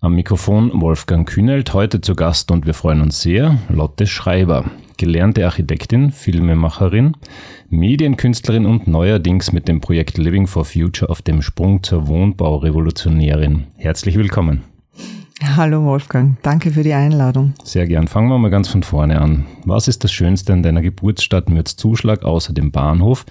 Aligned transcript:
Am 0.00 0.14
Mikrofon 0.14 0.82
Wolfgang 0.82 1.26
Kühnelt, 1.26 1.72
heute 1.72 2.02
zu 2.02 2.14
Gast 2.14 2.50
und 2.50 2.66
wir 2.66 2.74
freuen 2.74 3.00
uns 3.00 3.22
sehr, 3.22 3.56
Lotte 3.70 4.06
Schreiber, 4.06 4.66
gelernte 4.98 5.46
Architektin, 5.46 6.10
Filmemacherin, 6.10 7.16
Medienkünstlerin 7.70 8.66
und 8.66 8.86
neuerdings 8.86 9.52
mit 9.52 9.68
dem 9.68 9.80
Projekt 9.80 10.18
Living 10.18 10.46
for 10.46 10.66
Future 10.66 11.10
auf 11.10 11.22
dem 11.22 11.40
Sprung 11.40 11.82
zur 11.82 12.08
Wohnbaurevolutionärin. 12.08 13.68
Herzlich 13.76 14.16
willkommen. 14.18 14.64
Hallo 15.42 15.82
Wolfgang, 15.84 16.36
danke 16.42 16.72
für 16.72 16.82
die 16.82 16.92
Einladung. 16.92 17.54
Sehr 17.64 17.86
gern. 17.86 18.06
Fangen 18.06 18.28
wir 18.28 18.38
mal 18.38 18.50
ganz 18.50 18.68
von 18.68 18.82
vorne 18.82 19.18
an. 19.18 19.46
Was 19.64 19.88
ist 19.88 20.04
das 20.04 20.12
Schönste 20.12 20.52
in 20.52 20.62
deiner 20.62 20.82
Geburtsstadt 20.82 21.48
Mürzzuschlag 21.48 22.22
außer 22.22 22.52
dem 22.52 22.70
Bahnhof 22.70 23.24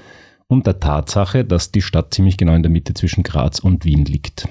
und 0.47 0.65
der 0.65 0.79
Tatsache, 0.79 1.45
dass 1.45 1.71
die 1.71 1.83
Stadt 1.83 2.11
ziemlich 2.11 2.37
genau 2.37 2.55
in 2.55 2.63
der 2.63 2.71
Mitte 2.71 2.95
zwischen 2.95 3.21
Graz 3.21 3.59
und 3.59 3.85
Wien 3.85 4.05
liegt? 4.05 4.47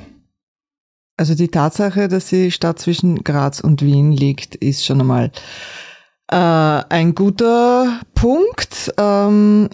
Also 1.16 1.34
die 1.34 1.48
Tatsache, 1.48 2.08
dass 2.08 2.26
die 2.26 2.50
Stadt 2.50 2.78
zwischen 2.78 3.22
Graz 3.22 3.60
und 3.60 3.82
Wien 3.82 4.10
liegt, 4.10 4.56
ist 4.56 4.84
schon 4.84 5.00
einmal 5.00 5.30
äh, 6.28 6.36
ein 6.36 7.14
guter 7.14 8.00
Punkt. 8.14 8.92
Ähm, 8.98 9.68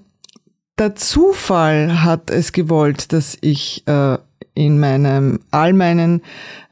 der 0.79 0.97
Zufall 0.97 2.03
hat 2.03 2.31
es 2.31 2.53
gewollt, 2.53 3.13
dass 3.13 3.39
ich 3.41 3.87
äh, 3.87 4.19
in 4.55 4.79
meinem 4.79 5.41
all 5.51 5.73
meinen 5.73 6.23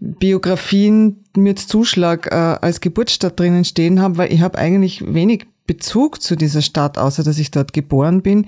Biografien 0.01 1.25
mit 1.37 1.59
Zuschlag 1.59 2.27
äh, 2.27 2.35
als 2.35 2.81
Geburtsstadt 2.81 3.39
drinnen 3.39 3.65
stehen 3.65 4.01
habe, 4.01 4.19
weil 4.19 4.33
ich 4.33 4.43
habe 4.43 4.59
eigentlich 4.59 5.03
wenig 5.15 5.47
Bezug 5.67 6.21
zu 6.23 6.37
dieser 6.37 6.63
Stadt, 6.63 6.99
außer 6.99 7.23
dass 7.23 7.39
ich 7.39 7.51
dort 7.51 7.73
geboren 7.73 8.23
bin. 8.23 8.47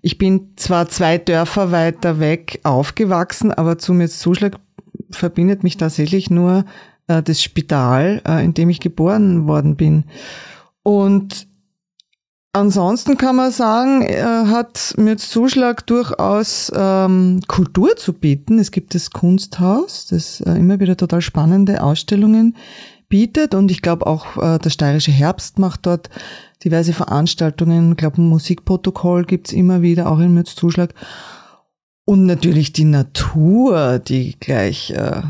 Ich 0.00 0.18
bin 0.18 0.52
zwar 0.56 0.88
zwei 0.88 1.18
Dörfer 1.18 1.70
weiter 1.70 2.18
weg 2.18 2.60
aufgewachsen, 2.62 3.52
aber 3.52 3.78
zu 3.78 3.92
mir 3.92 4.08
Zuschlag 4.08 4.58
verbindet 5.16 5.62
mich 5.62 5.76
tatsächlich 5.76 6.30
nur 6.30 6.64
äh, 7.06 7.22
das 7.22 7.42
Spital, 7.42 8.22
äh, 8.26 8.44
in 8.44 8.54
dem 8.54 8.70
ich 8.70 8.80
geboren 8.80 9.46
worden 9.46 9.76
bin. 9.76 10.04
Und 10.82 11.46
ansonsten 12.52 13.16
kann 13.16 13.36
man 13.36 13.50
sagen, 13.50 14.02
er 14.02 14.48
hat 14.48 14.94
mir 14.96 15.16
Zuschlag 15.16 15.86
durchaus 15.86 16.72
ähm, 16.74 17.40
Kultur 17.48 17.96
zu 17.96 18.12
bieten. 18.12 18.58
Es 18.58 18.70
gibt 18.70 18.94
das 18.94 19.10
Kunsthaus, 19.10 20.06
das 20.06 20.40
äh, 20.40 20.52
immer 20.52 20.80
wieder 20.80 20.96
total 20.96 21.20
spannende 21.20 21.82
Ausstellungen 21.82 22.56
bietet. 23.08 23.54
Und 23.54 23.70
ich 23.70 23.82
glaube 23.82 24.06
auch 24.06 24.36
äh, 24.36 24.58
der 24.58 24.70
Steirische 24.70 25.12
Herbst 25.12 25.58
macht 25.58 25.86
dort 25.86 26.08
diverse 26.64 26.92
Veranstaltungen. 26.92 27.92
Ich 27.92 27.96
glaube, 27.96 28.20
ein 28.22 28.28
Musikprotokoll 28.28 29.24
gibt's 29.24 29.52
immer 29.52 29.82
wieder, 29.82 30.10
auch 30.10 30.18
in 30.18 30.34
Mürzzuschlag. 30.34 30.94
Und 32.04 32.26
natürlich 32.26 32.72
die 32.72 32.84
Natur, 32.84 33.98
die 33.98 34.36
gleich 34.40 34.90
äh, 34.90 35.22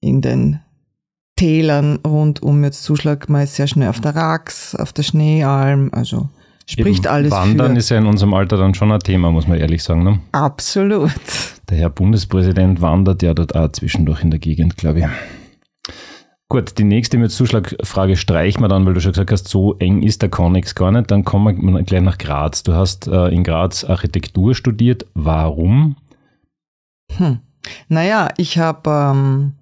in 0.00 0.20
den 0.20 0.60
Tälern 1.36 1.98
rund 2.06 2.42
um 2.42 2.64
jetzt 2.64 2.82
Zuschlag 2.82 3.28
mal 3.28 3.46
sehr 3.46 3.66
schnell 3.66 3.88
auf 3.88 4.00
der 4.00 4.16
Rax, 4.16 4.74
auf 4.74 4.92
der 4.92 5.02
Schneealm, 5.02 5.90
also 5.92 6.28
spricht 6.66 7.04
Eben 7.04 7.14
alles 7.14 7.30
Wandern 7.30 7.72
für. 7.72 7.78
ist 7.78 7.90
ja 7.90 7.98
in 7.98 8.06
unserem 8.06 8.34
Alter 8.34 8.56
dann 8.56 8.74
schon 8.74 8.90
ein 8.90 9.00
Thema, 9.00 9.30
muss 9.30 9.46
man 9.46 9.58
ehrlich 9.58 9.82
sagen. 9.82 10.02
Ne? 10.02 10.20
Absolut. 10.32 11.12
Der 11.68 11.78
Herr 11.78 11.90
Bundespräsident 11.90 12.80
wandert 12.80 13.22
ja 13.22 13.34
dort 13.34 13.54
auch 13.54 13.70
zwischendurch 13.72 14.22
in 14.22 14.30
der 14.30 14.40
Gegend, 14.40 14.76
glaube 14.76 15.00
ich. 15.00 15.06
Gut, 16.48 16.78
die 16.78 16.84
nächste 16.84 17.18
mit 17.18 17.32
Zuschlagfrage 17.32 18.16
streichen 18.16 18.62
wir 18.62 18.68
dann, 18.68 18.86
weil 18.86 18.94
du 18.94 19.00
schon 19.00 19.12
gesagt 19.12 19.32
hast, 19.32 19.48
so 19.48 19.74
eng 19.78 20.04
ist 20.04 20.22
der 20.22 20.28
Connex 20.28 20.76
gar 20.76 20.92
nicht. 20.92 21.10
Dann 21.10 21.24
kommen 21.24 21.74
wir 21.74 21.82
gleich 21.82 22.02
nach 22.02 22.18
Graz. 22.18 22.62
Du 22.62 22.72
hast 22.72 23.08
äh, 23.08 23.28
in 23.28 23.42
Graz 23.42 23.82
Architektur 23.82 24.54
studiert. 24.54 25.06
Warum? 25.14 25.96
Hm. 27.16 27.40
Naja, 27.88 28.28
ich 28.36 28.58
habe, 28.58 28.88
ähm, 28.90 29.52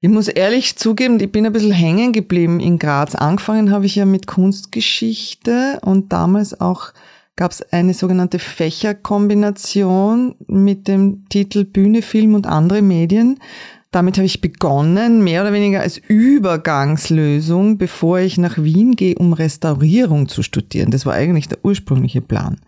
ich 0.00 0.08
muss 0.08 0.28
ehrlich 0.28 0.76
zugeben, 0.76 1.18
ich 1.18 1.32
bin 1.32 1.44
ein 1.44 1.52
bisschen 1.52 1.72
hängen 1.72 2.12
geblieben 2.12 2.60
in 2.60 2.78
Graz. 2.78 3.16
Angefangen 3.16 3.72
habe 3.72 3.86
ich 3.86 3.96
ja 3.96 4.04
mit 4.04 4.28
Kunstgeschichte 4.28 5.80
und 5.82 6.12
damals 6.12 6.60
auch 6.60 6.92
gab 7.34 7.50
es 7.50 7.62
eine 7.72 7.94
sogenannte 7.94 8.38
Fächerkombination 8.38 10.36
mit 10.46 10.86
dem 10.86 11.24
Titel 11.30 11.64
Bühne, 11.64 12.02
Film 12.02 12.34
und 12.34 12.46
andere 12.46 12.80
Medien. 12.80 13.40
Damit 13.90 14.16
habe 14.18 14.26
ich 14.26 14.40
begonnen, 14.40 15.24
mehr 15.24 15.42
oder 15.42 15.52
weniger 15.52 15.80
als 15.80 15.98
Übergangslösung, 15.98 17.76
bevor 17.76 18.20
ich 18.20 18.38
nach 18.38 18.56
Wien 18.58 18.94
gehe, 18.94 19.16
um 19.16 19.32
Restaurierung 19.32 20.28
zu 20.28 20.42
studieren. 20.42 20.92
Das 20.92 21.06
war 21.06 21.14
eigentlich 21.14 21.48
der 21.48 21.58
ursprüngliche 21.64 22.20
Plan. 22.20 22.60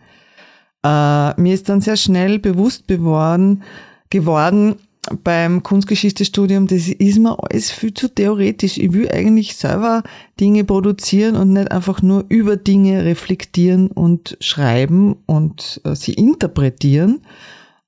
Äh, 0.85 1.41
mir 1.41 1.55
ist 1.55 1.69
dann 1.69 1.81
sehr 1.81 1.97
schnell 1.97 2.41
bewusst 2.41 2.89
geworden, 2.89 3.63
geworden 4.11 4.77
beim 5.25 5.63
Kunstgeschichtestudium, 5.63 6.69
das 6.69 6.89
ist 6.89 7.19
mir 7.19 7.37
alles 7.43 7.71
viel 7.71 7.93
zu 7.93 8.09
theoretisch. 8.09 8.79
Ich 8.79 8.93
will 8.93 9.11
eigentlich 9.11 9.57
selber 9.57 10.05
Dinge 10.39 10.65
produzieren 10.65 11.35
und 11.35 11.53
nicht 11.53 11.73
einfach 11.73 12.03
nur 12.03 12.25
über 12.29 12.57
Dinge 12.57 13.05
reflektieren 13.05 13.89
und 13.89 14.37
schreiben 14.41 15.17
und 15.27 15.81
äh, 15.85 15.97
sie 15.97 16.13
interpretieren. 16.13 17.23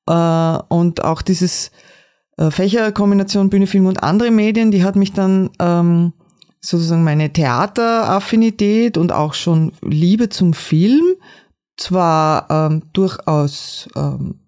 Äh, 0.08 0.12
und 0.68 1.04
auch 1.04 1.22
dieses 1.22 1.70
äh, 2.36 2.50
Fächerkombination 2.50 3.50
Bühne, 3.50 3.66
Film 3.66 3.86
und 3.86 4.02
andere 4.02 4.30
Medien, 4.30 4.70
die 4.70 4.84
hat 4.84 4.96
mich 4.96 5.12
dann 5.12 5.50
ähm, 5.58 6.12
sozusagen 6.60 7.04
meine 7.04 7.32
Theateraffinität 7.32 8.96
und 8.96 9.12
auch 9.12 9.34
schon 9.34 9.72
Liebe 9.82 10.28
zum 10.28 10.54
Film 10.54 11.14
zwar 11.76 12.46
ähm, 12.50 12.82
durchaus 12.92 13.88
ähm, 13.96 14.40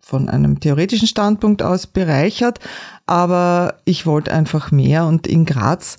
von 0.00 0.28
einem 0.28 0.60
theoretischen 0.60 1.08
Standpunkt 1.08 1.62
aus 1.62 1.86
bereichert, 1.86 2.58
aber 3.06 3.76
ich 3.84 4.04
wollte 4.04 4.32
einfach 4.32 4.70
mehr 4.70 5.06
und 5.06 5.26
in 5.26 5.44
Graz 5.44 5.98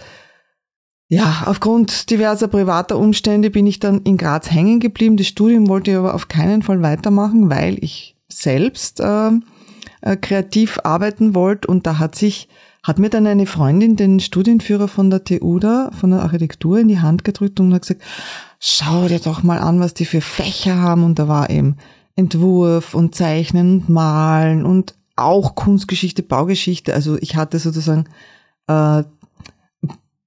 ja, 1.10 1.44
aufgrund 1.46 2.10
diverser 2.10 2.48
privater 2.48 2.98
Umstände 2.98 3.52
bin 3.52 3.68
ich 3.68 3.80
dann 3.80 4.02
in 4.02 4.18
Graz 4.18 4.50
hängen 4.50 4.80
geblieben. 4.80 5.16
Das 5.16 5.28
Studium 5.28 5.68
wollte 5.68 5.92
ich 5.92 5.98
aber 5.98 6.16
auf 6.16 6.28
keinen 6.28 6.64
Fall 6.64 6.82
weitermachen, 6.82 7.52
weil 7.52 7.78
ich 7.84 8.16
selbst 8.30 9.00
ähm, 9.00 9.44
äh, 10.04 10.18
kreativ 10.18 10.80
arbeiten 10.84 11.34
wollte 11.34 11.68
und 11.68 11.88
da 11.88 11.98
hat 11.98 12.16
sich 12.16 12.50
hat 12.84 13.00
mir 13.00 13.10
dann 13.10 13.26
eine 13.26 13.46
Freundin 13.46 13.96
den 13.96 14.20
Studienführer 14.20 14.90
von 14.90 15.10
der 15.10 15.24
TU 15.24 15.58
da, 15.58 15.90
von 15.98 16.12
der 16.12 16.22
Architektur 16.22 16.80
in 16.80 16.90
die 16.90 17.00
Hand 17.00 17.24
gedrückt 17.24 17.62
und 17.62 17.74
hat 17.74 17.84
gesagt, 17.84 18.02
schau 18.60 19.08
dir 19.08 19.20
doch 19.20 19.42
mal 19.42 19.60
an, 19.60 19.80
was 19.80 19.94
die 19.94 20.04
für 20.04 20.20
Fächer 20.20 20.78
haben 20.78 21.06
und 21.06 21.18
da 21.18 21.30
war 21.30 21.50
eben 21.50 21.78
Entwurf 22.18 22.94
und 22.94 23.16
Zeichnen 23.16 23.80
und 23.80 23.90
Malen 23.90 24.66
und 24.66 24.96
auch 25.16 25.56
Kunstgeschichte, 25.56 26.24
Baugeschichte. 26.24 26.94
Also 26.94 27.18
ich 27.22 27.38
hatte 27.38 27.58
sozusagen 27.58 28.06
äh, 28.68 29.04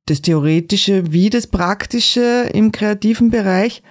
das 0.06 0.22
Theoretische 0.22 1.12
wie 1.12 1.28
das 1.28 1.48
Praktische 1.48 2.48
im 2.54 2.72
kreativen 2.72 3.30
Bereich 3.30 3.82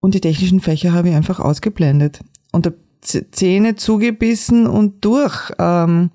und 0.00 0.14
die 0.14 0.20
technischen 0.20 0.60
Fächer 0.60 0.92
habe 0.92 1.10
ich 1.10 1.14
einfach 1.14 1.38
ausgeblendet. 1.38 2.20
Und 2.50 2.66
der 2.66 2.74
Zähne 3.04 3.76
zugebissen 3.76 4.66
und 4.66 5.04
durch. 5.04 5.52
Ähm, 5.58 6.10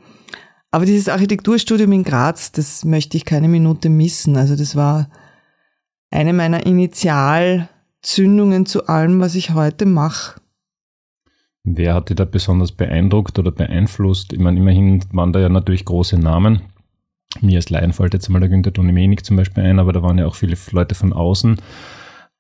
aber 0.72 0.86
dieses 0.86 1.10
Architekturstudium 1.10 1.92
in 1.92 2.04
Graz, 2.04 2.52
das 2.52 2.86
möchte 2.86 3.18
ich 3.18 3.26
keine 3.26 3.48
Minute 3.48 3.90
missen. 3.90 4.38
Also 4.38 4.56
das 4.56 4.76
war 4.76 5.10
eine 6.12 6.34
meiner 6.34 6.66
Initialzündungen 6.66 8.66
zu 8.66 8.88
allem, 8.88 9.20
was 9.20 9.36
ich 9.36 9.54
heute 9.54 9.86
mache. 9.86 10.40
Wer 11.64 11.94
hat 11.94 12.10
dich 12.10 12.16
da 12.16 12.26
besonders 12.26 12.72
beeindruckt 12.72 13.38
oder 13.38 13.52
beeinflusst? 13.52 14.34
Ich 14.34 14.40
meine, 14.40 14.60
immerhin 14.60 15.04
waren 15.12 15.34
da 15.34 15.40
ja 15.40 15.50
natürlich 15.50 15.86
große 15.86 16.18
Namen. 16.18 16.62
Mir 17.42 17.58
als 17.58 17.70
Laien 17.70 17.94
fällt 17.94 18.14
jetzt 18.14 18.30
mal 18.30 18.40
der 18.40 18.50
Günther 18.50 18.72
Donemenik 18.72 19.24
zum 19.24 19.38
Beispiel 19.38 19.64
ein, 19.64 19.80
aber 19.80 19.94
da 19.94 20.02
waren 20.02 20.18
ja 20.18 20.26
auch 20.26 20.36
viele 20.36 20.58
Leute 20.72 20.96
von 20.96 21.14
außen. 21.14 21.62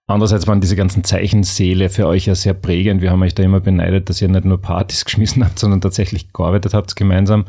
Andererseits 0.09 0.47
waren 0.47 0.59
diese 0.59 0.75
ganzen 0.75 1.03
Zeichensäle 1.03 1.87
für 1.87 2.07
euch 2.07 2.25
ja 2.25 2.33
sehr 2.33 2.55
prägend. 2.55 3.03
Wir 3.03 3.11
haben 3.11 3.21
euch 3.21 3.35
da 3.35 3.43
immer 3.43 3.59
beneidet, 3.59 4.09
dass 4.09 4.19
ihr 4.19 4.27
nicht 4.27 4.43
nur 4.43 4.59
Partys 4.59 5.05
geschmissen 5.05 5.45
habt, 5.45 5.59
sondern 5.59 5.81
tatsächlich 5.81 6.33
gearbeitet 6.33 6.73
habt 6.73 6.95
gemeinsam. 6.95 7.45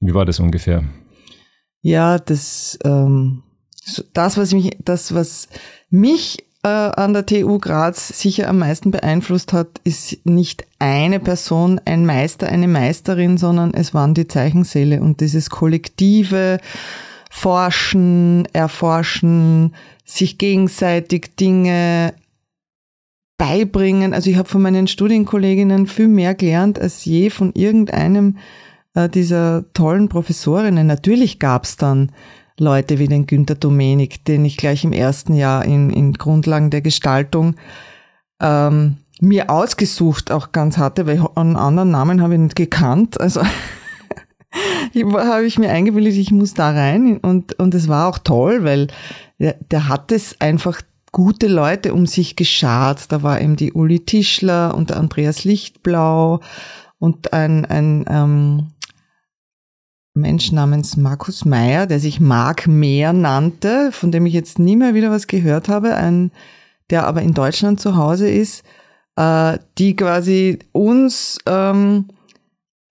Wie 0.00 0.12
war 0.12 0.26
das 0.26 0.38
ungefähr? 0.38 0.84
Ja, 1.80 2.18
das, 2.18 2.78
ähm, 2.84 3.42
das, 4.12 4.36
was 4.36 4.52
mich, 4.52 4.76
das, 4.84 5.14
was 5.14 5.48
mich 5.88 6.44
äh, 6.62 6.68
an 6.68 7.14
der 7.14 7.24
TU 7.24 7.58
Graz 7.58 8.08
sicher 8.08 8.50
am 8.50 8.58
meisten 8.58 8.90
beeinflusst 8.90 9.54
hat, 9.54 9.80
ist 9.84 10.26
nicht 10.26 10.66
eine 10.78 11.20
Person, 11.20 11.80
ein 11.86 12.04
Meister, 12.04 12.48
eine 12.48 12.68
Meisterin, 12.68 13.38
sondern 13.38 13.72
es 13.72 13.94
waren 13.94 14.12
die 14.12 14.28
Zeichensäle 14.28 15.00
und 15.00 15.22
dieses 15.22 15.48
kollektive, 15.48 16.60
forschen, 17.34 18.46
erforschen, 18.52 19.74
sich 20.04 20.38
gegenseitig 20.38 21.34
Dinge 21.34 22.14
beibringen. 23.38 24.14
Also 24.14 24.30
ich 24.30 24.36
habe 24.36 24.48
von 24.48 24.62
meinen 24.62 24.86
Studienkolleginnen 24.86 25.88
viel 25.88 26.06
mehr 26.06 26.36
gelernt 26.36 26.78
als 26.78 27.04
je 27.04 27.30
von 27.30 27.52
irgendeinem 27.52 28.38
äh, 28.94 29.08
dieser 29.08 29.64
tollen 29.74 30.08
Professorinnen. 30.08 30.86
Natürlich 30.86 31.40
gab 31.40 31.64
es 31.64 31.76
dann 31.76 32.12
Leute 32.56 33.00
wie 33.00 33.08
den 33.08 33.26
Günter 33.26 33.56
Domenik, 33.56 34.24
den 34.24 34.44
ich 34.44 34.56
gleich 34.56 34.84
im 34.84 34.92
ersten 34.92 35.34
Jahr 35.34 35.64
in, 35.64 35.90
in 35.90 36.12
Grundlagen 36.12 36.70
der 36.70 36.82
Gestaltung 36.82 37.56
ähm, 38.40 38.98
mir 39.20 39.50
ausgesucht 39.50 40.30
auch 40.30 40.52
ganz 40.52 40.78
hatte, 40.78 41.08
weil 41.08 41.26
einen 41.34 41.56
anderen 41.56 41.90
Namen 41.90 42.22
habe 42.22 42.34
ich 42.34 42.40
nicht 42.40 42.56
gekannt. 42.56 43.20
Also 43.20 43.42
habe 44.54 45.46
ich 45.46 45.58
mir 45.58 45.70
eingebildet, 45.70 46.14
ich 46.14 46.30
muss 46.30 46.54
da 46.54 46.70
rein 46.70 47.18
und, 47.18 47.58
und 47.58 47.74
es 47.74 47.88
war 47.88 48.08
auch 48.08 48.18
toll, 48.18 48.64
weil 48.64 48.88
der, 49.38 49.56
der 49.70 49.88
hat 49.88 50.12
es 50.12 50.40
einfach 50.40 50.80
gute 51.12 51.46
Leute 51.46 51.94
um 51.94 52.06
sich 52.06 52.36
geschart. 52.36 53.12
Da 53.12 53.22
war 53.22 53.40
eben 53.40 53.56
die 53.56 53.72
Uli 53.72 54.00
Tischler 54.00 54.74
und 54.74 54.90
der 54.90 54.98
Andreas 54.98 55.44
Lichtblau 55.44 56.40
und 56.98 57.32
ein, 57.32 57.64
ein 57.64 58.04
ähm, 58.08 58.70
Mensch 60.14 60.52
namens 60.52 60.96
Markus 60.96 61.44
Meyer, 61.44 61.86
der 61.86 62.00
sich 62.00 62.20
Mark 62.20 62.66
Mehr 62.66 63.12
nannte, 63.12 63.90
von 63.90 64.12
dem 64.12 64.26
ich 64.26 64.34
jetzt 64.34 64.58
nie 64.58 64.76
mehr 64.76 64.94
wieder 64.94 65.10
was 65.10 65.26
gehört 65.26 65.68
habe, 65.68 65.96
ein, 65.96 66.30
der 66.90 67.06
aber 67.06 67.22
in 67.22 67.34
Deutschland 67.34 67.80
zu 67.80 67.96
Hause 67.96 68.28
ist, 68.28 68.64
äh, 69.16 69.58
die 69.78 69.96
quasi 69.96 70.60
uns 70.72 71.38
ähm, 71.46 72.08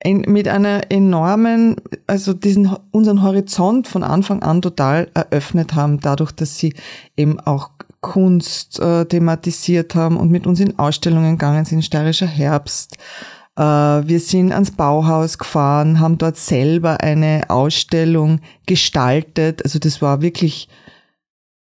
mit 0.05 0.47
einer 0.47 0.91
enormen, 0.91 1.77
also 2.07 2.33
diesen 2.33 2.75
unseren 2.91 3.23
Horizont 3.23 3.87
von 3.87 4.03
Anfang 4.03 4.43
an 4.43 4.61
total 4.61 5.09
eröffnet 5.13 5.75
haben, 5.75 5.99
dadurch, 5.99 6.31
dass 6.31 6.57
sie 6.57 6.73
eben 7.15 7.39
auch 7.39 7.69
Kunst 8.01 8.79
äh, 8.79 9.05
thematisiert 9.05 9.95
haben 9.95 10.17
und 10.17 10.29
mit 10.29 10.45
uns 10.45 10.59
in 10.59 10.77
Ausstellungen 10.77 11.37
gegangen 11.37 11.65
sind, 11.65 11.85
Steirischer 11.85 12.27
Herbst, 12.27 12.97
äh, 13.55 13.61
wir 13.61 14.19
sind 14.19 14.51
ans 14.51 14.71
Bauhaus 14.71 15.37
gefahren, 15.37 15.99
haben 15.99 16.17
dort 16.17 16.37
selber 16.37 17.01
eine 17.01 17.43
Ausstellung 17.49 18.41
gestaltet. 18.65 19.63
Also 19.63 19.79
das 19.79 20.01
war 20.01 20.21
wirklich 20.21 20.67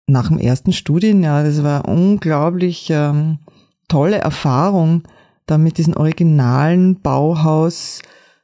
nach 0.07 0.27
dem 0.27 0.39
ersten 0.39 0.73
Studienjahr, 0.73 1.43
das 1.43 1.63
war 1.63 1.87
unglaublich 1.87 2.89
ähm, 2.89 3.39
tolle 3.87 4.17
Erfahrung, 4.17 5.03
da 5.45 5.57
mit 5.57 5.77
diesen 5.77 5.95
originalen 5.95 6.99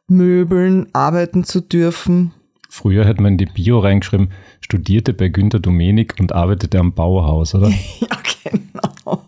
Bauhausmöbeln 0.09 0.87
arbeiten 0.93 1.43
zu 1.43 1.61
dürfen. 1.61 2.31
Früher 2.69 3.05
hätte 3.05 3.21
man 3.21 3.33
in 3.33 3.37
die 3.37 3.45
Bio 3.45 3.79
reingeschrieben, 3.79 4.31
studierte 4.59 5.13
bei 5.13 5.29
Günter 5.29 5.59
Domenik 5.59 6.15
und 6.19 6.33
arbeitete 6.33 6.79
am 6.79 6.93
Bauhaus, 6.93 7.55
oder? 7.55 7.69
ja, 7.99 8.17
genau 8.43 9.23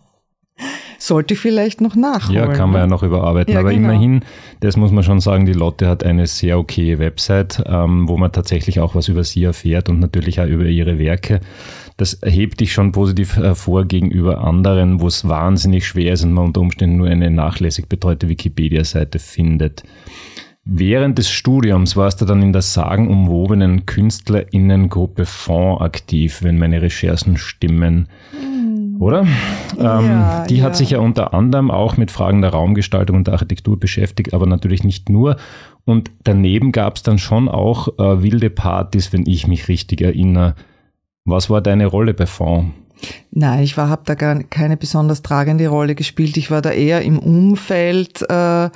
sollte 1.02 1.34
ich 1.34 1.40
vielleicht 1.40 1.80
noch 1.80 1.96
nachholen. 1.96 2.36
Ja, 2.36 2.46
kann 2.52 2.70
man 2.70 2.80
ja 2.80 2.86
ne? 2.86 2.90
noch 2.90 3.02
überarbeiten. 3.02 3.52
Ja, 3.52 3.60
Aber 3.60 3.70
genau. 3.70 3.90
immerhin, 3.90 4.24
das 4.60 4.76
muss 4.76 4.92
man 4.92 5.02
schon 5.02 5.20
sagen, 5.20 5.46
die 5.46 5.52
Lotte 5.52 5.88
hat 5.88 6.04
eine 6.04 6.26
sehr 6.26 6.58
okaye 6.58 6.98
Website, 6.98 7.62
ähm, 7.66 8.08
wo 8.08 8.16
man 8.16 8.32
tatsächlich 8.32 8.80
auch 8.80 8.94
was 8.94 9.08
über 9.08 9.24
sie 9.24 9.44
erfährt 9.44 9.88
und 9.88 9.98
natürlich 9.98 10.40
auch 10.40 10.46
über 10.46 10.64
ihre 10.64 10.98
Werke. 10.98 11.40
Das 11.96 12.20
hebt 12.24 12.60
dich 12.60 12.72
schon 12.72 12.92
positiv 12.92 13.36
hervor 13.36 13.84
gegenüber 13.84 14.42
anderen, 14.42 15.00
wo 15.00 15.08
es 15.08 15.28
wahnsinnig 15.28 15.86
schwer 15.86 16.12
ist 16.12 16.24
und 16.24 16.32
man 16.32 16.46
unter 16.46 16.60
Umständen 16.60 16.96
nur 16.96 17.08
eine 17.08 17.30
nachlässig 17.30 17.88
betreute 17.88 18.28
Wikipedia-Seite 18.28 19.18
findet. 19.18 19.82
Während 20.64 21.18
des 21.18 21.28
Studiums 21.28 21.96
warst 21.96 22.20
du 22.20 22.24
dann 22.24 22.40
in 22.40 22.52
der 22.52 22.62
sagenumwobenen 22.62 23.84
KünstlerInnengruppe 23.84 25.26
Fond 25.26 25.80
aktiv, 25.80 26.42
wenn 26.42 26.56
meine 26.56 26.80
Recherchen 26.80 27.36
stimmen. 27.36 28.08
Oder? 29.00 29.26
Ja, 29.76 29.98
ähm, 29.98 30.46
die 30.48 30.58
ja. 30.58 30.64
hat 30.64 30.76
sich 30.76 30.90
ja 30.90 31.00
unter 31.00 31.34
anderem 31.34 31.72
auch 31.72 31.96
mit 31.96 32.12
Fragen 32.12 32.42
der 32.42 32.50
Raumgestaltung 32.50 33.16
und 33.16 33.26
der 33.26 33.34
Architektur 33.34 33.78
beschäftigt, 33.78 34.32
aber 34.34 34.46
natürlich 34.46 34.84
nicht 34.84 35.08
nur. 35.08 35.36
Und 35.84 36.12
daneben 36.22 36.70
gab 36.70 36.94
es 36.94 37.02
dann 37.02 37.18
schon 37.18 37.48
auch 37.48 37.98
äh, 37.98 38.22
wilde 38.22 38.48
Partys, 38.48 39.12
wenn 39.12 39.26
ich 39.26 39.48
mich 39.48 39.66
richtig 39.66 40.00
erinnere. 40.00 40.54
Was 41.24 41.50
war 41.50 41.60
deine 41.60 41.86
Rolle 41.86 42.14
bei 42.14 42.26
Fond? 42.26 42.72
Nein, 43.32 43.64
ich 43.64 43.76
habe 43.76 44.02
da 44.04 44.14
gar 44.14 44.40
keine 44.44 44.76
besonders 44.76 45.22
tragende 45.22 45.66
Rolle 45.66 45.96
gespielt. 45.96 46.36
Ich 46.36 46.52
war 46.52 46.62
da 46.62 46.70
eher 46.70 47.02
im 47.02 47.18
Umfeld 47.18 48.22
äh, 48.30 48.70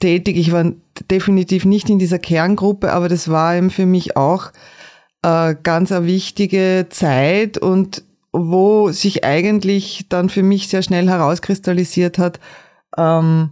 tätig. 0.00 0.36
Ich 0.36 0.52
war 0.52 0.72
definitiv 1.10 1.64
nicht 1.64 1.90
in 1.90 1.98
dieser 1.98 2.18
Kerngruppe, 2.18 2.92
aber 2.92 3.08
das 3.08 3.28
war 3.28 3.56
eben 3.56 3.70
für 3.70 3.86
mich 3.86 4.16
auch 4.16 4.52
äh, 5.22 5.54
ganz 5.62 5.92
eine 5.92 6.06
wichtige 6.06 6.86
Zeit 6.90 7.58
und 7.58 8.02
wo 8.32 8.90
sich 8.90 9.24
eigentlich 9.24 10.06
dann 10.08 10.28
für 10.28 10.42
mich 10.42 10.68
sehr 10.68 10.82
schnell 10.82 11.08
herauskristallisiert 11.08 12.18
hat, 12.18 12.40
ähm, 12.96 13.50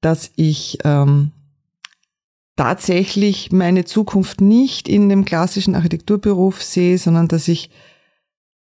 dass 0.00 0.30
ich 0.36 0.78
ähm, 0.84 1.30
tatsächlich 2.56 3.52
meine 3.52 3.84
Zukunft 3.84 4.40
nicht 4.40 4.88
in 4.88 5.08
dem 5.08 5.24
klassischen 5.24 5.74
Architekturberuf 5.74 6.62
sehe, 6.62 6.98
sondern 6.98 7.28
dass 7.28 7.48
ich, 7.48 7.70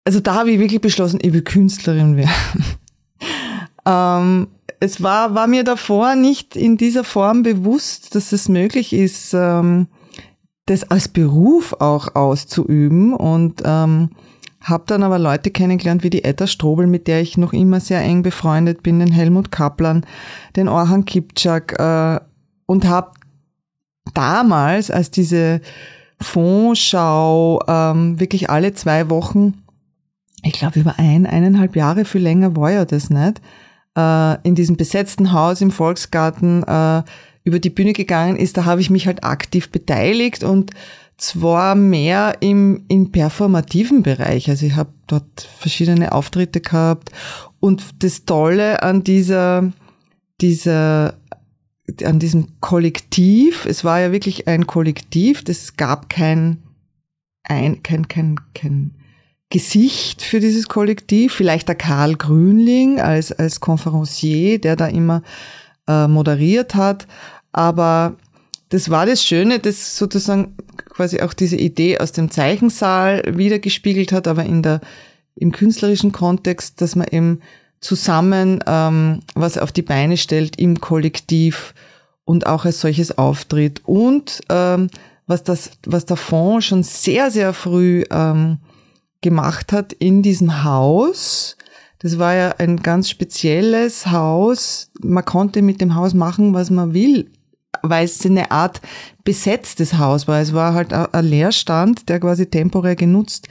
also 0.05 0.21
da 0.21 0.35
habe 0.35 0.51
ich 0.51 0.59
wirklich 0.59 0.81
beschlossen, 0.81 1.21
ich 1.23 1.33
will 1.33 1.43
Künstlerin 1.43 2.17
werden. 2.17 2.65
ähm, 3.87 4.49
es 4.83 5.01
war, 5.01 5.37
war 5.37 5.47
mir 5.47 5.63
davor 5.63 6.17
nicht 6.17 6.57
in 6.57 6.77
dieser 6.77 7.05
Form 7.05 7.45
bewusst, 7.45 8.17
dass 8.17 8.33
es 8.33 8.49
möglich 8.49 8.93
ist, 8.93 9.33
ähm, 9.33 9.87
das 10.67 10.91
als 10.91 11.07
Beruf 11.07 11.73
auch 11.79 12.17
auszuüben. 12.17 13.15
Und 13.15 13.63
ähm, 13.65 14.11
habe 14.61 14.83
dann 14.89 15.05
aber 15.05 15.21
Leute 15.21 15.53
kennengelernt 15.53 16.03
wie 16.03 16.11
die 16.11 16.25
Etta 16.25 16.49
Strobel, 16.49 16.89
mit 16.89 17.07
der 17.07 17.21
ich 17.21 17.39
noch 17.39 17.53
immer 17.53 17.79
sehr 17.79 18.01
eng 18.01 18.23
befreundet 18.23 18.83
bin, 18.83 18.99
den 18.99 19.13
Helmut 19.13 19.53
Kaplan, 19.53 20.05
den 20.57 20.67
Orhan 20.67 21.05
Kipczak 21.05 21.79
äh, 21.79 22.21
und 22.67 22.85
habe 22.85 23.13
damals, 24.15 24.91
als 24.91 25.13
diese 25.13 25.61
Fondschau 26.21 27.61
ähm, 27.69 28.19
wirklich 28.19 28.51
alle 28.51 28.75
zwei 28.75 29.09
Wochen, 29.11 29.63
ich 30.43 30.55
glaube 30.55 30.81
über 30.81 30.99
ein, 30.99 31.25
eineinhalb 31.25 31.77
Jahre, 31.77 32.05
viel 32.05 32.23
länger 32.23 32.57
war 32.57 32.73
ja 32.73 32.85
das 32.85 33.11
nicht, 33.11 33.41
äh, 33.97 34.41
in 34.47 34.55
diesem 34.55 34.77
besetzten 34.77 35.33
Haus 35.33 35.61
im 35.61 35.71
Volksgarten 35.71 36.63
äh, 36.63 37.03
über 37.45 37.59
die 37.59 37.71
Bühne 37.71 37.93
gegangen 37.93 38.37
ist, 38.37 38.57
da 38.57 38.65
habe 38.65 38.81
ich 38.81 38.91
mich 38.91 39.07
halt 39.07 39.25
aktiv 39.25 39.71
beteiligt 39.71 40.45
und 40.45 40.71
zwar 41.17 41.75
mehr 41.75 42.37
im, 42.41 42.85
im 42.89 43.13
performativen 43.13 44.03
Bereich. 44.03 44.49
Also 44.49 44.67
ich 44.67 44.77
habe 44.77 44.93
dort 45.07 45.49
verschiedene 45.59 46.13
Auftritte 46.13 46.61
gehabt 46.61 47.11
und 47.61 48.03
das 48.03 48.25
Tolle 48.25 48.83
an 48.83 49.05
dieser, 49.05 49.73
dieser, 50.41 51.15
an 52.05 52.19
diesem 52.19 52.61
Kollektiv, 52.61 53.67
es 53.67 53.85
war 53.85 54.01
ja 54.01 54.13
wirklich 54.13 54.49
ein 54.49 54.67
Kollektiv, 54.67 55.45
es 55.47 55.77
gab 55.77 56.09
kein, 56.09 56.63
ein, 57.45 57.83
kein, 57.83 58.09
kein, 58.09 58.37
kein 58.55 58.95
Gesicht 59.53 60.23
für 60.23 60.41
dieses 60.41 60.67
Kollektiv, 60.67 61.35
vielleicht 61.35 61.69
der 61.69 61.75
Karl 61.75 62.17
Grünling 62.17 63.01
als, 63.01 63.33
als 63.33 63.61
Conferencier, 63.61 64.59
der 64.59 64.77
da 64.77 64.87
immer 64.87 65.23
äh, 65.87 66.09
moderiert 66.09 66.75
hat, 66.75 67.07
aber 67.53 68.17
das 68.71 68.89
war 68.89 69.05
das 69.05 69.23
Schöne, 69.23 69.59
das 69.59 69.99
sozusagen 69.99 70.57
quasi 70.89 71.21
auch 71.21 71.35
diese 71.35 71.57
Idee 71.57 71.99
aus 71.99 72.13
dem 72.13 72.31
Zeichensaal 72.31 73.23
wiedergespiegelt 73.37 74.13
hat, 74.13 74.27
aber 74.27 74.45
in 74.45 74.63
der, 74.63 74.81
im 75.37 75.53
künstlerischen 75.53 76.13
Kontext, 76.13 76.81
dass 76.81 76.97
man 76.97 77.09
eben 77.09 77.41
zusammen 77.81 78.65
ähm, 78.67 79.21
was 79.35 79.59
auf 79.59 79.73
die 79.73 79.83
Beine 79.83 80.17
stellt 80.17 80.59
im 80.59 80.81
Kollektiv 80.81 81.75
und 82.25 82.47
auch 82.47 82.65
als 82.65 82.81
solches 82.81 83.19
auftritt. 83.19 83.83
Und 83.85 84.41
ähm, 84.49 84.89
was, 85.27 85.43
das, 85.43 85.73
was 85.85 86.07
der 86.07 86.17
Fonds 86.17 86.65
schon 86.65 86.83
sehr, 86.83 87.31
sehr 87.31 87.53
früh 87.53 88.05
ähm, 88.11 88.59
gemacht 89.23 89.73
hat 89.73 89.93
in 89.95 90.23
diesem 90.23 90.65
Haus, 90.65 91.57
das 92.01 92.19
war 92.19 92.35
ja 92.35 92.57
ein 92.59 92.79
ganz 92.83 93.09
spezielles 93.09 94.09
Haus. 94.09 94.91
Man 95.01 95.25
konnte 95.25 95.63
mit 95.63 95.81
dem 95.81 95.95
Haus 95.95 96.15
machen, 96.15 96.53
was 96.53 96.69
man 96.69 96.93
will 96.93 97.31
weil 97.83 98.05
es 98.05 98.25
eine 98.25 98.51
Art 98.51 98.81
besetztes 99.25 99.99
Haus 99.99 100.29
war. 100.29 100.41
Es 100.41 100.53
war 100.53 100.75
halt 100.75 100.93
ein 100.93 101.25
Leerstand, 101.25 102.09
der 102.09 102.21
quasi 102.21 102.47
temporär 102.47 102.97
genutzt 102.97 103.49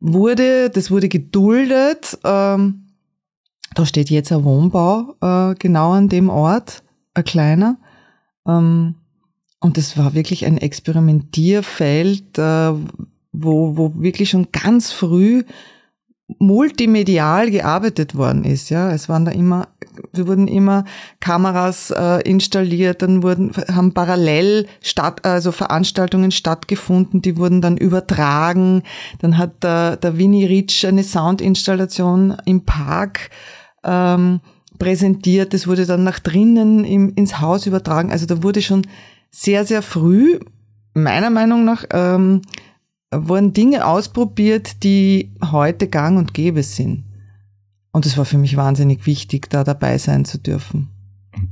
wurde. 0.00 0.70
Das 0.70 0.90
wurde 0.90 1.08
geduldet. 1.08 2.18
Ähm, 2.24 2.86
da 3.74 3.86
steht 3.86 4.10
jetzt 4.10 4.32
ein 4.32 4.44
Wohnbau 4.44 5.14
äh, 5.20 5.54
genau 5.58 5.92
an 5.92 6.08
dem 6.08 6.28
Ort, 6.28 6.82
ein 7.14 7.24
kleiner. 7.24 7.78
Ähm, 8.46 8.96
und 9.60 9.76
das 9.76 9.96
war 9.96 10.14
wirklich 10.14 10.44
ein 10.46 10.58
Experimentierfeld, 10.58 12.38
äh, 12.38 12.72
wo, 13.36 13.76
wo 13.76 13.92
wirklich 13.96 14.30
schon 14.30 14.48
ganz 14.52 14.92
früh 14.92 15.44
multimedial 16.38 17.50
gearbeitet 17.50 18.16
worden 18.16 18.44
ist. 18.44 18.70
Ja, 18.70 18.90
es 18.90 19.08
waren 19.08 19.24
da 19.24 19.30
immer 19.30 19.68
wurden 20.12 20.48
immer 20.48 20.84
Kameras 21.20 21.90
äh, 21.90 22.20
installiert, 22.28 23.02
dann 23.02 23.22
wurden, 23.22 23.52
haben 23.68 23.94
parallel 23.94 24.66
statt, 24.80 25.24
also 25.24 25.52
Veranstaltungen 25.52 26.30
stattgefunden, 26.30 27.22
die 27.22 27.36
wurden 27.36 27.60
dann 27.60 27.76
übertragen. 27.76 28.82
Dann 29.20 29.38
hat 29.38 29.62
der, 29.62 29.96
der 29.96 30.18
Winnie 30.18 30.46
Rich 30.46 30.86
eine 30.86 31.02
Soundinstallation 31.02 32.36
im 32.44 32.64
Park 32.64 33.30
ähm, 33.84 34.40
präsentiert. 34.78 35.54
Das 35.54 35.66
wurde 35.66 35.86
dann 35.86 36.04
nach 36.04 36.18
drinnen 36.18 36.84
im, 36.84 37.14
ins 37.14 37.40
Haus 37.40 37.66
übertragen. 37.66 38.10
Also 38.10 38.26
da 38.26 38.42
wurde 38.42 38.62
schon 38.62 38.86
sehr, 39.30 39.64
sehr 39.64 39.82
früh, 39.82 40.38
meiner 40.94 41.30
Meinung 41.30 41.64
nach, 41.64 41.84
ähm, 41.92 42.42
wurden 43.12 43.52
Dinge 43.52 43.86
ausprobiert, 43.86 44.82
die 44.82 45.32
heute 45.52 45.88
gang 45.88 46.18
und 46.18 46.34
gäbe 46.34 46.62
sind. 46.62 47.04
Und 47.92 48.04
es 48.04 48.18
war 48.18 48.24
für 48.24 48.38
mich 48.38 48.56
wahnsinnig 48.56 49.06
wichtig, 49.06 49.48
da 49.48 49.64
dabei 49.64 49.96
sein 49.98 50.24
zu 50.24 50.38
dürfen. 50.38 50.90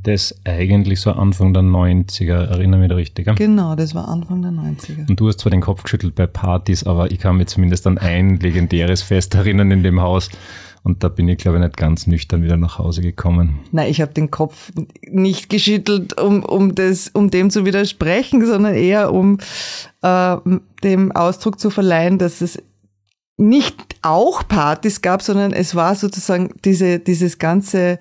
Das 0.03 0.35
eigentlich 0.45 1.01
so 1.01 1.13
Anfang 1.13 1.53
der 1.53 1.63
90er, 1.63 2.47
erinnere 2.47 2.81
mich 2.81 2.89
da 2.89 2.95
richtig. 2.97 3.27
Ja? 3.27 3.35
Genau, 3.35 3.75
das 3.75 3.95
war 3.95 4.09
Anfang 4.09 4.43
der 4.43 4.51
90er. 4.51 5.09
Und 5.09 5.21
du 5.21 5.29
hast 5.29 5.41
zwar 5.41 5.51
den 5.51 5.61
Kopf 5.61 5.83
geschüttelt 5.83 6.15
bei 6.15 6.27
Partys, 6.27 6.85
aber 6.85 7.11
ich 7.11 7.19
kann 7.19 7.37
mich 7.37 7.49
zumindest 7.49 7.87
an 7.87 7.99
ein 7.99 8.39
legendäres 8.39 9.03
Fest 9.03 9.35
erinnern 9.35 9.71
in 9.71 9.83
dem 9.83 10.01
Haus. 10.01 10.31
Und 10.85 11.03
da 11.03 11.09
bin 11.09 11.27
ich, 11.29 11.39
glaube 11.39 11.57
ich, 11.57 11.65
nicht 11.65 11.79
ganz 11.79 12.07
nüchtern 12.07 12.43
wieder 12.43 12.59
nach 12.59 12.79
Hause 12.79 13.01
gekommen. 13.01 13.61
Nein, 13.73 13.91
ich 13.91 14.03
habe 14.03 14.13
den 14.13 14.31
Kopf 14.31 14.71
nicht 15.11 15.49
geschüttelt, 15.49 16.21
um, 16.21 16.45
um, 16.45 16.75
das, 16.75 17.09
um 17.09 17.31
dem 17.31 17.49
zu 17.49 17.65
widersprechen, 17.65 18.45
sondern 18.45 18.75
eher 18.75 19.13
um 19.13 19.39
äh, 20.03 20.37
dem 20.83 21.11
Ausdruck 21.13 21.59
zu 21.59 21.71
verleihen, 21.71 22.19
dass 22.19 22.43
es 22.43 22.63
nicht 23.39 23.97
auch 24.03 24.47
Partys 24.47 25.01
gab, 25.01 25.23
sondern 25.23 25.55
es 25.55 25.75
war 25.75 25.95
sozusagen 25.95 26.51
diese, 26.67 26.99
dieses 26.99 27.39
ganze, 27.39 27.99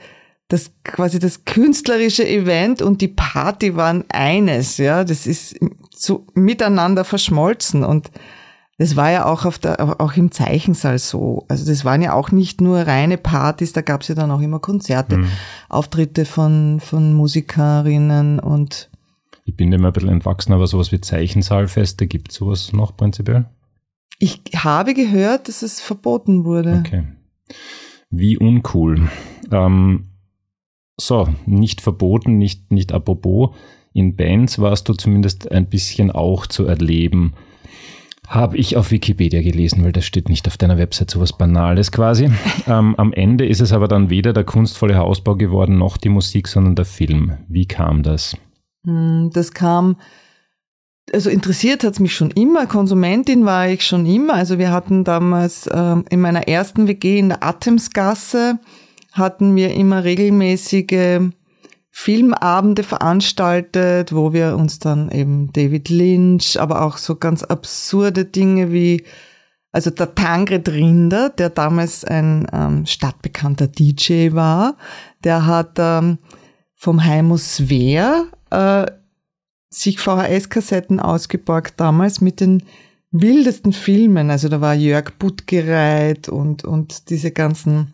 das 0.49 0.71
quasi 0.83 1.19
das 1.19 1.45
künstlerische 1.45 2.27
Event 2.27 2.81
und 2.81 2.99
die 2.99 3.07
Party 3.07 3.77
waren 3.77 4.03
eines, 4.09 4.77
ja, 4.77 5.05
das 5.05 5.25
ist 5.25 5.55
so 5.89 6.27
miteinander 6.33 7.05
verschmolzen 7.05 7.85
und 7.85 8.11
das 8.77 8.96
war 8.96 9.12
ja 9.12 9.25
auch 9.25 9.46
auf 9.46 9.60
der, 9.60 10.01
auch 10.01 10.15
im 10.15 10.32
Zeichensaal 10.32 10.98
so. 10.98 11.46
Also 11.48 11.65
das 11.65 11.86
waren 11.86 12.01
ja 12.01 12.13
auch 12.13 12.32
nicht 12.32 12.60
nur 12.60 12.80
reine 12.80 13.18
Partys, 13.18 13.74
da 13.74 13.82
gab 13.82 14.01
es 14.01 14.08
ja 14.08 14.15
dann 14.15 14.32
auch 14.32 14.42
immer 14.42 14.60
Konzerte, 14.60 15.18
mhm. 15.18 15.27
Auftritte 15.70 16.25
von, 16.25 16.80
von 16.80 17.13
Musikerinnen 17.13 18.39
und 18.39 18.89
ich 19.46 19.56
bin 19.56 19.72
dem 19.72 19.86
ein 19.86 19.92
bisschen 19.92 20.10
entwachsen, 20.10 20.53
aber 20.53 20.68
sowas 20.68 20.92
wie 20.92 21.01
Zeichensaalfeste, 21.01 22.08
gibt 22.08 22.32
sowas 22.32 22.72
noch 22.72 22.96
prinzipiell? 22.96 23.46
Ich 24.20 24.42
habe 24.56 24.94
gehört, 24.94 25.50
dass 25.50 25.63
es 25.63 25.82
verboten 25.82 26.46
wurde. 26.46 26.82
Okay. 26.86 27.03
Wie 28.10 28.38
uncool. 28.38 29.10
Ähm, 29.51 30.12
so, 30.98 31.27
nicht 31.46 31.82
verboten, 31.82 32.38
nicht, 32.38 32.72
nicht 32.72 32.94
apropos. 32.94 33.50
In 33.92 34.15
Bands 34.15 34.60
warst 34.60 34.88
du 34.88 34.94
zumindest 34.94 35.51
ein 35.51 35.68
bisschen 35.68 36.10
auch 36.10 36.48
zu 36.48 36.65
erleben. 36.65 37.34
Habe 38.33 38.57
ich 38.57 38.77
auf 38.77 38.89
Wikipedia 38.89 39.43
gelesen, 39.43 39.83
weil 39.83 39.91
das 39.91 40.05
steht 40.05 40.27
nicht 40.27 40.47
auf 40.47 40.57
deiner 40.57 40.79
Website, 40.79 41.11
sowas 41.11 41.37
Banales 41.37 41.91
quasi. 41.91 42.31
ähm, 42.67 42.95
am 42.97 43.13
Ende 43.13 43.45
ist 43.45 43.61
es 43.61 43.71
aber 43.71 43.87
dann 43.87 44.09
weder 44.09 44.33
der 44.33 44.43
kunstvolle 44.43 44.97
Hausbau 44.97 45.35
geworden, 45.35 45.77
noch 45.77 45.97
die 45.97 46.09
Musik, 46.09 46.47
sondern 46.47 46.73
der 46.73 46.85
Film. 46.85 47.37
Wie 47.47 47.67
kam 47.67 48.01
das? 48.01 48.35
Hm, 48.87 49.29
das 49.31 49.51
kam, 49.51 49.97
also 51.13 51.29
interessiert 51.29 51.83
hat 51.83 51.93
es 51.93 51.99
mich 51.99 52.15
schon 52.15 52.31
immer, 52.31 52.65
Konsumentin 52.65 53.45
war 53.45 53.69
ich 53.69 53.85
schon 53.85 54.07
immer. 54.07 54.33
Also 54.33 54.57
wir 54.57 54.71
hatten 54.71 55.03
damals 55.03 55.67
äh, 55.67 55.97
in 56.09 56.19
meiner 56.19 56.47
ersten 56.47 56.87
WG 56.87 57.19
in 57.19 57.29
der 57.29 57.43
Atemsgasse, 57.43 58.57
hatten 59.11 59.55
wir 59.55 59.75
immer 59.75 60.03
regelmäßige 60.03 61.19
Filmabende 61.95 62.81
veranstaltet, 62.81 64.15
wo 64.15 64.33
wir 64.33 64.57
uns 64.57 64.79
dann 64.79 65.12
eben 65.12 65.53
David 65.53 65.89
Lynch, 65.89 66.59
aber 66.59 66.81
auch 66.81 66.97
so 66.97 67.17
ganz 67.17 67.43
absurde 67.43 68.25
Dinge 68.25 68.71
wie, 68.71 69.03
also 69.71 69.91
der 69.91 70.15
Tangred 70.15 70.67
Rinder, 70.69 71.29
der 71.29 71.51
damals 71.51 72.03
ein 72.03 72.47
ähm, 72.51 72.88
stadtbekannter 72.88 73.67
DJ 73.67 74.31
war, 74.31 74.75
der 75.23 75.45
hat 75.45 75.73
ähm, 75.77 76.17
vom 76.73 77.05
Heimus 77.05 77.69
Wehr 77.69 78.25
äh, 78.50 78.88
sich 79.69 80.00
VHS-Kassetten 80.00 81.00
ausgeborgt 81.00 81.75
damals 81.77 82.21
mit 82.21 82.39
den 82.39 82.63
wildesten 83.12 83.71
Filmen. 83.71 84.31
Also 84.31 84.50
da 84.50 84.62
war 84.62 84.73
Jörg 84.73 85.12
Buttgereit 85.19 86.27
und, 86.27 86.63
und 86.63 87.12
diese 87.12 87.29
ganzen 87.29 87.93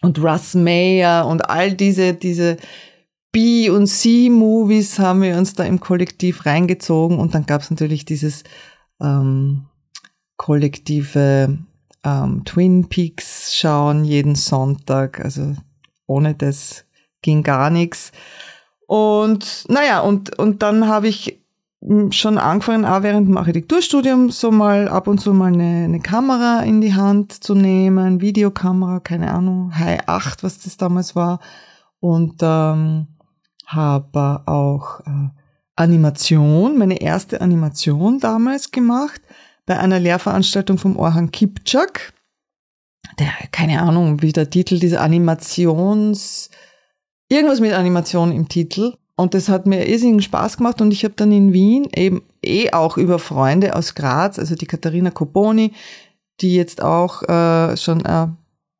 und 0.00 0.18
Russ 0.18 0.54
Mayer 0.54 1.26
und 1.26 1.50
all 1.50 1.74
diese, 1.74 2.14
diese 2.14 2.56
B- 3.32 3.70
und 3.70 3.86
C-Movies 3.86 4.98
haben 4.98 5.22
wir 5.22 5.36
uns 5.36 5.54
da 5.54 5.64
im 5.64 5.80
Kollektiv 5.80 6.46
reingezogen 6.46 7.18
und 7.18 7.34
dann 7.34 7.46
gab 7.46 7.62
es 7.62 7.70
natürlich 7.70 8.04
dieses 8.04 8.44
ähm, 9.00 9.66
kollektive 10.36 11.58
ähm, 12.04 12.44
Twin 12.44 12.88
Peaks 12.88 13.56
schauen 13.56 14.04
jeden 14.04 14.34
Sonntag. 14.34 15.20
Also 15.22 15.54
ohne 16.06 16.34
das 16.34 16.84
ging 17.22 17.42
gar 17.42 17.70
nichts. 17.70 18.12
Und 18.86 19.66
naja, 19.68 20.00
und, 20.00 20.38
und 20.38 20.62
dann 20.62 20.88
habe 20.88 21.08
ich 21.08 21.40
schon 22.10 22.38
angefangen, 22.38 22.84
auch 22.84 23.02
während 23.02 23.28
dem 23.28 23.36
Architekturstudium 23.36 24.30
so 24.30 24.50
mal 24.50 24.88
ab 24.88 25.06
und 25.06 25.18
zu 25.18 25.32
mal 25.32 25.52
eine, 25.52 25.84
eine 25.84 26.00
Kamera 26.00 26.62
in 26.62 26.80
die 26.80 26.94
Hand 26.94 27.32
zu 27.32 27.54
nehmen, 27.54 28.20
Videokamera, 28.20 29.00
keine 29.00 29.32
Ahnung, 29.32 29.76
High 29.78 30.00
8, 30.08 30.42
was 30.42 30.58
das 30.58 30.76
damals 30.76 31.14
war. 31.14 31.38
Und 32.00 32.36
ähm, 32.42 33.08
habe 33.68 34.42
auch 34.46 35.00
äh, 35.00 35.28
Animation, 35.76 36.76
meine 36.76 37.00
erste 37.00 37.40
Animation 37.40 38.18
damals 38.18 38.70
gemacht 38.70 39.20
bei 39.66 39.78
einer 39.78 40.00
Lehrveranstaltung 40.00 40.78
vom 40.78 40.96
Orhan 40.96 41.30
Kipczak. 41.30 42.12
Der, 43.18 43.30
keine 43.52 43.82
Ahnung, 43.82 44.22
wie 44.22 44.32
der 44.32 44.50
Titel 44.50 44.78
dieser 44.78 45.02
Animations, 45.02 46.50
irgendwas 47.28 47.60
mit 47.60 47.72
Animation 47.72 48.32
im 48.32 48.48
Titel. 48.48 48.94
Und 49.16 49.34
das 49.34 49.48
hat 49.48 49.66
mir 49.66 49.86
irrsinnigen 49.86 50.22
Spaß 50.22 50.56
gemacht 50.56 50.80
und 50.80 50.92
ich 50.92 51.04
habe 51.04 51.14
dann 51.14 51.32
in 51.32 51.52
Wien 51.52 51.88
eben 51.94 52.22
eh 52.42 52.72
auch 52.72 52.96
über 52.96 53.18
Freunde 53.18 53.74
aus 53.74 53.94
Graz, 53.94 54.38
also 54.38 54.54
die 54.54 54.66
Katharina 54.66 55.10
Coponi, 55.10 55.72
die 56.40 56.54
jetzt 56.54 56.82
auch 56.82 57.22
äh, 57.24 57.76
schon 57.76 58.04
äh, 58.04 58.28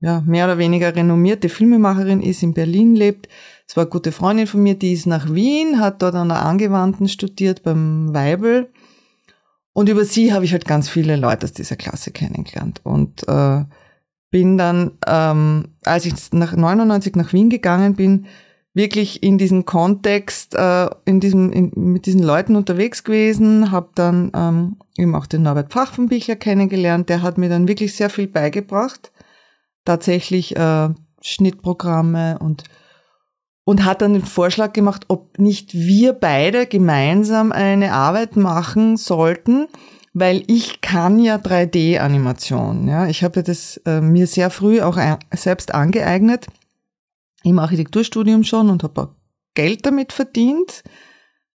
ja, 0.01 0.23
mehr 0.27 0.45
oder 0.45 0.59
weniger 0.59 0.95
renommierte 0.95 1.49
Filmemacherin 1.49 2.21
ist, 2.21 2.43
in 2.43 2.55
Berlin 2.55 2.95
lebt, 2.95 3.29
es 3.69 3.77
war 3.77 3.85
eine 3.85 3.91
gute 3.91 4.13
Freundin 4.13 4.47
von 4.47 4.63
mir, 4.63 4.75
die 4.75 4.95
ist 4.95 5.07
nach 5.07 5.33
Wien, 5.35 5.79
hat 5.79 6.01
dort 6.01 6.15
an 6.15 6.31
der 6.31 6.43
Angewandten 6.43 7.07
studiert 7.07 7.63
beim 7.63 8.15
Weibel. 8.15 8.71
Und 9.75 9.91
über 9.91 10.07
sie 10.07 10.33
habe 10.33 10.47
ich 10.47 10.53
halt 10.53 10.65
ganz 10.65 10.89
viele 10.89 11.17
Leute 11.17 11.45
aus 11.45 11.53
dieser 11.53 11.77
Klasse 11.77 12.11
kennengelernt. 12.11 12.81
Und 12.83 13.29
äh, 13.29 13.65
bin 14.31 14.57
dann, 14.57 14.93
ähm, 15.07 15.69
als 15.85 16.07
ich 16.07 16.15
nach 16.33 16.57
99 16.57 17.15
nach 17.15 17.33
Wien 17.35 17.51
gegangen 17.51 17.95
bin, 17.95 18.27
wirklich 18.73 19.23
in 19.23 19.37
diesem 19.37 19.67
Kontext, 19.67 20.55
äh, 20.55 20.89
in 21.05 21.21
diesem, 21.21 21.53
in, 21.53 21.71
mit 21.75 22.07
diesen 22.07 22.23
Leuten 22.23 22.57
unterwegs 22.57 23.05
gewesen, 23.05 23.71
habe 23.71 23.91
dann 23.95 24.33
ähm, 24.35 24.77
eben 24.97 25.15
auch 25.15 25.27
den 25.27 25.43
Norbert 25.43 25.73
Pfaffenbichler 25.73 26.37
kennengelernt. 26.37 27.11
Der 27.11 27.21
hat 27.21 27.37
mir 27.37 27.51
dann 27.51 27.69
wirklich 27.69 27.95
sehr 27.95 28.09
viel 28.09 28.29
beigebracht. 28.29 29.13
Tatsächlich 29.89 30.55
äh, 30.55 30.91
Schnittprogramme 31.23 32.39
und 32.41 32.65
und 33.65 33.87
hat 33.87 34.03
dann 34.03 34.13
den 34.13 34.25
Vorschlag 34.25 34.75
gemacht, 34.75 35.07
ob 35.09 35.39
nicht 35.39 35.73
wir 35.73 36.13
beide 36.13 36.67
gemeinsam 36.67 37.53
eine 37.53 37.93
Arbeit 37.93 38.37
machen 38.37 38.99
sollten, 38.99 39.67
weil 40.13 40.43
ich 40.47 40.83
kann 40.83 41.19
ja 41.19 41.37
3D-Animation. 41.37 42.87
Ja, 42.87 43.07
ich 43.07 43.25
habe 43.25 43.43
das 43.43 43.79
äh, 43.87 44.03
mir 44.03 44.27
sehr 44.27 44.51
früh 44.51 44.83
auch 44.83 44.99
ein, 44.99 45.19
selbst 45.35 45.75
angeeignet 45.75 46.49
im 47.45 47.59
Architekturstudium 47.59 48.45
schon 48.45 48.69
und 48.69 48.83
habe 48.83 49.03
auch 49.03 49.09
Geld 49.55 49.87
damit 49.87 50.13
verdient. 50.13 50.83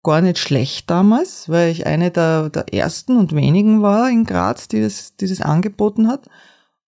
Gar 0.03 0.21
nicht 0.21 0.39
schlecht 0.39 0.91
damals, 0.91 1.49
weil 1.49 1.71
ich 1.71 1.87
eine 1.87 2.11
der, 2.11 2.51
der 2.51 2.73
ersten 2.75 3.17
und 3.17 3.35
wenigen 3.35 3.81
war 3.83 4.11
in 4.11 4.25
Graz, 4.25 4.69
die 4.69 4.83
das, 4.83 5.17
die 5.17 5.27
das 5.27 5.41
angeboten 5.41 6.09
hat. 6.09 6.29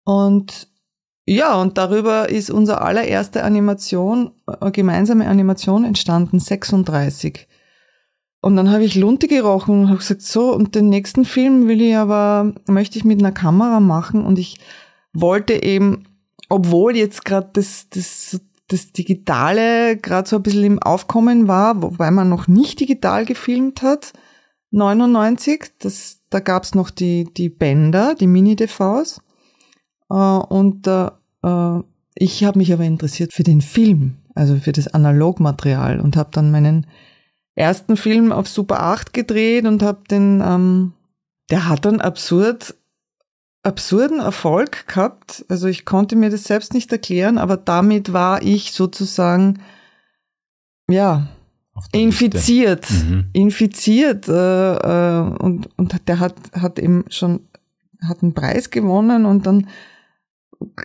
Und 0.05 0.68
ja, 1.31 1.61
und 1.61 1.77
darüber 1.77 2.29
ist 2.29 2.49
unsere 2.49 2.81
allererste 2.81 3.43
Animation, 3.43 4.31
äh, 4.47 4.71
gemeinsame 4.71 5.27
Animation 5.27 5.85
entstanden, 5.85 6.39
36. 6.39 7.47
Und 8.41 8.55
dann 8.55 8.71
habe 8.71 8.83
ich 8.83 8.95
Lunte 8.95 9.27
gerochen 9.27 9.81
und 9.81 9.87
habe 9.89 9.99
gesagt, 9.99 10.23
so, 10.23 10.51
und 10.55 10.73
den 10.73 10.89
nächsten 10.89 11.25
Film 11.25 11.67
will 11.67 11.81
ich 11.81 11.95
aber, 11.95 12.53
möchte 12.65 12.97
ich 12.97 13.05
mit 13.05 13.19
einer 13.19 13.31
Kamera 13.31 13.79
machen. 13.79 14.25
Und 14.25 14.39
ich 14.39 14.57
wollte 15.13 15.61
eben, 15.61 16.07
obwohl 16.49 16.97
jetzt 16.97 17.25
gerade 17.25 17.51
das, 17.53 17.87
das, 17.91 18.41
das 18.67 18.91
Digitale 18.91 19.97
gerade 19.97 20.27
so 20.27 20.37
ein 20.37 20.43
bisschen 20.43 20.63
im 20.63 20.79
Aufkommen 20.79 21.47
war, 21.47 21.83
wobei 21.83 22.09
man 22.09 22.27
noch 22.27 22.47
nicht 22.47 22.79
digital 22.79 23.25
gefilmt 23.25 23.83
hat, 23.83 24.13
99, 24.71 25.73
das, 25.77 26.21
da 26.31 26.39
gab's 26.39 26.73
noch 26.73 26.89
die, 26.89 27.25
die 27.31 27.49
Bänder, 27.49 28.15
die 28.15 28.25
Mini-DVs. 28.25 29.21
Äh, 30.09 30.15
und 30.15 30.87
äh, 30.87 31.11
ich 32.15 32.43
habe 32.43 32.57
mich 32.57 32.73
aber 32.73 32.83
interessiert 32.83 33.33
für 33.33 33.43
den 33.43 33.61
Film. 33.61 34.17
also 34.35 34.55
für 34.57 34.71
das 34.71 34.87
Analogmaterial 34.87 35.99
und 35.99 36.15
habe 36.15 36.29
dann 36.31 36.51
meinen 36.51 36.85
ersten 37.55 37.97
Film 37.97 38.31
auf 38.31 38.47
Super 38.47 38.81
8 38.81 39.13
gedreht 39.13 39.65
und 39.65 39.83
habe 39.83 39.99
den, 40.09 40.41
ähm, 40.41 40.93
der 41.49 41.67
hat 41.67 41.85
dann 41.85 41.99
absurd, 41.99 42.75
absurden 43.63 44.19
Erfolg 44.19 44.87
gehabt. 44.87 45.45
Also 45.49 45.67
ich 45.67 45.83
konnte 45.83 46.15
mir 46.15 46.29
das 46.29 46.45
selbst 46.45 46.73
nicht 46.73 46.91
erklären, 46.91 47.37
aber 47.37 47.57
damit 47.57 48.13
war 48.13 48.41
ich 48.41 48.71
sozusagen, 48.71 49.59
ja, 50.87 51.27
infiziert, 51.91 52.89
mhm. 52.89 53.25
infiziert 53.33 54.27
äh, 54.27 54.75
äh, 54.75 55.21
und, 55.21 55.69
und 55.77 56.07
der 56.07 56.19
hat, 56.19 56.35
hat 56.53 56.79
eben 56.79 57.05
schon 57.09 57.41
hat 58.07 58.23
einen 58.23 58.33
Preis 58.33 58.69
gewonnen 58.69 59.25
und 59.25 59.45
dann 59.45 59.67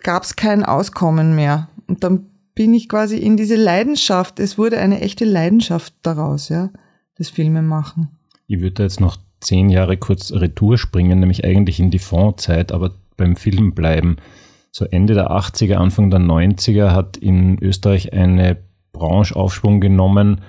gab 0.03 0.23
es 0.23 0.37
kein 0.37 0.65
Auskommen 0.65 1.35
mehr. 1.35 1.69
Und 1.87 2.05
dann 2.05 2.27
bin 2.55 2.73
ich 2.75 2.89
quasi 2.89 3.19
in 3.19 3.37
diese 3.37 3.57
Leidenschaft, 3.57 4.39
es 4.39 4.59
wurde 4.59 4.79
eine 4.79 5.01
echte 5.01 5.25
Leidenschaft 5.25 5.95
daraus, 6.03 6.49
ja, 6.49 6.71
das 7.17 7.29
Filmemachen. 7.29 8.09
Ich 8.47 8.61
würde 8.61 8.83
jetzt 8.85 9.01
noch 9.01 9.19
zehn 9.41 9.69
Jahre 9.69 9.97
kurz 9.97 10.33
Retour 10.33 10.79
springen, 10.79 11.21
nämlich 11.21 11.45
eigentlich 11.45 11.81
in 11.81 11.91
die 11.91 11.99
Fondzeit, 11.99 12.73
aber 12.73 12.93
beim 13.17 13.37
Film 13.37 13.75
bleiben. 13.75 14.17
So 14.71 14.85
Ende 14.87 15.15
der 15.15 15.31
80er, 15.31 15.75
Anfang 15.75 16.11
der 16.11 16.21
90er 16.21 16.91
hat 16.91 17.17
in 17.17 17.59
Österreich 17.63 18.13
eine 18.13 18.57
Brancheaufschwung 18.93 19.81
genommen, 19.81 20.41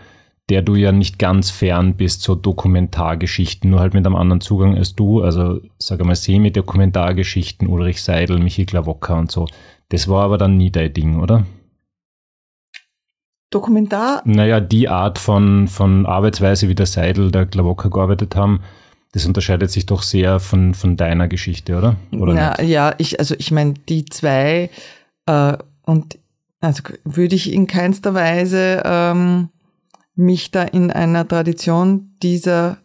der 0.49 0.61
du 0.61 0.75
ja 0.75 0.91
nicht 0.91 1.17
ganz 1.17 1.49
fern 1.49 1.95
bist, 1.95 2.21
so 2.21 2.35
Dokumentargeschichten, 2.35 3.69
nur 3.71 3.79
halt 3.79 3.93
mit 3.93 4.05
einem 4.05 4.15
anderen 4.15 4.41
Zugang 4.41 4.77
als 4.77 4.95
du. 4.95 5.21
Also, 5.21 5.61
sag 5.79 6.03
mal, 6.05 6.15
Semi-Dokumentargeschichten, 6.15 7.67
Ulrich 7.67 8.03
Seidel, 8.03 8.39
Michi 8.39 8.65
Klawocker 8.65 9.17
und 9.17 9.31
so. 9.31 9.47
Das 9.89 10.07
war 10.07 10.23
aber 10.23 10.37
dann 10.37 10.57
nie 10.57 10.71
dein 10.71 10.93
Ding, 10.93 11.19
oder? 11.19 11.45
Dokumentar? 13.49 14.21
Naja, 14.25 14.59
die 14.59 14.89
Art 14.89 15.17
von, 15.17 15.67
von 15.67 16.05
Arbeitsweise, 16.05 16.67
wie 16.67 16.75
der 16.75 16.85
Seidel, 16.85 17.31
der 17.31 17.45
Klawocker 17.45 17.89
gearbeitet 17.89 18.35
haben, 18.35 18.61
das 19.13 19.25
unterscheidet 19.25 19.71
sich 19.71 19.85
doch 19.85 20.03
sehr 20.03 20.39
von, 20.39 20.73
von 20.73 20.97
deiner 20.97 21.27
Geschichte, 21.27 21.77
oder? 21.77 21.95
oder 22.11 22.35
ja, 22.35 22.61
ja, 22.61 22.95
ich, 22.97 23.17
also 23.17 23.33
ich 23.37 23.49
meine, 23.51 23.73
die 23.87 24.03
zwei, 24.05 24.69
äh, 25.25 25.57
und 25.83 26.19
also 26.59 26.83
würde 27.05 27.35
ich 27.35 27.53
in 27.53 27.65
keinster 27.65 28.13
Weise 28.13 28.81
ähm, 28.83 29.49
mich 30.15 30.51
da 30.51 30.63
in 30.63 30.91
einer 30.91 31.27
Tradition 31.27 32.15
dieser 32.23 32.77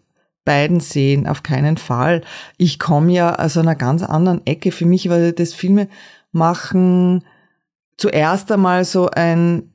beiden 0.45 0.81
sehen, 0.81 1.27
auf 1.27 1.43
keinen 1.43 1.77
Fall. 1.77 2.23
Ich 2.57 2.79
komme 2.79 3.13
ja 3.13 3.39
aus 3.39 3.57
einer 3.57 3.75
ganz 3.75 4.03
anderen 4.03 4.47
Ecke. 4.47 4.73
Für 4.73 4.87
mich 4.87 5.09
war 5.09 5.33
das 5.33 5.55
Filme 5.55 5.89
machen 6.33 7.25
zuerst 7.97 8.51
einmal 8.51 8.85
so 8.85 9.11
ein, 9.11 9.73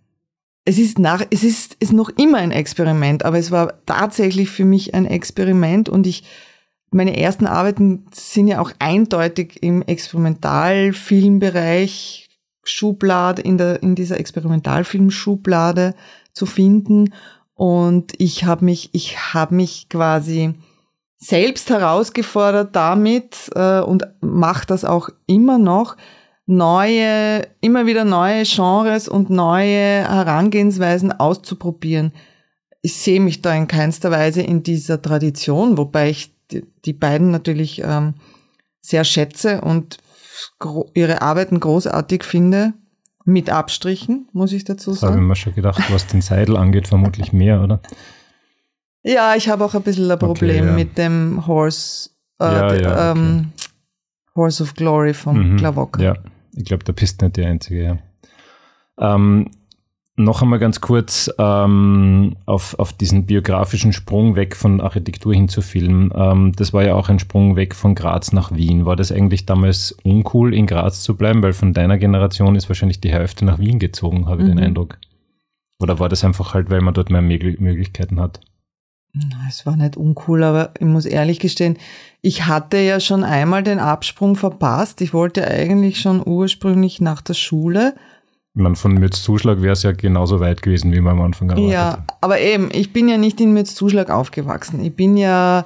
es 0.65 0.77
ist 0.79 1.00
nach, 1.00 1.24
es 1.29 1.43
ist, 1.43 1.77
ist 1.79 1.93
noch 1.93 2.09
immer 2.09 2.39
ein 2.39 2.51
Experiment, 2.51 3.24
aber 3.24 3.38
es 3.38 3.51
war 3.51 3.85
tatsächlich 3.85 4.50
für 4.50 4.65
mich 4.65 4.95
ein 4.95 5.05
Experiment 5.05 5.88
und 5.89 6.07
ich, 6.07 6.24
meine 6.91 7.17
ersten 7.17 7.45
Arbeiten 7.45 8.07
sind 8.12 8.47
ja 8.47 8.59
auch 8.62 8.71
eindeutig 8.79 9.62
im 9.62 9.83
Experimentalfilmbereich 9.83 12.27
Schublade, 12.63 13.43
in 13.43 13.59
der, 13.59 13.83
in 13.83 13.93
dieser 13.95 14.19
Experimentalfilmschublade 14.19 15.93
zu 16.33 16.47
finden 16.47 17.13
und 17.55 18.13
ich 18.17 18.43
habe 18.43 18.65
mich, 18.65 18.89
ich 18.91 19.33
habe 19.33 19.55
mich 19.55 19.89
quasi 19.89 20.53
selbst 21.17 21.69
herausgefordert 21.69 22.75
damit 22.75 23.50
äh, 23.55 23.79
und 23.79 24.05
mache 24.21 24.67
das 24.67 24.85
auch 24.85 25.09
immer 25.25 25.57
noch, 25.57 25.95
neue, 26.45 27.47
immer 27.62 27.85
wieder 27.85 28.05
neue 28.05 28.43
Genres 28.43 29.07
und 29.07 29.29
neue 29.29 30.03
Herangehensweisen 30.07 31.12
auszuprobieren. 31.13 32.12
Ich 32.81 32.97
sehe 32.97 33.21
mich 33.21 33.41
da 33.41 33.55
in 33.55 33.67
keinster 33.67 34.12
Weise 34.12 34.41
in 34.41 34.62
dieser 34.62 35.01
Tradition, 35.01 35.77
wobei 35.77 36.09
ich 36.09 36.35
die, 36.85 36.93
beiden 36.93 37.31
natürlich 37.31 37.81
ähm, 37.83 38.15
sehr 38.81 39.03
schätze 39.03 39.62
und 39.62 39.97
ihre 40.93 41.21
Arbeiten 41.23 41.60
großartig 41.60 42.23
finde. 42.23 42.73
Mit 43.25 43.49
Abstrichen, 43.49 44.29
muss 44.33 44.53
ich 44.53 44.63
dazu 44.63 44.93
sagen. 44.93 45.13
Habe 45.13 45.21
ich 45.23 45.27
mir 45.27 45.35
schon 45.35 45.55
gedacht, 45.55 45.81
was 45.91 46.05
den 46.07 46.21
Seidel 46.21 46.57
angeht, 46.57 46.88
vermutlich 46.88 47.33
mehr, 47.33 47.61
oder? 47.61 47.81
Ja, 49.01 49.35
ich 49.35 49.49
habe 49.49 49.65
auch 49.65 49.73
ein 49.73 49.81
bisschen 49.81 50.09
ein 50.09 50.19
Problem 50.19 50.57
okay, 50.57 50.67
ja. 50.67 50.73
mit 50.73 50.97
dem 50.97 51.45
Horse, 51.47 52.11
äh, 52.39 52.45
ja, 52.45 52.73
ja, 52.75 53.11
ähm, 53.11 53.51
okay. 53.53 53.69
Horse 54.35 54.63
of 54.63 54.73
Glory 54.75 55.13
von 55.13 55.53
mhm, 55.53 55.57
Klawock. 55.57 55.99
Ja, 55.99 56.15
ich 56.55 56.65
glaube, 56.65 56.83
da 56.83 56.91
bist 56.91 57.21
du 57.21 57.25
nicht 57.25 57.38
die 57.38 57.45
Einzige, 57.45 57.83
ja. 57.83 57.97
Ähm, 58.97 59.49
noch 60.17 60.41
einmal 60.41 60.60
ganz 60.60 60.80
kurz 60.80 61.30
ähm, 61.38 62.38
auf, 62.45 62.80
auf 62.80 62.93
diesen 62.93 63.25
biografischen 63.25 63.91
Sprung 63.91 64.36
weg 64.36 64.56
von 64.56 64.80
Architektur 64.80 65.34
hin 65.34 65.49
zu 65.49 65.62
Film. 65.62 66.12
Ähm, 66.15 66.54
das 66.56 66.71
war 66.71 66.84
ja 66.84 66.95
auch 66.95 67.10
ein 67.10 67.19
Sprung 67.19 67.56
weg 67.58 67.75
von 67.75 67.95
Graz 67.95 68.32
nach 68.32 68.54
Wien. 68.54 68.86
War 68.86 68.95
das 68.95 69.12
eigentlich 69.12 69.45
damals 69.45 69.91
uncool, 70.04 70.54
in 70.54 70.67
Graz 70.67 71.01
zu 71.04 71.17
bleiben? 71.17 71.43
Weil 71.43 71.54
von 71.54 71.73
deiner 71.73 71.97
Generation 71.97 72.56
ist 72.56 72.69
wahrscheinlich 72.69 73.01
die 73.01 73.12
Hälfte 73.12 73.43
nach 73.43 73.60
Wien 73.60 73.78
gezogen, 73.78 74.28
habe 74.28 74.41
ich 74.41 74.47
mhm. 74.47 74.56
den 74.56 74.65
Eindruck. 74.65 74.97
Oder 75.82 75.99
war 75.99 76.08
das 76.08 76.23
einfach 76.23 76.54
halt, 76.54 76.69
weil 76.69 76.82
man 76.82 76.93
dort 76.93 77.10
mehr 77.10 77.21
Möglichkeiten 77.21 78.19
hat? 78.21 78.39
Es 79.47 79.65
war 79.65 79.75
nicht 79.75 79.97
uncool, 79.97 80.43
aber 80.43 80.71
ich 80.80 80.86
muss 80.86 81.06
ehrlich 81.06 81.39
gestehen, 81.39 81.78
ich 82.21 82.47
hatte 82.47 82.78
ja 82.78 82.99
schon 82.99 83.23
einmal 83.23 83.63
den 83.63 83.80
Absprung 83.80 84.36
verpasst. 84.36 85.01
Ich 85.01 85.13
wollte 85.13 85.47
eigentlich 85.47 85.99
schon 85.99 86.25
ursprünglich 86.25 87.01
nach 87.01 87.21
der 87.21 87.34
Schule 87.34 87.95
man 88.56 88.76
von 88.76 88.94
Mütz-Zuschlag 88.94 89.62
wäre 89.62 89.74
es 89.74 89.84
ja 89.84 89.91
genauso 89.91 90.39
weit 90.39 90.62
gewesen, 90.62 90.91
wie 90.94 91.02
man 91.02 91.13
am 91.18 91.22
Anfang 91.22 91.50
erwartet 91.50 91.72
Ja, 91.72 92.06
aber 92.22 92.39
eben, 92.39 92.70
ich 92.72 92.94
bin 92.94 93.10
ja 93.10 93.18
nicht 93.18 93.39
in 93.41 93.54
Mütz-Zuschlag 93.54 94.10
aufgewachsen. 94.10 94.84
Ich 94.84 94.96
bin 94.96 95.18
ja, 95.18 95.65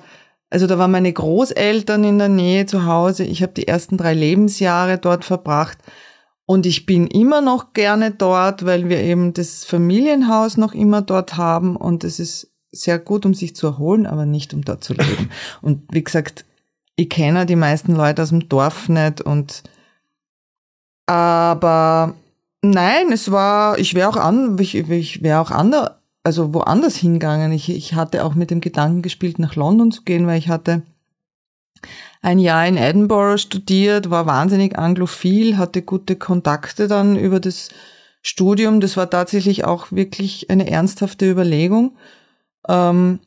also 0.50 0.68
da 0.68 0.78
waren 0.78 0.92
meine 0.92 1.14
Großeltern 1.14 2.04
in 2.04 2.18
der 2.18 2.30
Nähe 2.30 2.66
zu 2.66 2.86
Hause. 2.86 3.24
Ich 3.24 3.44
habe 3.44 3.54
die 3.54 3.68
ersten 3.68 3.98
drei 3.98 4.14
Lebensjahre 4.14 4.98
dort 4.98 5.24
verbracht. 5.24 5.78
Und 6.46 6.66
ich 6.66 6.88
bin 6.88 7.06
immer 7.06 7.42
noch 7.42 7.74
gerne 7.74 8.10
dort, 8.10 8.66
weil 8.66 8.90
wir 8.90 9.00
eben 9.00 9.34
das 9.34 9.66
Familienhaus 9.66 10.58
noch 10.58 10.74
immer 10.74 11.04
dort 11.04 11.38
haben. 11.38 11.76
Und 11.76 12.04
es 12.04 12.20
ist 12.20 12.52
sehr 12.72 12.98
gut, 12.98 13.26
um 13.26 13.36
sich 13.36 13.56
zu 13.56 13.68
erholen, 13.68 14.08
aber 14.08 14.26
nicht 14.26 14.54
um 14.54 14.64
dort 14.64 14.84
zu 14.84 14.94
leben. 14.94 15.30
Und 15.62 15.84
wie 15.92 16.04
gesagt, 16.04 16.46
ich 16.96 17.10
kenne 17.10 17.46
die 17.46 17.56
meisten 17.56 17.96
Leute 17.96 18.24
aus 18.24 18.30
dem 18.30 18.50
Dorf 18.50 18.90
nicht 18.90 19.22
und 19.22 19.64
aber 21.06 22.14
Nein, 22.62 23.12
es 23.12 23.32
war, 23.32 23.80
ich 23.80 23.94
wäre 23.94 24.10
auch 24.10 24.18
an, 24.18 24.58
ich, 24.60 24.76
ich 24.76 25.24
wäre 25.24 25.40
auch 25.40 25.52
anders, 25.52 25.92
also 26.24 26.54
woanders 26.54 26.98
hingegangen. 26.98 27.52
Ich, 27.54 27.70
ich 27.70 27.94
hatte 27.94 28.26
auch 28.26 28.36
mit 28.36 28.52
dem 28.52 28.62
Gedanken 28.62 29.02
gespielt, 29.02 29.40
nach 29.40 29.56
London 29.56 29.92
zu 29.92 30.04
gehen, 30.04 30.28
weil 30.28 30.40
ich 30.40 30.50
hatte 30.50 30.84
ein 32.22 32.40
Jahr 32.40 32.68
in 32.68 32.76
Edinburgh 32.76 33.38
studiert, 33.38 34.10
war 34.10 34.26
wahnsinnig 34.26 34.78
anglophil, 34.78 35.58
hatte 35.58 35.82
gute 35.82 36.18
Kontakte 36.18 36.90
dann 36.90 37.16
über 37.16 37.40
das 37.40 37.70
Studium. 38.22 38.82
Das 38.82 38.98
war 38.98 39.10
tatsächlich 39.10 39.64
auch 39.64 39.92
wirklich 39.92 40.50
eine 40.50 40.70
ernsthafte 40.70 41.30
Überlegung. 41.30 41.96
Ähm, 42.68 43.20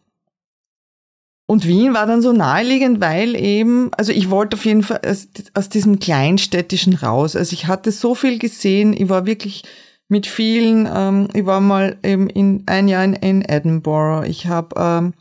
und 1.52 1.66
Wien 1.66 1.92
war 1.92 2.06
dann 2.06 2.22
so 2.22 2.32
naheliegend, 2.32 3.02
weil 3.02 3.36
eben, 3.36 3.92
also 3.92 4.10
ich 4.10 4.30
wollte 4.30 4.56
auf 4.56 4.64
jeden 4.64 4.82
Fall 4.82 5.02
aus, 5.04 5.28
aus 5.52 5.68
diesem 5.68 5.98
Kleinstädtischen 5.98 6.94
raus. 6.94 7.36
Also 7.36 7.52
ich 7.52 7.66
hatte 7.66 7.92
so 7.92 8.14
viel 8.14 8.38
gesehen, 8.38 8.94
ich 8.94 9.10
war 9.10 9.26
wirklich 9.26 9.62
mit 10.08 10.26
vielen, 10.26 10.88
ähm, 10.90 11.28
ich 11.34 11.44
war 11.44 11.60
mal 11.60 11.98
eben 12.02 12.30
in 12.30 12.62
ein 12.64 12.88
Jahr 12.88 13.04
in, 13.04 13.12
in 13.12 13.42
Edinburgh, 13.42 14.26
ich 14.26 14.46
habe 14.46 14.74
ähm, 14.78 15.12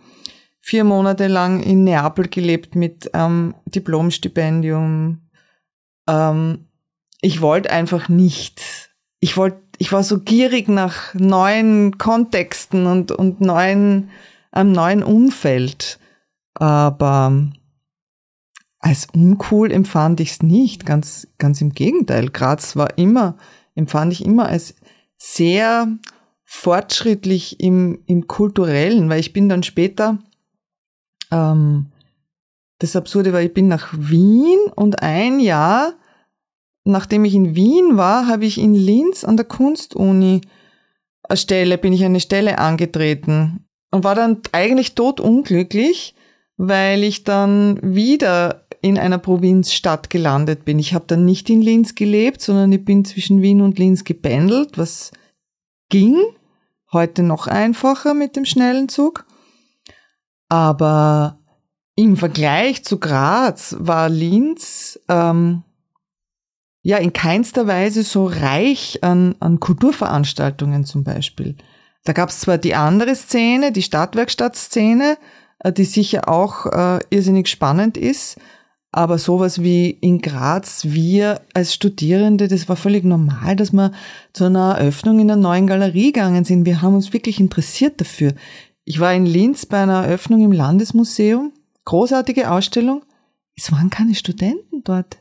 vier 0.62 0.86
Monate 0.86 1.28
lang 1.28 1.62
in 1.64 1.84
Neapel 1.84 2.30
gelebt 2.30 2.76
mit 2.76 3.12
ähm, 3.14 3.54
Diplomstipendium. 3.66 5.20
Ähm, 6.08 6.60
ich 7.20 7.42
wollte 7.42 7.72
einfach 7.72 8.08
nicht. 8.08 8.90
Ich 9.20 9.36
wollte, 9.36 9.60
ich 9.80 9.92
war 9.92 10.04
so 10.04 10.22
gierig 10.22 10.70
nach 10.70 11.14
neuen 11.14 11.98
Kontexten 11.98 12.86
und, 12.86 13.12
und 13.12 13.42
neuen, 13.42 14.12
einem 14.54 14.72
neuen 14.72 15.04
Umfeld. 15.04 15.98
Aber 16.54 17.52
als 18.80 19.08
uncool 19.14 19.72
empfand 19.72 20.20
ich 20.20 20.32
es 20.32 20.44
nicht, 20.44 20.86
ganz, 20.86 21.28
ganz 21.38 21.62
im 21.62 21.74
Gegenteil. 21.74 22.30
Graz 22.30 22.76
war 22.76 22.98
immer, 22.98 23.38
empfand 23.76 24.12
ich 24.14 24.26
immer 24.26 24.48
als 24.48 24.76
sehr 25.18 25.88
fortschrittlich 26.44 27.60
im, 27.60 28.00
im 28.08 28.28
kulturellen, 28.28 29.08
weil 29.10 29.20
ich 29.20 29.34
bin 29.34 29.48
dann 29.48 29.64
später, 29.64 30.18
ähm, 31.32 31.92
das 32.80 32.96
Absurde 32.96 33.32
war, 33.32 33.42
ich 33.42 33.54
bin 33.54 33.68
nach 33.68 33.94
Wien 33.96 34.60
und 34.76 35.04
ein 35.04 35.40
Jahr, 35.40 35.94
nachdem 36.84 37.24
ich 37.24 37.36
in 37.36 37.56
Wien 37.56 37.98
war, 37.98 38.28
habe 38.28 38.46
ich 38.46 38.58
in 38.58 38.74
Linz 38.74 39.24
an 39.24 39.38
der 39.38 39.46
Kunstuni 39.46 40.42
eine 41.24 41.38
Stelle, 41.38 41.78
bin 41.78 41.94
ich 41.94 42.04
eine 42.04 42.20
Stelle 42.20 42.58
angetreten 42.58 43.68
und 43.92 44.04
war 44.04 44.16
dann 44.16 44.42
eigentlich 44.52 44.96
totunglücklich, 44.96 46.16
weil 46.64 47.04
ich 47.04 47.24
dann 47.24 47.80
wieder 47.82 48.68
in 48.84 49.00
einer 49.00 49.18
Provinzstadt 49.18 50.12
gelandet 50.12 50.64
bin. 50.64 50.78
Ich 50.78 50.94
habe 50.94 51.06
dann 51.08 51.26
nicht 51.26 51.50
in 51.50 51.60
Linz 51.60 51.96
gelebt, 51.96 52.40
sondern 52.40 52.72
ich 52.72 52.86
bin 52.86 53.04
zwischen 53.04 53.42
Wien 53.42 53.62
und 53.62 53.80
Linz 53.80 54.04
gependelt, 54.04 54.78
was 54.78 55.12
ging. 55.90 56.18
Heute 56.92 57.24
noch 57.24 57.48
einfacher 57.48 58.14
mit 58.14 58.36
dem 58.36 58.46
schnellen 58.46 58.90
Zug. 58.90 59.26
Aber 60.50 61.40
im 61.96 62.16
Vergleich 62.16 62.84
zu 62.84 63.00
Graz 63.00 63.76
war 63.80 64.08
Linz 64.10 65.00
ähm, 65.10 65.64
ja 66.84 66.98
in 66.98 67.12
keinster 67.12 67.66
Weise 67.66 68.04
so 68.04 68.28
reich 68.28 69.00
an, 69.02 69.34
an 69.40 69.60
Kulturveranstaltungen 69.60 70.86
zum 70.86 71.04
Beispiel. 71.04 71.56
Da 72.04 72.14
gab 72.14 72.30
es 72.30 72.40
zwar 72.40 72.60
die 72.60 72.76
andere 72.76 73.16
Szene, 73.16 73.72
die 73.72 73.82
Stadtwerkstattszene, 73.82 75.14
äh, 75.14 75.41
die 75.70 75.86
sicher 75.86 76.28
auch 76.28 76.66
äh, 76.66 77.00
irrsinnig 77.10 77.48
spannend 77.48 77.98
ist, 77.98 78.38
aber 78.92 79.18
sowas 79.18 79.62
wie 79.62 79.90
in 79.90 80.22
Graz, 80.22 80.86
wir 80.86 81.42
als 81.54 81.74
Studierende, 81.74 82.48
das 82.48 82.68
war 82.68 82.76
völlig 82.76 83.06
normal, 83.06 83.56
dass 83.56 83.72
wir 83.72 83.92
zu 84.34 84.46
einer 84.46 84.78
Eröffnung 84.78 85.20
in 85.20 85.32
einer 85.32 85.42
neuen 85.42 85.68
Galerie 85.68 86.12
gegangen 86.12 86.44
sind. 86.44 86.66
Wir 86.66 86.82
haben 86.82 86.96
uns 86.96 87.14
wirklich 87.14 87.40
interessiert 87.40 88.02
dafür. 88.02 88.34
Ich 88.84 89.00
war 89.00 89.14
in 89.14 89.26
Linz 89.26 89.66
bei 89.66 89.82
einer 89.82 90.04
Eröffnung 90.04 90.44
im 90.44 90.52
Landesmuseum, 90.52 91.54
großartige 91.86 92.52
Ausstellung. 92.52 93.04
Es 93.56 93.72
waren 93.72 93.90
keine 93.90 94.16
Studenten 94.16 94.84
dort. 94.84 95.20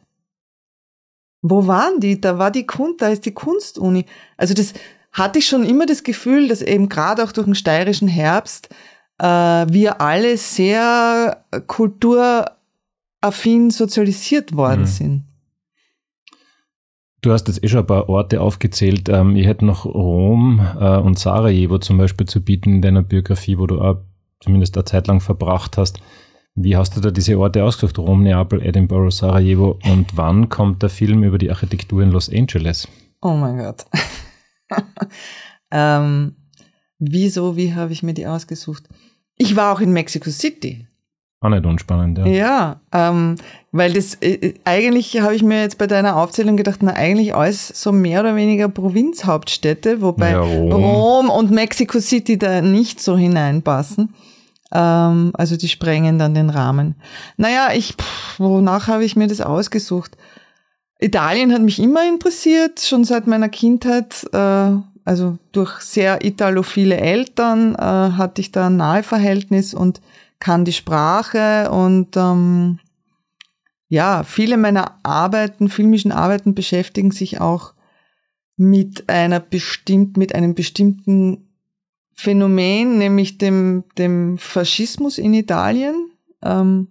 Wo 1.43 1.67
waren 1.67 2.01
die? 2.01 2.21
Da 2.21 2.39
war 2.39 2.51
die 2.51 2.67
Kunst, 2.67 3.03
da 3.03 3.09
ist 3.09 3.25
die 3.25 3.33
Kunstuni. 3.33 4.05
Also 4.37 4.53
das 4.55 4.73
hatte 5.13 5.39
ich 5.39 5.47
schon 5.47 5.65
immer 5.65 5.87
das 5.87 6.03
Gefühl, 6.03 6.49
dass 6.49 6.61
eben 6.63 6.89
gerade 6.89 7.23
auch 7.23 7.33
durch 7.33 7.47
den 7.47 7.55
steirischen 7.55 8.09
Herbst 8.09 8.69
äh, 8.71 8.75
wir 9.23 10.01
alle 10.01 10.39
sehr 10.39 11.45
kulturaffin 11.67 13.71
sozialisiert 13.71 14.57
worden 14.57 14.83
mhm. 14.83 14.87
sind. 14.87 15.25
Du 17.23 17.33
hast 17.33 17.49
jetzt 17.49 17.63
eh 17.63 17.69
schon 17.69 17.81
ein 17.81 17.87
paar 17.87 18.09
Orte 18.09 18.41
aufgezählt. 18.41 19.09
Ähm, 19.09 19.37
ich 19.37 19.47
hätte 19.47 19.67
noch 19.67 19.85
Rom 19.85 20.67
äh, 20.81 20.97
und 20.97 21.19
Sarajevo 21.19 21.79
zum 21.79 21.99
Beispiel 21.99 22.27
zu 22.27 22.41
bieten 22.41 22.77
in 22.77 22.83
deiner 22.83 23.03
Biografie, 23.03 23.59
wo 23.59 23.67
du 23.67 23.81
auch 23.81 23.99
zumindest 24.41 24.77
eine 24.77 24.87
Zeit 24.87 25.07
lang 25.07 25.21
verbracht 25.21 25.77
hast. 25.77 26.01
Wie 26.55 26.77
hast 26.77 26.97
du 26.97 27.01
da 27.01 27.11
diese 27.11 27.39
Orte 27.39 27.63
ausgesucht? 27.63 27.99
Rom, 27.99 28.23
Neapel, 28.23 28.63
Edinburgh, 28.63 29.11
Sarajevo. 29.11 29.79
Und 29.85 30.17
wann 30.17 30.49
kommt 30.49 30.83
der 30.83 30.89
Film 30.89 31.23
über 31.23 31.39
die 31.39 31.51
Architektur 31.51 32.03
in 32.03 32.11
Los 32.11 32.31
Angeles? 32.31 32.89
Oh 33.21 33.35
mein 33.35 33.59
Gott. 33.59 33.85
ähm, 35.71 36.37
wieso, 36.99 37.57
wie 37.57 37.75
habe 37.75 37.93
ich 37.93 38.03
mir 38.03 38.15
die 38.15 38.27
ausgesucht? 38.27 38.89
Ich 39.41 39.57
war 39.57 39.73
auch 39.73 39.81
in 39.81 39.95
Mexico 39.95 40.29
City. 40.29 40.87
Auch 41.41 41.49
nicht 41.49 41.65
unspannend, 41.65 42.19
ja. 42.19 42.27
Ja, 42.27 42.81
ähm, 42.93 43.37
weil 43.73 43.95
das, 43.95 44.17
äh, 44.21 44.53
eigentlich 44.65 45.19
habe 45.23 45.35
ich 45.35 45.43
mir 45.43 45.63
jetzt 45.63 45.79
bei 45.79 45.87
deiner 45.87 46.17
Aufzählung 46.17 46.59
gedacht, 46.59 46.81
na 46.83 46.93
eigentlich 46.93 47.35
alles 47.35 47.69
so 47.69 47.91
mehr 47.91 48.21
oder 48.21 48.37
weniger 48.37 48.69
Provinzhauptstädte, 48.69 50.03
wobei 50.03 50.33
ja, 50.33 50.41
Rom. 50.41 50.73
Rom. 50.73 51.31
und 51.31 51.51
Mexico 51.51 52.01
City 52.01 52.37
da 52.39 52.61
nicht 52.61 53.01
so 53.01 53.17
hineinpassen. 53.17 54.13
Ähm, 54.73 55.31
also 55.33 55.57
die 55.57 55.69
sprengen 55.69 56.19
dann 56.19 56.35
den 56.35 56.51
Rahmen. 56.51 56.97
Naja, 57.39 57.71
ich, 57.75 57.95
pff, 57.95 58.39
wonach 58.39 58.89
habe 58.89 59.07
ich 59.07 59.17
mir 59.17 59.27
das 59.27 59.41
ausgesucht? 59.41 60.19
Italien 60.99 61.55
hat 61.55 61.63
mich 61.63 61.79
immer 61.79 62.07
interessiert, 62.07 62.81
schon 62.81 63.05
seit 63.05 63.27
meiner 63.27 63.49
Kindheit. 63.49 64.27
Äh, 64.35 64.73
also 65.05 65.39
durch 65.53 65.81
sehr 65.81 66.25
italophile 66.25 66.97
Eltern 66.97 67.75
äh, 67.75 67.79
hatte 67.79 68.41
ich 68.41 68.53
da 68.53 68.67
ein 68.67 68.77
Naheverhältnis 68.77 69.75
und 69.75 70.01
kann 70.39 70.65
die 70.65 70.73
Sprache 70.73 71.71
und 71.71 72.17
ähm, 72.17 72.79
ja, 73.89 74.23
viele 74.23 74.57
meiner 74.57 74.99
Arbeiten, 75.03 75.69
filmischen 75.69 76.13
Arbeiten 76.13 76.55
beschäftigen 76.55 77.11
sich 77.11 77.41
auch 77.41 77.75
mit 78.57 79.09
einer 79.09 79.41
bestimmt, 79.41 80.17
mit 80.17 80.35
einem 80.35 80.55
bestimmten 80.55 81.49
Phänomen, 82.15 82.99
nämlich 82.99 83.39
dem, 83.39 83.85
dem 83.99 84.39
Faschismus 84.39 85.19
in 85.19 85.35
Italien. 85.35 86.11
Ähm, 86.43 86.89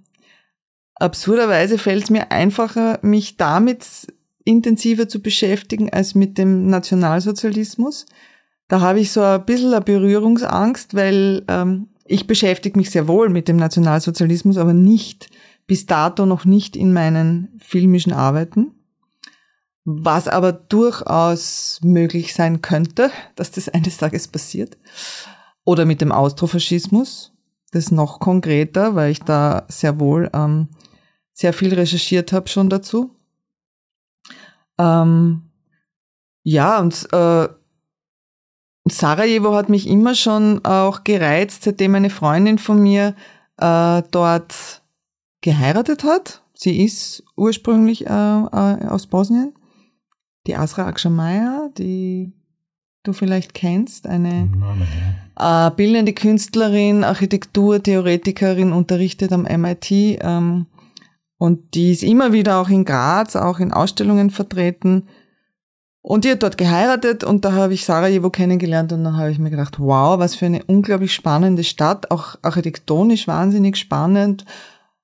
absurderweise 0.96 1.78
fällt 1.78 2.06
es 2.06 2.10
mir 2.10 2.32
einfacher, 2.32 3.00
mich 3.02 3.38
damit 3.38 3.86
intensiver 4.50 5.08
zu 5.08 5.22
beschäftigen 5.22 5.92
als 5.92 6.16
mit 6.16 6.40
dem 6.40 6.68
Nationalsozialismus. 6.68 8.08
Da 8.68 8.82
habe 8.82 9.00
ich 9.00 9.12
so 9.12 9.22
ein 9.22 9.46
bisschen 9.46 9.74
eine 9.74 9.82
Berührungsangst, 9.82 10.96
weil 10.96 11.44
ähm, 11.48 11.90
ich 12.06 12.26
beschäftige 12.26 12.78
mich 12.78 12.90
sehr 12.90 13.08
wohl 13.08 13.30
mit 13.30 13.48
dem 13.48 13.58
Nationalsozialismus, 13.58 14.58
aber 14.58 14.74
nicht 14.74 15.30
bis 15.68 15.86
dato 15.86 16.26
noch 16.26 16.46
nicht 16.46 16.76
in 16.76 16.94
meinen 16.94 17.60
filmischen 17.60 18.12
Arbeiten. 18.12 18.72
Was 19.86 20.28
aber 20.28 20.52
durchaus 20.52 21.80
möglich 21.84 22.34
sein 22.34 22.64
könnte, 22.64 23.12
dass 23.36 23.52
das 23.52 23.70
eines 23.70 23.98
Tages 23.98 24.28
passiert. 24.28 24.78
Oder 25.64 25.86
mit 25.86 26.02
dem 26.02 26.12
Austrofaschismus. 26.12 27.34
Das 27.72 27.86
ist 27.86 27.92
noch 27.92 28.20
konkreter, 28.20 28.96
weil 28.96 29.12
ich 29.12 29.20
da 29.20 29.68
sehr 29.68 30.00
wohl 30.00 30.32
ähm, 30.34 30.70
sehr 31.34 31.54
viel 31.54 31.72
recherchiert 31.76 32.34
habe 32.34 32.50
schon 32.50 32.72
dazu. 32.72 33.12
Ähm, 34.80 35.44
ja, 36.44 36.80
und 36.80 37.08
äh, 37.12 37.50
Sarajevo 38.88 39.54
hat 39.54 39.70
mich 39.70 39.88
immer 39.88 40.16
schon 40.16 40.64
auch 40.66 41.04
gereizt, 41.04 41.64
seitdem 41.64 41.96
eine 41.96 42.10
Freundin 42.10 42.58
von 42.58 42.82
mir 42.82 43.16
äh, 43.58 44.02
dort 44.10 44.82
geheiratet 45.42 46.04
hat. 46.04 46.42
Sie 46.54 46.84
ist 46.84 47.24
ursprünglich 47.36 48.08
äh, 48.08 48.10
äh, 48.10 48.88
aus 48.88 49.08
Bosnien. 49.08 49.54
Die 50.48 50.56
Asra 50.56 50.88
Akshamaya, 50.88 51.70
die 51.78 52.32
du 53.04 53.14
vielleicht 53.14 53.54
kennst, 53.54 54.08
eine 54.08 54.50
äh, 55.38 55.72
bildende 55.72 56.14
Künstlerin, 56.14 57.04
Architekturtheoretikerin, 57.04 58.74
unterrichtet 58.74 59.32
am 59.32 59.44
MIT. 59.44 59.92
Ähm, 59.92 60.66
und 61.40 61.74
die 61.74 61.94
ist 61.94 62.04
immer 62.04 62.34
wieder 62.34 62.60
auch 62.60 62.70
in 62.70 62.84
Graz, 62.84 63.38
auch 63.38 63.60
in 63.60 63.72
Ausstellungen 63.72 64.30
vertreten. 64.30 65.08
Und 66.02 66.26
die 66.26 66.32
hat 66.32 66.44
dort 66.44 66.58
geheiratet 66.58 67.24
und 67.24 67.46
da 67.46 67.54
habe 67.54 67.74
ich 67.74 67.86
Sarajevo 67.86 68.30
kennengelernt 68.30 68.92
und 68.92 69.06
dann 69.06 69.16
habe 69.16 69.32
ich 69.32 69.40
mir 69.40 69.50
gedacht, 69.50 69.80
wow, 69.80 70.20
was 70.20 70.36
für 70.36 70.48
eine 70.48 70.66
unglaublich 70.66 71.14
spannende 71.14 71.64
Stadt, 71.64 72.12
auch 72.12 72.36
architektonisch 72.42 73.26
wahnsinnig 73.28 73.78
spannend, 73.78 74.44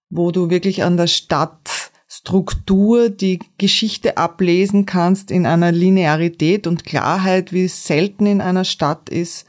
wo 0.10 0.32
du 0.32 0.50
wirklich 0.50 0.84
an 0.84 0.98
der 0.98 1.08
Stadtstruktur 1.08 3.10
die 3.10 3.40
Geschichte 3.58 4.18
ablesen 4.18 4.86
kannst 4.86 5.32
in 5.32 5.46
einer 5.46 5.72
Linearität 5.72 6.68
und 6.68 6.84
Klarheit, 6.84 7.54
wie 7.54 7.64
es 7.64 7.88
selten 7.88 8.26
in 8.26 8.42
einer 8.42 8.66
Stadt 8.66 9.10
ist. 9.10 9.48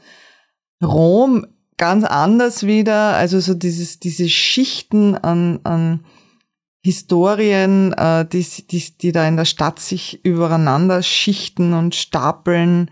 Rom 0.81 1.47
ganz 1.75 2.05
anders 2.05 2.65
wieder, 2.65 3.15
also 3.15 3.41
so 3.41 3.53
dieses, 3.53 3.99
diese 3.99 4.29
Schichten 4.29 5.15
an, 5.15 5.59
an 5.63 6.05
Historien, 6.87 7.91
äh, 7.91 8.25
die, 8.25 8.45
die, 8.65 8.97
die 8.97 9.11
da 9.11 9.27
in 9.27 9.35
der 9.35 9.43
Stadt 9.43 9.77
sich 9.77 10.23
übereinander 10.23 11.03
schichten 11.03 11.73
und 11.73 11.95
stapeln. 11.95 12.89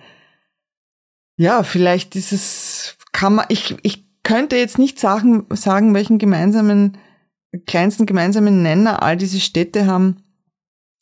Ja, 1.38 1.64
vielleicht 1.64 2.18
ist 2.18 2.34
es, 2.34 2.98
kann 3.14 3.36
man, 3.36 3.46
ich, 3.48 3.78
ich 3.84 4.06
könnte 4.24 4.58
jetzt 4.58 4.78
nicht 4.78 5.00
sagen, 5.00 5.46
sagen, 5.50 5.94
welchen 5.94 6.18
gemeinsamen, 6.18 6.98
kleinsten 7.68 8.06
gemeinsamen 8.06 8.62
Nenner 8.62 9.02
all 9.02 9.16
diese 9.16 9.40
Städte 9.40 9.86
haben. 9.86 10.18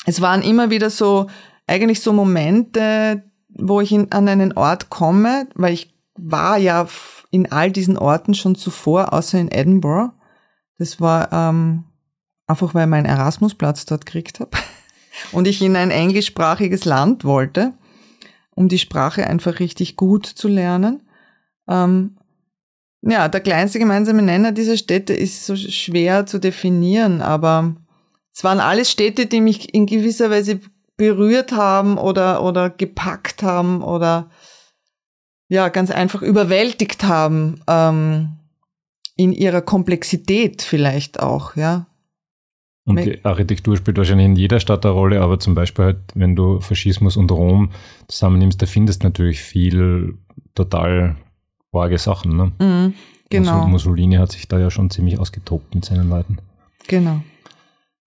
Es 0.06 0.22
waren 0.22 0.44
immer 0.44 0.70
wieder 0.70 0.92
so, 0.92 1.32
eigentlich 1.66 2.00
so 2.00 2.14
Momente, 2.14 3.24
wo 3.50 3.82
ich 3.82 3.92
in, 3.92 4.12
an 4.12 4.28
einen 4.28 4.54
Ort 4.54 4.92
komme, 4.92 5.48
weil 5.56 5.74
ich 5.74 5.96
war 6.14 6.60
ja 6.60 6.88
in 7.32 7.52
all 7.52 7.72
diesen 7.72 7.98
Orten 7.98 8.36
schon 8.36 8.54
zuvor, 8.54 9.14
außer 9.14 9.40
in 9.40 9.50
Edinburgh. 9.50 10.14
Das 10.78 11.02
war 11.02 11.34
ähm, 11.34 11.86
einfach 12.48 12.74
weil 12.74 12.86
ich 12.86 12.90
meinen 12.90 13.06
Erasmusplatz 13.06 13.86
dort 13.86 14.06
gekriegt 14.06 14.40
habe 14.40 14.52
und 15.32 15.48
ich 15.48 15.62
in 15.62 15.76
ein 15.76 15.92
englischsprachiges 15.92 16.86
Land 16.86 17.26
wollte, 17.26 17.74
um 18.56 18.70
die 18.70 18.80
Sprache 18.80 19.28
einfach 19.28 19.60
richtig 19.60 19.96
gut 19.96 20.26
zu 20.26 20.48
lernen. 20.48 21.02
Ähm, 21.68 22.18
ja, 23.02 23.28
der 23.28 23.42
kleinste 23.42 23.80
gemeinsame 23.80 24.22
Nenner 24.22 24.52
dieser 24.52 24.78
Städte 24.78 25.14
ist 25.14 25.46
so 25.46 25.56
schwer 25.56 26.26
zu 26.26 26.40
definieren, 26.40 27.22
aber 27.22 27.76
es 28.34 28.44
waren 28.44 28.60
alles 28.60 28.90
Städte, 28.90 29.26
die 29.26 29.42
mich 29.42 29.74
in 29.74 29.86
gewisser 29.86 30.30
Weise 30.30 30.60
berührt 30.96 31.52
haben 31.52 31.98
oder, 31.98 32.44
oder 32.44 32.70
gepackt 32.70 33.44
haben 33.44 33.82
oder 33.82 34.30
ja, 35.50 35.70
ganz 35.70 35.92
einfach 35.92 36.22
überwältigt 36.22 37.04
haben, 37.04 37.62
ähm, 37.68 38.40
in 39.16 39.34
ihrer 39.34 39.62
Komplexität 39.62 40.62
vielleicht 40.62 41.20
auch, 41.20 41.56
ja. 41.56 41.86
Und 42.86 42.98
die 42.98 43.24
Architektur 43.24 43.78
spielt 43.78 43.98
wahrscheinlich 43.98 44.26
in 44.26 44.36
jeder 44.36 44.60
Stadt 44.60 44.86
eine 44.86 44.94
Rolle, 44.94 45.22
aber 45.22 45.40
zum 45.40 45.56
Beispiel 45.56 45.86
halt, 45.86 45.98
wenn 46.16 46.36
du 46.36 46.60
Faschismus 46.60 47.16
und 47.16 47.32
Rom 47.32 47.70
zusammennimmst, 48.08 48.62
da 48.62 48.66
findest 48.66 49.04
du 49.04 49.08
natürlich 49.08 49.42
viel 49.42 50.16
total 50.54 51.16
arge 51.72 51.98
Sachen. 51.98 52.36
Ne? 52.36 52.52
Mhm, 52.60 52.94
genau. 53.30 53.68
Mussolini 53.68 54.16
hat 54.16 54.32
sich 54.32 54.48
da 54.48 54.60
ja 54.60 54.70
schon 54.70 54.90
ziemlich 54.90 55.18
ausgetobt 55.18 55.74
mit 55.74 55.86
seinen 55.86 56.10
Leuten. 56.10 56.38
Genau. 56.88 57.22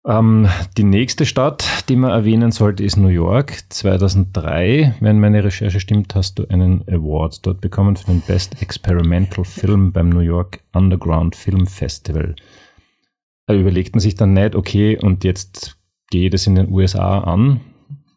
Ähm, 0.07 0.49
die 0.77 0.85
nächste 0.85 1.25
Stadt, 1.25 1.65
die 1.89 1.97
man 1.97 2.11
erwähnen 2.11 2.53
sollte, 2.53 2.85
ist 2.85 2.97
New 2.97 3.09
York. 3.09 3.63
2003, 3.71 4.97
wenn 5.01 5.19
meine 5.19 5.43
Recherche 5.43 5.81
stimmt, 5.81 6.15
hast 6.15 6.39
du 6.39 6.47
einen 6.49 6.83
Award 6.89 7.47
dort 7.47 7.61
bekommen 7.63 7.97
für 7.97 8.11
den 8.11 8.21
Best 8.21 8.61
Experimental 8.61 9.45
Film 9.45 9.93
beim 9.93 10.11
New 10.11 10.21
York 10.21 10.61
Underground 10.75 11.37
Film 11.37 11.67
Festival. 11.67 12.35
Überlegt 13.49 13.95
man 13.95 14.01
sich 14.01 14.15
dann 14.15 14.33
nicht, 14.33 14.55
okay, 14.55 14.99
und 15.01 15.25
jetzt 15.25 15.77
geht 16.11 16.35
es 16.35 16.47
in 16.47 16.55
den 16.55 16.71
USA 16.71 17.21
an? 17.21 17.61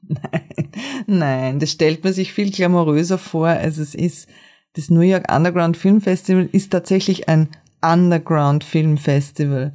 Nein, 0.07 0.71
nein, 1.05 1.59
das 1.59 1.71
stellt 1.71 2.03
man 2.03 2.13
sich 2.13 2.31
viel 2.31 2.49
glamouröser 2.51 3.17
vor, 3.17 3.47
als 3.47 3.77
es 3.77 3.93
ist. 3.93 4.29
Das 4.73 4.89
New 4.89 5.01
York 5.01 5.29
Underground 5.29 5.75
Film 5.75 5.99
Festival 5.99 6.47
ist 6.51 6.71
tatsächlich 6.71 7.27
ein 7.27 7.49
Underground 7.81 8.63
Film 8.63 8.97
Festival. 8.97 9.73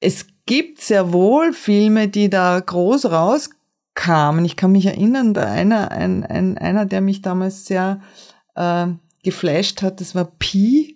Es 0.00 0.26
gibt 0.44 0.80
sehr 0.80 1.12
wohl 1.12 1.52
Filme, 1.52 2.08
die 2.08 2.28
da 2.28 2.60
groß 2.60 3.06
rauskamen. 3.06 4.44
Ich 4.44 4.56
kann 4.56 4.72
mich 4.72 4.86
erinnern, 4.86 5.34
da 5.34 5.50
einer, 5.50 5.90
ein, 5.92 6.24
ein, 6.24 6.58
einer, 6.58 6.84
der 6.84 7.00
mich 7.00 7.22
damals 7.22 7.64
sehr 7.64 8.02
äh, 8.54 8.86
geflasht 9.22 9.82
hat, 9.82 10.00
das 10.00 10.14
war 10.14 10.26
Pi. 10.38 10.93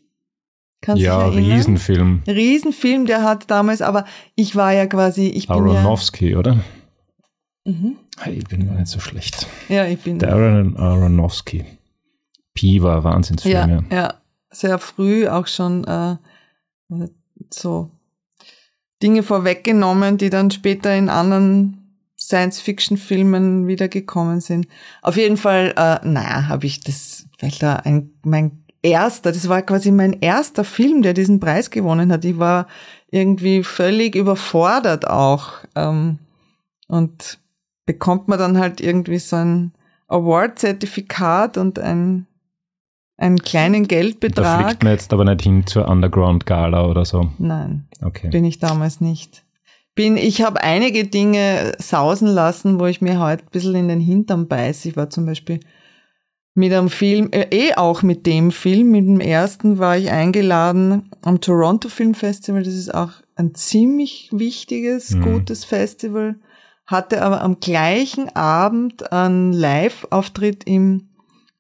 Kannst 0.81 1.03
ja, 1.03 1.27
Riesenfilm. 1.27 2.23
Riesenfilm, 2.27 3.07
der 3.07 3.23
hat 3.23 3.51
damals, 3.51 3.83
aber 3.83 4.05
ich 4.37 4.55
war 4.55 4.73
ja 4.73 4.87
quasi, 4.87 5.27
ich 5.27 5.49
bin 5.49 5.57
Aronofsky, 5.57 6.33
ja, 6.33 6.39
oder? 6.39 6.61
Mhm. 7.65 7.97
Hey, 8.19 8.39
ich 8.39 8.45
bin 8.45 8.75
nicht 8.75 8.87
so 8.87 9.01
schlecht. 9.01 9.47
Ja, 9.69 9.87
ich 9.87 10.01
bin. 10.01 10.19
Darren 10.19 10.77
Aronofsky. 10.77 11.65
Pi 12.55 12.83
war 12.83 13.05
Wahnsinnsfilm, 13.05 13.55
ja. 13.55 13.67
Ja, 13.67 13.83
ja. 13.91 14.15
sehr 14.51 14.79
früh 14.79 15.29
auch 15.29 15.47
schon 15.47 15.85
äh, 15.85 16.17
so 17.51 17.91
Dinge 19.03 19.23
vorweggenommen, 19.23 20.17
die 20.17 20.31
dann 20.31 20.51
später 20.51 20.97
in 20.97 21.09
anderen 21.09 21.79
Science-Fiction-Filmen 22.19 23.67
wiedergekommen 23.67 24.41
sind. 24.41 24.67
Auf 25.03 25.17
jeden 25.17 25.37
Fall, 25.37 25.73
äh, 25.77 26.07
naja, 26.07 26.49
habe 26.49 26.67
ich 26.67 26.81
das, 26.81 27.27
weil 27.41 27.53
da 27.61 27.77
ein, 27.77 28.11
mein 28.25 28.65
erster, 28.83 29.33
das 29.33 29.49
war 29.49 29.63
quasi 29.63 29.91
mein 29.91 30.15
erster 30.21 30.65
Film, 30.65 31.03
der 31.03 31.15
diesen 31.15 31.41
Preis 31.41 31.71
gewonnen 31.71 32.13
hat. 32.13 32.25
Ich 32.25 32.39
war 32.39 32.67
irgendwie 33.11 33.63
völlig 33.63 34.15
überfordert 34.15 35.09
auch. 35.09 35.53
Ähm, 35.75 36.19
und 36.89 37.39
bekommt 37.87 38.29
man 38.29 38.39
dann 38.39 38.59
halt 38.59 38.81
irgendwie 38.81 39.19
so 39.19 39.37
ein 39.37 39.73
Award-Zertifikat 40.09 41.57
und 41.57 41.79
ein 41.79 42.27
einen 43.19 43.41
kleinen 43.41 43.89
Geldbetrag. 43.89 44.61
Da 44.61 44.69
fliegt 44.69 44.85
man 44.85 44.93
jetzt 44.93 45.13
aber 45.13 45.25
nicht 45.25 45.43
hin 45.43 45.67
zur 45.67 45.89
Underground 45.89 46.47
Gala 46.47 46.87
oder 46.87 47.05
so. 47.05 47.31
Nein. 47.39 47.89
Okay. 48.01 48.29
Bin 48.29 48.45
ich 48.45 48.61
damals 48.61 49.01
nicht. 49.01 49.45
Bin, 49.97 50.17
ich 50.17 50.43
habe 50.43 50.63
einige 50.63 51.05
Dinge 51.05 51.73
sausen 51.79 52.29
lassen, 52.29 52.79
wo 52.79 52.87
ich 52.87 53.01
mir 53.01 53.19
heute 53.19 53.43
ein 53.45 53.51
bisschen 53.51 53.75
in 53.75 53.89
den 53.89 54.01
Hintern 54.01 54.47
beiße. 54.47 54.89
Ich 54.89 54.97
war 54.97 55.11
zum 55.11 55.27
Beispiel 55.27 55.59
mit 56.59 56.73
einem 56.73 56.91
Film, 56.91 57.29
äh, 57.31 57.47
eh 57.51 57.75
auch 57.75 58.03
mit 58.03 58.27
dem 58.27 58.51
Film, 58.51 58.91
mit 58.91 59.07
dem 59.07 59.21
ersten 59.21 59.79
war 59.79 59.97
ich 59.97 60.11
eingeladen 60.11 61.09
am 61.23 61.41
Toronto 61.41 61.89
Film 61.89 62.15
Festival. 62.15 62.65
Das 62.65 62.75
ist 62.75 62.93
auch 62.93 63.13
ein 63.37 63.55
ziemlich 63.55 64.29
wichtiges, 64.33 65.11
mhm. 65.11 65.23
gutes 65.23 65.65
Festival. 65.65 66.35
Hatte 66.85 67.23
aber 67.23 67.43
am 67.43 67.61
gleichen 67.61 68.35
Abend 68.35 69.13
einen 69.13 69.53
Live-Auftritt 69.53 70.65
im 70.65 71.05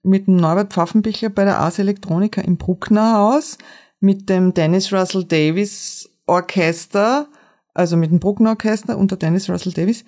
mit 0.02 0.26
dem 0.26 0.36
Norbert 0.36 0.72
Pfaffenbichler 0.72 1.28
bei 1.28 1.44
der 1.44 1.58
Ars 1.58 1.78
Electronica 1.78 2.40
im 2.40 2.56
Bruckner 2.56 3.18
Haus, 3.18 3.58
mit 4.00 4.28
dem 4.28 4.54
Dennis 4.54 4.92
Russell 4.92 5.24
Davis 5.24 6.08
Orchester, 6.26 7.28
also 7.74 7.96
mit 7.96 8.10
dem 8.10 8.20
Bruckner 8.20 8.50
Orchester 8.50 8.96
unter 8.96 9.16
Dennis 9.16 9.50
Russell 9.50 9.72
Davis, 9.72 10.04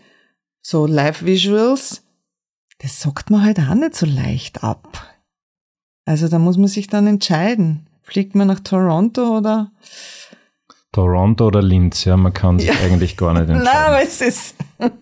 so 0.62 0.87
Live-Visuals, 0.87 2.03
das 2.83 3.01
sagt 3.01 3.31
man 3.31 3.45
halt 3.45 3.59
auch 3.61 3.75
nicht 3.75 3.95
so 3.95 4.07
leicht 4.07 4.64
ab. 4.64 5.07
Also 6.07 6.29
da 6.29 6.38
muss 6.38 6.57
man 6.57 6.69
sich 6.69 6.87
dann 6.87 7.07
entscheiden. 7.07 7.87
Fliegt 8.03 8.35
man 8.35 8.49
nach 8.49 8.61
Toronto 8.61 9.37
oder? 9.38 9.71
Toronto 10.93 11.47
oder 11.47 11.62
Linz, 11.62 12.05
ja, 12.05 12.16
man 12.16 12.33
kann 12.33 12.59
sich 12.59 12.69
ja. 12.69 12.75
eigentlich 12.83 13.16
gar 13.16 13.35
nicht 13.35 13.43
entscheiden. 13.49 13.64
Nein, 13.64 13.87
aber 13.87 14.03
es 14.03 14.21
ist. 14.21 14.57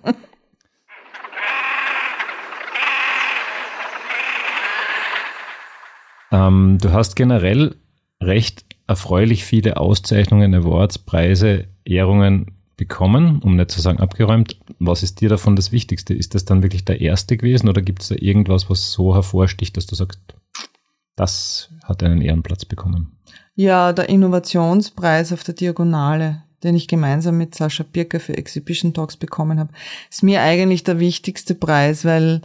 Ähm, 6.31 6.77
du 6.79 6.93
hast 6.93 7.17
generell 7.17 7.77
recht 8.23 8.67
erfreulich 8.87 9.45
viele 9.45 9.79
Auszeichnungen, 9.79 10.55
Awards, 10.55 10.99
Preise, 10.99 11.69
Ehrungen 11.85 12.58
bekommen, 12.79 13.43
um 13.43 13.57
nicht 13.57 13.71
zu 13.71 13.83
sagen 13.83 14.01
abgeräumt. 14.01 14.57
Was 14.79 15.03
ist 15.03 15.21
dir 15.21 15.29
davon 15.29 15.57
das 15.57 15.73
Wichtigste? 15.73 16.15
Ist 16.15 16.35
das 16.35 16.47
dann 16.47 16.63
wirklich 16.63 16.87
der 16.87 17.03
erste 17.03 17.37
gewesen 17.37 17.69
oder 17.69 17.83
gibt 17.83 18.01
es 18.01 18.09
da 18.09 18.15
irgendwas, 18.19 18.71
was 18.71 18.91
so 18.93 19.15
hervorsticht, 19.15 19.77
dass 19.77 19.87
du 19.87 19.95
sagst, 19.95 20.21
das 21.17 21.71
hat 21.85 22.03
einen 22.03 22.23
Ehrenplatz 22.23 22.65
bekommen? 22.65 23.19
Ja, 23.55 23.93
der 23.93 24.09
Innovationspreis 24.09 25.33
auf 25.33 25.45
der 25.45 25.55
Diagonale, 25.55 26.45
den 26.63 26.77
ich 26.77 26.89
gemeinsam 26.89 27.37
mit 27.37 27.55
Sascha 27.55 27.85
Birker 27.85 28.21
für 28.21 28.39
Exhibition 28.39 28.95
Talks 28.95 29.17
bekommen 29.17 29.59
habe, 29.59 29.73
ist 30.09 30.23
mir 30.23 30.41
eigentlich 30.41 30.85
der 30.85 31.01
wichtigste 31.01 31.55
Preis, 31.55 32.05
weil 32.05 32.41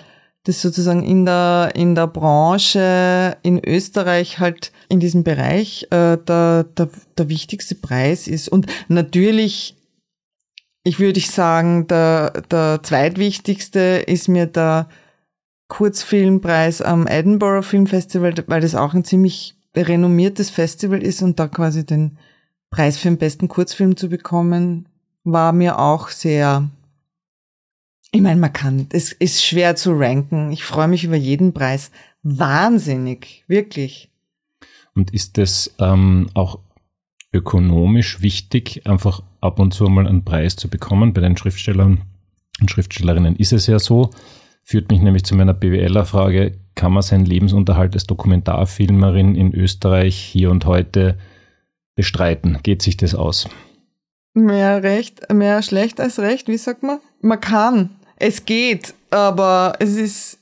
das 0.46 0.62
sozusagen 0.62 1.04
in 1.04 1.26
der, 1.26 1.72
in 1.76 1.96
der 1.96 2.08
Branche 2.08 3.38
in 3.43 3.63
Österreich 3.63 4.39
halt 4.39 4.72
in 4.89 5.00
diesem 5.00 5.24
Bereich 5.24 5.84
äh, 5.91 6.17
der, 6.17 6.65
der, 6.65 6.89
der 7.17 7.30
wichtigste 7.30 7.76
Preis 7.76 8.28
ist. 8.28 8.50
Und 8.50 8.65
natürlich, 8.89 9.78
ich 10.84 11.00
würde 11.00 11.19
sagen, 11.19 11.88
der, 11.88 12.43
der 12.52 12.82
zweitwichtigste 12.84 14.04
ist 14.06 14.28
mir 14.28 14.48
der 14.48 14.89
Kurzfilmpreis 15.69 16.82
am 16.82 17.08
Edinburgh 17.08 17.63
Film 17.63 17.88
Festival, 17.88 18.34
weil 18.48 18.62
das 18.62 18.76
auch 18.76 18.93
ein 18.93 19.06
ziemlich 19.06 19.56
renommiertes 19.76 20.50
Festival 20.50 21.02
ist 21.02 21.22
und 21.22 21.39
da 21.39 21.48
quasi 21.48 21.86
den 21.86 22.17
Preis 22.69 22.98
für 22.98 23.08
den 23.08 23.17
besten 23.17 23.48
Kurzfilm 23.48 23.98
zu 23.98 24.10
bekommen, 24.10 24.88
war 25.24 25.54
mir 25.54 25.80
auch 25.80 26.10
sehr 26.10 26.69
ich 28.15 28.22
meine, 28.22 28.39
man 28.39 28.54
kann, 28.54 28.86
es 28.91 29.12
ist 29.12 29.43
schwer 29.43 29.76
zu 29.76 29.93
ranken. 29.93 30.52
Ich 30.52 30.63
freue 30.63 30.88
mich 30.88 31.04
über 31.04 31.15
jeden 31.15 31.52
Preis. 31.52 31.89
Wahnsinnig, 32.22 33.43
wirklich. 33.48 34.12
Und 34.93 35.12
ist 35.12 35.39
es 35.39 35.74
ähm, 35.80 36.30
auch 36.36 36.60
ökonomisch 37.34 38.22
wichtig, 38.22 38.86
einfach 38.86 39.24
ab 39.43 39.60
und 39.60 39.73
zu 39.73 39.86
mal 39.86 40.08
einen 40.08 40.23
Preis 40.23 40.56
zu 40.56 40.69
bekommen? 40.69 41.13
Bei 41.13 41.21
den 41.21 41.38
Schriftstellern 41.38 42.01
und 42.62 42.71
Schriftstellerinnen 42.71 43.36
ist 43.36 43.53
es 43.53 43.67
ja 43.67 43.79
so. 43.79 44.10
Führt 44.63 44.89
mich 44.89 45.01
nämlich 45.01 45.25
zu 45.25 45.36
meiner 45.36 45.53
BWLer-Frage, 45.53 46.53
kann 46.75 46.93
man 46.93 47.03
seinen 47.03 47.25
Lebensunterhalt 47.25 47.93
als 47.93 48.06
Dokumentarfilmerin 48.06 49.36
in 49.36 49.53
Österreich 49.53 50.15
hier 50.15 50.49
und 50.49 50.65
heute 50.65 51.17
bestreiten? 51.95 52.60
Geht 52.63 52.82
sich 52.82 52.97
das 52.97 53.13
aus? 53.13 53.49
Mehr 54.34 54.82
recht, 54.82 55.32
mehr 55.32 55.62
schlecht 55.62 55.99
als 55.99 56.17
recht, 56.19 56.47
wie 56.47 56.58
sagt 56.58 56.82
man? 56.82 56.99
Man 57.21 57.39
kann. 57.39 57.89
Es 58.15 58.45
geht, 58.45 58.93
aber 59.12 59.73
es 59.79 59.95
ist, 59.95 60.39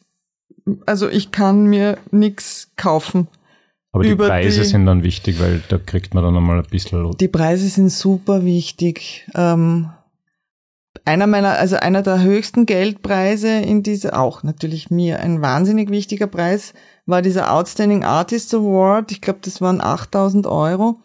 also 0.85 1.09
ich 1.09 1.31
kann 1.31 1.65
mir 1.65 1.97
nichts 2.11 2.69
kaufen. 2.77 3.27
Aber 3.93 4.03
die 4.03 4.15
Preise 4.15 4.61
die, 4.61 4.67
sind 4.67 4.85
dann 4.85 5.03
wichtig, 5.03 5.39
weil 5.39 5.61
da 5.67 5.77
kriegt 5.77 6.13
man 6.13 6.23
dann 6.23 6.33
nochmal 6.33 6.59
ein 6.59 6.69
bisschen. 6.69 7.11
Die 7.17 7.27
Preise 7.27 7.67
sind 7.67 7.89
super 7.89 8.45
wichtig. 8.45 9.27
Ähm, 9.35 9.89
einer 11.03 11.27
meiner, 11.27 11.57
also 11.57 11.75
einer 11.75 12.01
der 12.01 12.21
höchsten 12.21 12.65
Geldpreise 12.65 13.49
in 13.49 13.83
dieser, 13.83 14.19
auch 14.19 14.43
natürlich 14.43 14.89
mir 14.91 15.19
ein 15.19 15.41
wahnsinnig 15.41 15.89
wichtiger 15.89 16.27
Preis, 16.27 16.73
war 17.05 17.21
dieser 17.21 17.53
Outstanding 17.53 18.03
Artist 18.03 18.53
Award. 18.53 19.11
Ich 19.11 19.21
glaube, 19.21 19.39
das 19.41 19.59
waren 19.59 19.81
8000 19.81 20.47
Euro. 20.47 20.99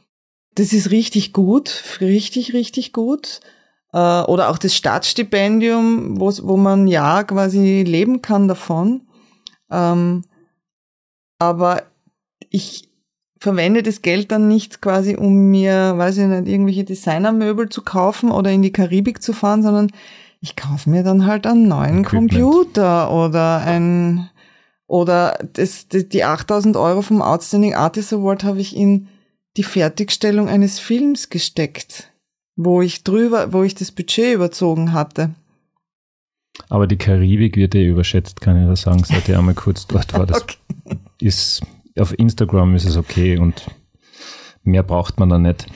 Das 0.55 0.73
ist 0.73 0.91
richtig 0.91 1.33
gut, 1.33 1.99
richtig, 2.01 2.53
richtig 2.53 2.93
gut. 2.93 3.41
Äh, 3.93 4.23
oder 4.23 4.49
auch 4.49 4.59
das 4.59 4.75
Staatsstipendium, 4.75 6.21
wo, 6.21 6.33
wo 6.43 6.57
man 6.57 6.87
ja 6.87 7.25
quasi 7.25 7.83
leben 7.83 8.23
kann 8.23 8.47
davon. 8.47 9.03
Ähm, 9.71 10.23
aber 11.39 11.83
ich 12.57 12.89
verwende 13.39 13.83
das 13.83 14.03
Geld 14.03 14.33
dann 14.33 14.49
nicht 14.49 14.81
quasi, 14.81 15.17
um 15.17 15.51
mir, 15.51 15.95
weiß 15.97 16.19
ich 16.19 16.27
nicht, 16.27 16.49
irgendwelche 16.49 16.85
Designermöbel 16.85 17.69
zu 17.69 17.83
kaufen 17.83 18.31
oder 18.31 18.51
in 18.51 18.63
die 18.63 18.73
Karibik 18.73 19.23
zu 19.23 19.33
fahren, 19.33 19.63
sondern 19.63 19.91
ich 20.41 20.57
kaufe 20.57 20.89
mir 20.89 21.03
dann 21.03 21.27
halt 21.27 21.47
einen 21.47 21.69
neuen 21.69 22.01
Equipment. 22.01 22.33
Computer 22.33 23.13
oder 23.13 23.59
ein, 23.59 24.31
oder 24.87 25.39
das, 25.53 25.89
das, 25.89 26.09
die 26.09 26.25
8000 26.25 26.77
Euro 26.77 27.03
vom 27.03 27.23
Outstanding 27.23 27.75
Artist 27.75 28.13
Award 28.13 28.45
habe 28.45 28.61
ich 28.61 28.77
in 28.77 29.09
die 29.57 29.63
Fertigstellung 29.63 30.49
eines 30.49 30.79
Films 30.79 31.31
gesteckt 31.31 32.11
wo 32.57 32.81
ich 32.81 33.05
drüber, 33.05 33.53
wo 33.53 33.63
ich 33.63 33.75
das 33.75 33.93
Budget 33.93 34.35
überzogen 34.35 34.93
hatte. 34.93 35.31
Aber 36.71 36.87
die 36.87 36.97
Karibik 36.97 37.57
wird 37.57 37.75
ja 37.75 37.83
überschätzt, 37.83 38.41
kann 38.41 38.61
ich 38.61 38.67
da 38.67 38.77
sagen, 38.77 39.05
seit 39.05 39.29
ich 39.29 39.37
einmal 39.37 39.55
kurz 39.55 39.87
dort 39.87 40.15
war. 40.15 40.27
Das 40.27 40.43
okay. 40.43 40.57
ist, 41.21 41.61
auf 41.99 42.19
Instagram 42.19 42.75
ist 42.75 42.87
es 42.87 42.97
okay 42.97 43.39
und 43.39 43.67
mehr 44.63 44.83
braucht 44.83 45.19
man 45.19 45.29
da 45.29 45.39
nicht. 45.39 45.67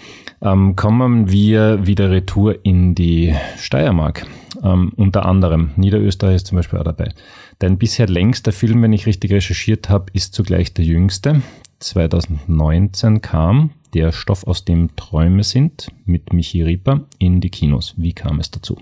Ähm, 0.42 0.74
kommen 0.74 1.30
wir 1.30 1.86
wieder 1.86 2.10
retour 2.10 2.64
in 2.64 2.94
die 2.94 3.34
Steiermark. 3.58 4.26
Ähm, 4.62 4.92
unter 4.96 5.26
anderem 5.26 5.70
Niederösterreich 5.76 6.36
ist 6.36 6.46
zum 6.46 6.56
Beispiel 6.56 6.78
auch 6.78 6.84
dabei. 6.84 7.12
Dein 7.58 7.78
bisher 7.78 8.08
längster 8.08 8.52
Film, 8.52 8.82
wenn 8.82 8.92
ich 8.92 9.06
richtig 9.06 9.32
recherchiert 9.32 9.88
habe, 9.88 10.06
ist 10.14 10.34
zugleich 10.34 10.72
der 10.72 10.84
jüngste. 10.84 11.42
2019 11.80 13.22
kam 13.22 13.70
Der 13.92 14.12
Stoff, 14.12 14.46
aus 14.46 14.64
dem 14.64 14.94
Träume 14.94 15.42
sind, 15.42 15.88
mit 16.04 16.32
Michi 16.32 16.62
Rieper 16.62 17.06
in 17.18 17.40
die 17.40 17.50
Kinos. 17.50 17.94
Wie 17.96 18.12
kam 18.12 18.38
es 18.38 18.50
dazu? 18.50 18.78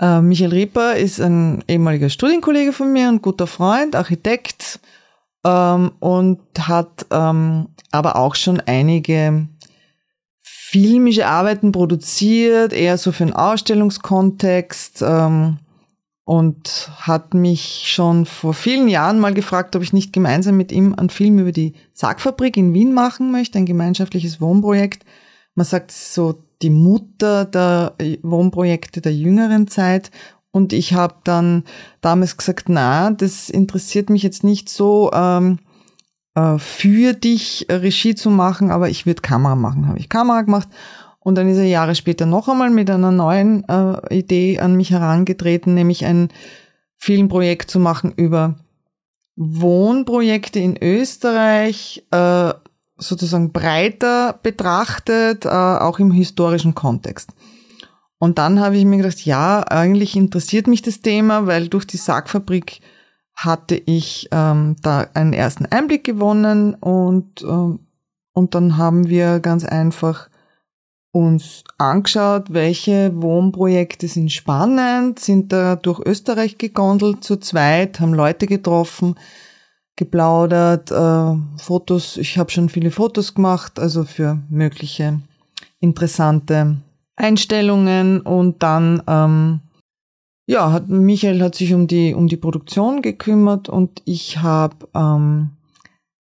Äh, 0.00 0.20
Michael 0.20 0.50
Rieper 0.50 0.96
ist 0.96 1.20
ein 1.20 1.62
ehemaliger 1.68 2.08
Studienkollege 2.08 2.72
von 2.72 2.92
mir, 2.92 3.08
ein 3.08 3.22
guter 3.22 3.46
Freund, 3.46 3.94
Architekt 3.94 4.80
ähm, 5.44 5.92
und 6.00 6.40
hat 6.58 7.06
ähm, 7.10 7.68
aber 7.90 8.16
auch 8.16 8.34
schon 8.34 8.60
einige 8.60 9.48
filmische 10.42 11.26
Arbeiten 11.26 11.70
produziert, 11.70 12.72
eher 12.72 12.96
so 12.96 13.12
für 13.12 13.24
einen 13.24 13.34
Ausstellungskontext 13.34 15.02
ähm, 15.02 15.58
und 16.24 16.90
hat 16.96 17.34
mich 17.34 17.84
schon 17.86 18.24
vor 18.24 18.54
vielen 18.54 18.88
Jahren 18.88 19.18
mal 19.18 19.34
gefragt, 19.34 19.76
ob 19.76 19.82
ich 19.82 19.92
nicht 19.92 20.12
gemeinsam 20.12 20.56
mit 20.56 20.72
ihm 20.72 20.94
einen 20.94 21.10
Film 21.10 21.38
über 21.38 21.52
die 21.52 21.74
Sargfabrik 21.92 22.56
in 22.56 22.72
Wien 22.72 22.94
machen 22.94 23.30
möchte, 23.32 23.58
ein 23.58 23.66
gemeinschaftliches 23.66 24.40
Wohnprojekt. 24.40 25.04
Man 25.54 25.66
sagt 25.66 25.90
so 25.90 26.42
die 26.62 26.70
Mutter 26.70 27.44
der 27.44 27.94
Wohnprojekte 28.22 29.00
der 29.00 29.14
jüngeren 29.14 29.68
Zeit. 29.68 30.10
Und 30.52 30.72
ich 30.72 30.94
habe 30.94 31.16
dann 31.24 31.64
damals 32.00 32.36
gesagt, 32.36 32.68
na, 32.68 33.10
das 33.10 33.50
interessiert 33.50 34.10
mich 34.10 34.22
jetzt 34.22 34.44
nicht 34.44 34.68
so. 34.68 35.10
Ähm, 35.12 35.58
äh, 36.34 36.58
für 36.58 37.12
dich 37.12 37.66
Regie 37.70 38.14
zu 38.14 38.30
machen, 38.30 38.70
aber 38.70 38.88
ich 38.88 39.06
würde 39.06 39.20
Kamera 39.22 39.56
machen. 39.56 39.88
Habe 39.88 39.98
ich 39.98 40.08
Kamera 40.08 40.42
gemacht 40.42 40.68
und 41.20 41.36
dann 41.36 41.48
ist 41.48 41.58
er 41.58 41.64
Jahre 41.64 41.94
später 41.94 42.26
noch 42.26 42.48
einmal 42.48 42.70
mit 42.70 42.90
einer 42.90 43.12
neuen 43.12 43.68
äh, 43.68 44.16
Idee 44.16 44.58
an 44.58 44.76
mich 44.76 44.90
herangetreten, 44.90 45.74
nämlich 45.74 46.04
ein 46.04 46.28
Filmprojekt 46.98 47.70
zu 47.70 47.80
machen 47.80 48.12
über 48.16 48.56
Wohnprojekte 49.36 50.58
in 50.58 50.76
Österreich, 50.82 52.04
äh, 52.10 52.52
sozusagen 52.96 53.52
breiter 53.52 54.38
betrachtet, 54.42 55.44
äh, 55.44 55.48
auch 55.48 55.98
im 55.98 56.12
historischen 56.12 56.74
Kontext. 56.74 57.30
Und 58.22 58.38
dann 58.38 58.60
habe 58.60 58.76
ich 58.76 58.84
mir 58.84 58.98
gedacht, 58.98 59.26
ja, 59.26 59.64
eigentlich 59.64 60.14
interessiert 60.14 60.68
mich 60.68 60.80
das 60.80 61.00
Thema, 61.00 61.48
weil 61.48 61.66
durch 61.66 61.88
die 61.88 61.96
Sargfabrik 61.96 62.78
hatte 63.34 63.74
ich 63.74 64.28
ähm, 64.30 64.76
da 64.80 65.08
einen 65.14 65.32
ersten 65.32 65.66
Einblick 65.66 66.04
gewonnen 66.04 66.74
und, 66.74 67.42
ähm, 67.42 67.80
und 68.32 68.54
dann 68.54 68.76
haben 68.76 69.08
wir 69.08 69.40
ganz 69.40 69.64
einfach 69.64 70.28
uns 71.10 71.64
angeschaut, 71.78 72.52
welche 72.52 73.10
Wohnprojekte 73.20 74.06
sind 74.06 74.30
spannend, 74.30 75.18
sind 75.18 75.52
da 75.52 75.74
durch 75.74 75.98
Österreich 75.98 76.58
gegondelt 76.58 77.24
zu 77.24 77.38
zweit, 77.38 77.98
haben 77.98 78.14
Leute 78.14 78.46
getroffen, 78.46 79.16
geplaudert, 79.96 80.92
äh, 80.92 81.36
Fotos, 81.60 82.18
ich 82.18 82.38
habe 82.38 82.52
schon 82.52 82.68
viele 82.68 82.92
Fotos 82.92 83.34
gemacht, 83.34 83.80
also 83.80 84.04
für 84.04 84.38
mögliche 84.48 85.20
interessante 85.80 86.76
Einstellungen 87.22 88.20
und 88.20 88.62
dann 88.62 89.02
ähm, 89.06 89.60
ja, 90.46 90.72
hat, 90.72 90.88
Michael 90.88 91.40
hat 91.42 91.54
sich 91.54 91.72
um 91.72 91.86
die, 91.86 92.14
um 92.14 92.28
die 92.28 92.36
Produktion 92.36 93.00
gekümmert 93.00 93.68
und 93.68 94.02
ich 94.04 94.38
habe 94.38 94.88
ähm, 94.94 95.50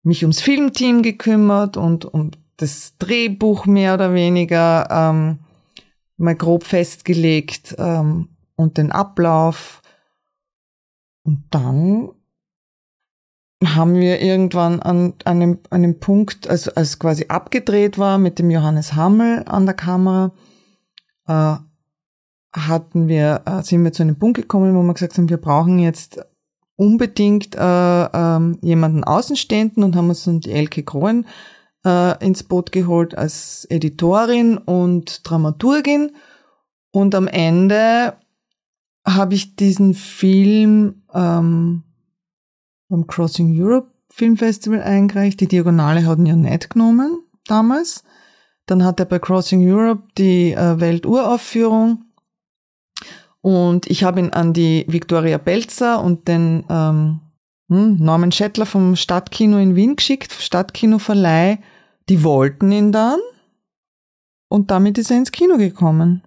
mich 0.03 0.23
ums 0.23 0.41
Filmteam 0.41 1.01
gekümmert 1.01 1.75
und 1.75 2.05
um 2.05 2.31
das 2.57 2.97
Drehbuch 2.99 3.65
mehr 3.65 3.95
oder 3.95 4.13
weniger 4.13 4.87
ähm, 4.91 5.39
mal 6.17 6.35
grob 6.35 6.63
festgelegt 6.63 7.75
ähm, 7.79 8.29
und 8.55 8.77
den 8.77 8.91
Ablauf. 8.91 9.81
Und 11.23 11.43
dann 11.49 12.09
haben 13.63 13.95
wir 13.95 14.21
irgendwann 14.21 14.81
an, 14.81 15.13
an, 15.25 15.41
einem, 15.41 15.59
an 15.69 15.83
einem 15.83 15.99
Punkt, 15.99 16.47
also 16.47 16.71
als 16.75 16.99
quasi 16.99 17.25
abgedreht 17.27 17.97
war 17.97 18.17
mit 18.17 18.39
dem 18.39 18.49
Johannes 18.49 18.93
Hammel 18.93 19.43
an 19.45 19.65
der 19.65 19.75
Kamera, 19.75 20.31
äh, 21.31 22.59
hatten 22.59 23.07
wir, 23.07 23.43
äh, 23.45 23.63
sind 23.63 23.83
wir 23.83 23.93
zu 23.93 24.03
einem 24.03 24.17
Punkt 24.17 24.37
gekommen, 24.37 24.75
wo 24.75 24.83
wir 24.83 24.93
gesagt 24.93 25.17
haben, 25.17 25.29
wir 25.29 25.37
brauchen 25.37 25.79
jetzt 25.79 26.21
unbedingt 26.75 27.55
äh, 27.55 28.03
äh, 28.03 28.55
jemanden 28.61 29.03
Außenstehenden 29.03 29.83
und 29.83 29.95
haben 29.95 30.09
uns 30.09 30.23
dann 30.25 30.41
die 30.41 30.51
Elke 30.51 30.83
Krohen 30.83 31.25
äh, 31.85 32.23
ins 32.25 32.43
Boot 32.43 32.71
geholt 32.71 33.17
als 33.17 33.65
Editorin 33.69 34.57
und 34.57 35.29
Dramaturgin. 35.29 36.11
Und 36.91 37.15
am 37.15 37.27
Ende 37.27 38.17
habe 39.05 39.35
ich 39.35 39.55
diesen 39.55 39.93
Film 39.93 41.03
ähm, 41.13 41.83
beim 42.89 43.07
Crossing 43.07 43.59
Europe 43.59 43.91
Film 44.09 44.35
Festival 44.35 44.81
eingereicht. 44.81 45.39
Die 45.39 45.47
Diagonale 45.47 46.05
hat 46.05 46.19
ihn 46.19 46.25
ja 46.25 46.35
nicht 46.35 46.69
genommen 46.69 47.23
damals. 47.45 48.03
Dann 48.71 48.85
hat 48.85 49.01
er 49.01 49.05
bei 49.05 49.19
Crossing 49.19 49.69
Europe 49.69 50.03
die 50.17 50.53
äh, 50.53 50.79
Welturaufführung 50.79 52.05
und 53.41 53.85
ich 53.87 54.05
habe 54.05 54.21
ihn 54.21 54.29
an 54.29 54.53
die 54.53 54.85
Viktoria 54.87 55.39
Belzer 55.39 56.01
und 56.01 56.29
den 56.29 56.63
ähm, 56.69 57.19
hm, 57.67 57.97
Norman 57.97 58.31
Schettler 58.31 58.65
vom 58.65 58.95
Stadtkino 58.95 59.57
in 59.57 59.75
Wien 59.75 59.97
geschickt, 59.97 60.31
Stadtkinoverleih. 60.31 61.59
Die 62.07 62.23
wollten 62.23 62.71
ihn 62.71 62.93
dann 62.93 63.19
und 64.47 64.71
damit 64.71 64.97
ist 64.97 65.11
er 65.11 65.17
ins 65.17 65.33
Kino 65.33 65.57
gekommen. 65.57 66.23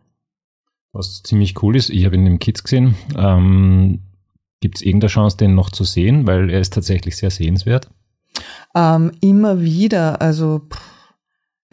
Was 0.93 1.23
ziemlich 1.23 1.63
cool 1.63 1.77
ist, 1.77 1.89
ich 1.89 2.05
habe 2.05 2.17
ihn 2.17 2.27
im 2.27 2.41
Kids 2.41 2.63
gesehen. 2.63 2.95
Ähm, 3.17 4.01
Gibt 4.61 4.77
es 4.77 4.83
irgendeine 4.83 5.09
Chance, 5.09 5.39
den 5.39 5.55
noch 5.55 5.71
zu 5.71 5.85
sehen? 5.85 6.27
Weil 6.27 6.51
er 6.51 6.61
ist 6.61 6.75
tatsächlich 6.75 7.17
sehr 7.17 7.31
sehenswert. 7.31 7.89
Ähm, 8.75 9.13
immer 9.23 9.63
wieder. 9.63 10.21
Also, 10.21 10.69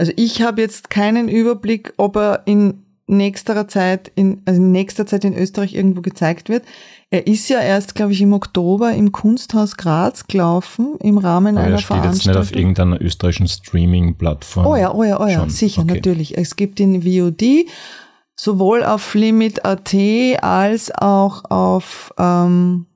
also 0.01 0.13
ich 0.15 0.41
habe 0.41 0.61
jetzt 0.61 0.89
keinen 0.89 1.29
Überblick, 1.29 1.93
ob 1.97 2.15
er 2.15 2.41
in 2.45 2.81
nächster 3.05 3.67
Zeit 3.67 4.11
in, 4.15 4.41
also 4.45 4.59
in 4.59 4.71
nächster 4.71 5.05
Zeit 5.05 5.23
in 5.25 5.37
Österreich 5.37 5.75
irgendwo 5.75 6.01
gezeigt 6.01 6.49
wird. 6.49 6.63
Er 7.11 7.27
ist 7.27 7.49
ja 7.49 7.59
erst, 7.59 7.93
glaube 7.93 8.11
ich, 8.13 8.21
im 8.23 8.33
Oktober 8.33 8.93
im 8.93 9.11
Kunsthaus 9.11 9.77
Graz 9.77 10.25
gelaufen, 10.25 10.95
im 11.03 11.19
Rahmen 11.19 11.55
Aber 11.55 11.67
einer 11.67 11.75
er 11.75 11.77
steht 11.77 11.97
Veranstaltung. 11.97 12.41
jetzt 12.41 12.49
nicht 12.49 12.53
auf 12.53 12.59
irgendeiner 12.59 12.99
österreichischen 12.99 13.47
Streaming-Plattform. 13.47 14.65
Oh 14.65 14.75
ja, 14.75 14.91
oh 14.91 15.03
ja, 15.03 15.19
oh 15.19 15.27
ja, 15.27 15.41
Schon. 15.41 15.49
sicher, 15.51 15.83
Okay. 15.83 15.93
natürlich. 15.93 16.35
Es 16.35 16.55
gibt 16.55 16.79
ihn 16.79 17.03
VOD, 17.03 17.67
sowohl 18.35 18.83
auf 18.83 19.13
Limit.at 19.13 19.93
als 20.41 20.91
auch 20.95 21.43
auf 21.51 22.11
ähm, 22.17 22.87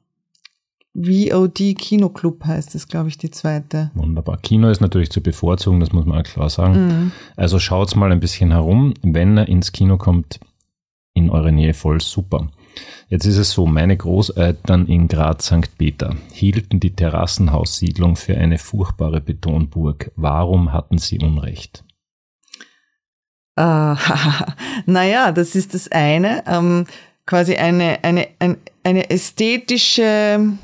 VOD 0.96 1.76
Kinoclub 1.78 2.46
heißt 2.46 2.74
es, 2.74 2.88
glaube 2.88 3.10
ich, 3.10 3.18
die 3.18 3.30
zweite. 3.30 3.92
Wunderbar. 3.96 4.38
Kino 4.38 4.70
ist 4.70 4.80
natürlich 4.80 5.12
zu 5.12 5.22
bevorzugen, 5.22 5.82
das 5.82 5.92
muss 5.92 6.06
man 6.06 6.20
auch 6.20 6.24
klar 6.24 6.50
sagen. 6.50 6.88
Mhm. 6.88 7.12
Also 7.36 7.60
schaut's 7.60 7.96
mal 7.96 8.12
ein 8.12 8.22
bisschen 8.22 8.52
herum. 8.52 8.94
Wenn 9.02 9.38
er 9.38 9.50
ins 9.50 9.74
Kino 9.74 9.98
kommt, 9.98 10.40
in 11.14 11.30
eure 11.30 11.52
Nähe 11.52 11.74
voll 11.74 12.00
super. 12.00 12.48
Jetzt 13.08 13.26
ist 13.26 13.38
es 13.38 13.52
so, 13.52 13.66
meine 13.66 13.96
Großeltern 13.96 14.88
in 14.88 15.08
Graz 15.08 15.46
St. 15.46 15.78
Peter 15.78 16.16
hielten 16.32 16.80
die 16.80 16.96
Terrassenhaussiedlung 16.96 18.16
für 18.16 18.38
eine 18.38 18.58
furchtbare 18.58 19.22
Betonburg. 19.22 20.12
Warum 20.16 20.72
hatten 20.74 20.98
sie 20.98 21.20
Unrecht? 21.20 21.84
Äh, 23.58 23.62
naja, 24.86 25.32
das 25.32 25.56
ist 25.56 25.74
das 25.74 25.92
eine. 25.92 26.44
Ähm, 26.48 26.86
quasi 27.26 27.56
eine, 27.56 28.04
eine, 28.04 28.28
ein, 28.40 28.58
eine 28.84 29.10
ästhetische 29.10 30.58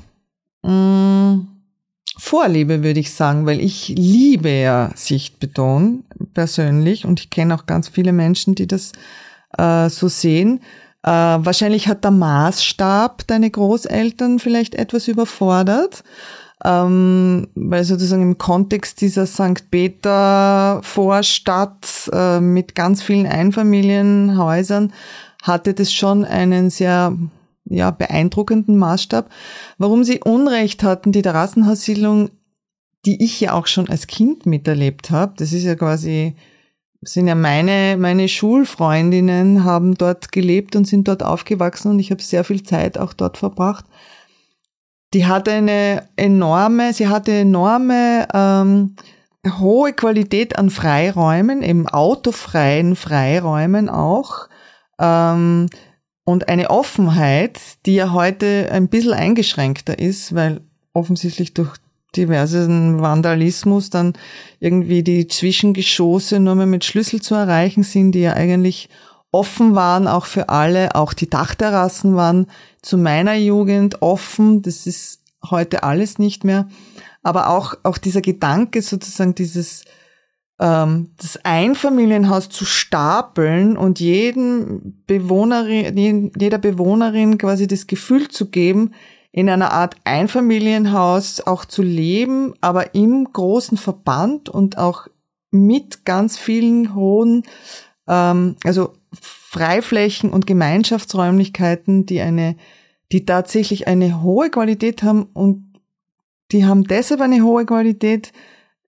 mh, 0.63 1.45
Vorliebe, 2.17 2.83
würde 2.83 2.99
ich 2.99 3.13
sagen, 3.13 3.45
weil 3.45 3.59
ich 3.59 3.89
liebe 3.89 4.49
ja 4.49 4.91
Sichtbeton 4.95 6.03
persönlich 6.33 7.05
und 7.05 7.19
ich 7.19 7.29
kenne 7.29 7.55
auch 7.55 7.65
ganz 7.65 7.87
viele 7.87 8.13
Menschen, 8.13 8.53
die 8.53 8.67
das 8.67 8.91
äh, 9.57 9.89
so 9.89 10.07
sehen. 10.07 10.59
Äh, 11.03 11.09
wahrscheinlich 11.09 11.87
hat 11.87 12.03
der 12.03 12.11
Maßstab 12.11 13.25
deine 13.27 13.49
Großeltern 13.49 14.39
vielleicht 14.39 14.75
etwas 14.75 15.07
überfordert 15.07 16.03
ähm, 16.63 17.47
weil 17.55 17.83
sozusagen 17.83 18.21
im 18.21 18.37
Kontext 18.37 19.01
dieser 19.01 19.25
St. 19.25 19.71
Peter 19.71 20.79
Vorstadt 20.83 22.09
äh, 22.11 22.39
mit 22.39 22.75
ganz 22.75 23.01
vielen 23.01 23.25
Einfamilienhäusern 23.25 24.93
hatte 25.41 25.73
das 25.73 25.91
schon 25.91 26.23
einen 26.23 26.69
sehr 26.69 27.15
ja, 27.73 27.91
beeindruckenden 27.91 28.77
Maßstab. 28.77 29.29
Warum 29.77 30.03
sie 30.03 30.19
Unrecht 30.19 30.83
hatten, 30.83 31.11
die 31.11 31.21
Terrassenhaussiedlung, 31.21 32.29
die 33.05 33.23
ich 33.23 33.39
ja 33.39 33.53
auch 33.53 33.67
schon 33.67 33.89
als 33.89 34.07
Kind 34.07 34.45
miterlebt 34.45 35.11
habe, 35.11 35.33
das 35.37 35.53
ist 35.53 35.63
ja 35.63 35.75
quasi 35.75 36.35
sind 37.03 37.27
ja 37.27 37.33
meine, 37.33 37.97
meine 37.97 38.27
Schulfreundinnen 38.27 39.63
haben 39.63 39.95
dort 39.95 40.31
gelebt 40.31 40.75
und 40.75 40.85
sind 40.85 41.07
dort 41.07 41.23
aufgewachsen 41.23 41.89
und 41.89 41.97
ich 41.97 42.11
habe 42.11 42.21
sehr 42.21 42.43
viel 42.43 42.61
Zeit 42.61 42.99
auch 42.99 43.13
dort 43.13 43.39
verbracht 43.39 43.85
die 45.13 45.25
hatte 45.25 45.51
eine 45.51 46.07
enorme, 46.15 46.93
sie 46.93 47.07
hatte 47.07 47.31
enorme 47.31 48.27
ähm, 48.33 48.95
hohe 49.59 49.93
Qualität 49.93 50.57
an 50.57 50.69
Freiräumen, 50.69 51.63
eben 51.63 51.87
autofreien 51.87 52.95
Freiräumen 52.95 53.89
auch. 53.89 54.47
Ähm, 54.99 55.67
und 56.31 56.47
eine 56.47 56.69
Offenheit, 56.69 57.59
die 57.85 57.95
ja 57.95 58.13
heute 58.13 58.69
ein 58.71 58.87
bisschen 58.87 59.13
eingeschränkter 59.13 59.99
ist, 59.99 60.33
weil 60.33 60.61
offensichtlich 60.93 61.53
durch 61.53 61.75
diversen 62.15 63.01
Vandalismus 63.01 63.89
dann 63.89 64.13
irgendwie 64.59 65.03
die 65.03 65.27
Zwischengeschosse 65.27 66.39
nur 66.39 66.55
mehr 66.55 66.65
mit 66.65 66.85
Schlüssel 66.85 67.21
zu 67.21 67.35
erreichen 67.35 67.83
sind, 67.83 68.13
die 68.13 68.21
ja 68.21 68.33
eigentlich 68.33 68.87
offen 69.31 69.75
waren, 69.75 70.07
auch 70.07 70.25
für 70.25 70.47
alle. 70.47 70.95
Auch 70.95 71.13
die 71.13 71.29
Dachterrassen 71.29 72.15
waren 72.15 72.47
zu 72.81 72.97
meiner 72.97 73.35
Jugend 73.35 74.01
offen. 74.01 74.61
Das 74.61 74.87
ist 74.87 75.19
heute 75.49 75.83
alles 75.83 76.17
nicht 76.17 76.45
mehr. 76.45 76.69
Aber 77.23 77.49
auch, 77.49 77.75
auch 77.83 77.97
dieser 77.97 78.21
Gedanke 78.21 78.81
sozusagen 78.81 79.35
dieses, 79.35 79.83
das 80.61 81.39
Einfamilienhaus 81.41 82.49
zu 82.49 82.65
stapeln 82.65 83.77
und 83.77 83.99
jeden 83.99 85.03
Bewohnerin, 85.07 86.31
jeder 86.37 86.59
Bewohnerin 86.59 87.39
quasi 87.39 87.65
das 87.65 87.87
Gefühl 87.87 88.27
zu 88.27 88.51
geben, 88.51 88.93
in 89.31 89.49
einer 89.49 89.71
Art 89.71 89.95
Einfamilienhaus 90.03 91.41
auch 91.41 91.65
zu 91.65 91.81
leben, 91.81 92.53
aber 92.61 92.93
im 92.93 93.27
großen 93.33 93.75
Verband 93.75 94.49
und 94.49 94.77
auch 94.77 95.07
mit 95.49 96.05
ganz 96.05 96.37
vielen 96.37 96.93
hohen, 96.93 97.41
ähm, 98.07 98.55
also 98.63 98.93
Freiflächen 99.19 100.29
und 100.29 100.45
Gemeinschaftsräumlichkeiten, 100.45 102.05
die 102.05 102.21
eine, 102.21 102.55
die 103.11 103.25
tatsächlich 103.25 103.87
eine 103.87 104.21
hohe 104.21 104.51
Qualität 104.51 105.01
haben 105.01 105.23
und 105.33 105.73
die 106.51 106.65
haben 106.65 106.83
deshalb 106.83 107.21
eine 107.21 107.41
hohe 107.41 107.65
Qualität, 107.65 108.31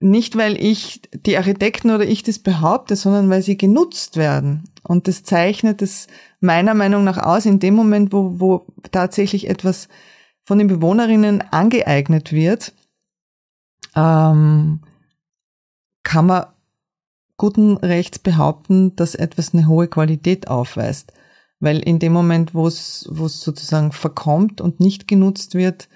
nicht 0.04 0.36
weil 0.36 0.62
ich, 0.62 1.01
die 1.14 1.38
Architekten 1.38 1.89
oder 1.89 2.06
ich 2.06 2.24
das 2.24 2.39
behaupte, 2.39 2.95
sondern 2.95 3.30
weil 3.30 3.41
sie 3.41 3.58
genutzt 3.58 4.18
werden. 4.18 4.66
Und 4.84 5.08
das 5.08 5.24
zeichnet 5.24 5.82
es 5.82 6.08
meiner 6.41 6.74
Meinung 6.74 7.06
nach 7.06 7.18
aus, 7.18 7.45
in 7.45 7.60
dem 7.60 7.74
Moment, 7.74 8.12
wo, 8.12 8.39
wo 8.39 8.68
tatsächlich 8.91 9.49
etwas 9.49 9.88
von 10.43 10.58
den 10.58 10.68
Bewohnerinnen 10.68 11.41
angeeignet 11.51 12.34
wird, 12.34 12.74
ähm, 13.95 14.82
kann 16.04 16.26
man 16.26 16.47
guten 17.38 17.78
Rechts 17.78 18.20
behaupten, 18.20 18.95
dass 18.97 19.16
etwas 19.16 19.54
eine 19.54 19.68
hohe 19.68 19.88
Qualität 19.88 20.49
aufweist. 20.49 21.14
Weil 21.62 21.80
in 21.80 21.99
dem 21.99 22.12
Moment, 22.12 22.54
wo 22.54 22.68
es, 22.68 22.99
sozusagen 22.99 23.93
verkommt 23.93 24.60
und 24.60 24.82
nicht 24.82 25.08
genutzt 25.08 25.56
wird, 25.56 25.88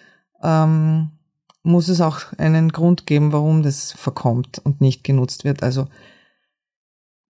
ähm, 0.41 1.11
muss 1.67 1.89
es 1.89 2.01
auch 2.01 2.21
einen 2.37 2.71
Grund 2.71 3.05
geben, 3.05 3.33
warum 3.33 3.61
das 3.61 3.91
verkommt 3.91 4.59
und 4.63 4.81
nicht 4.81 5.03
genutzt 5.03 5.43
wird. 5.43 5.61
Also 5.61 5.87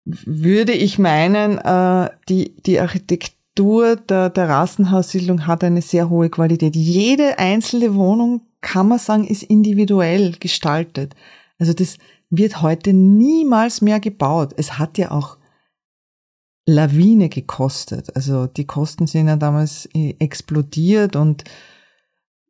würde 0.04 0.72
ich 0.72 0.98
meinen, 0.98 1.58
äh, 1.58 2.10
die, 2.28 2.54
die 2.62 2.78
Architektur 2.78 3.96
der 3.96 4.32
Terrassenhaussiedlung 4.32 5.46
hat 5.46 5.64
eine 5.64 5.82
sehr 5.82 6.10
hohe 6.10 6.30
Qualität. 6.30 6.76
Jede 6.76 7.38
einzelne 7.38 7.94
Wohnung, 7.94 8.42
kann 8.60 8.88
man 8.88 8.98
sagen, 8.98 9.26
ist 9.26 9.42
individuell 9.42 10.32
gestaltet. 10.32 11.14
Also 11.58 11.72
das 11.72 11.98
wird 12.30 12.62
heute 12.62 12.92
niemals 12.92 13.80
mehr 13.80 14.00
gebaut. 14.00 14.54
Es 14.56 14.78
hat 14.78 14.98
ja 14.98 15.10
auch 15.10 15.36
Lawine 16.66 17.28
gekostet. 17.28 18.14
Also 18.14 18.46
die 18.46 18.66
Kosten 18.66 19.06
sind 19.06 19.28
ja 19.28 19.36
damals 19.36 19.88
äh, 19.94 20.14
explodiert 20.18 21.16
und 21.16 21.44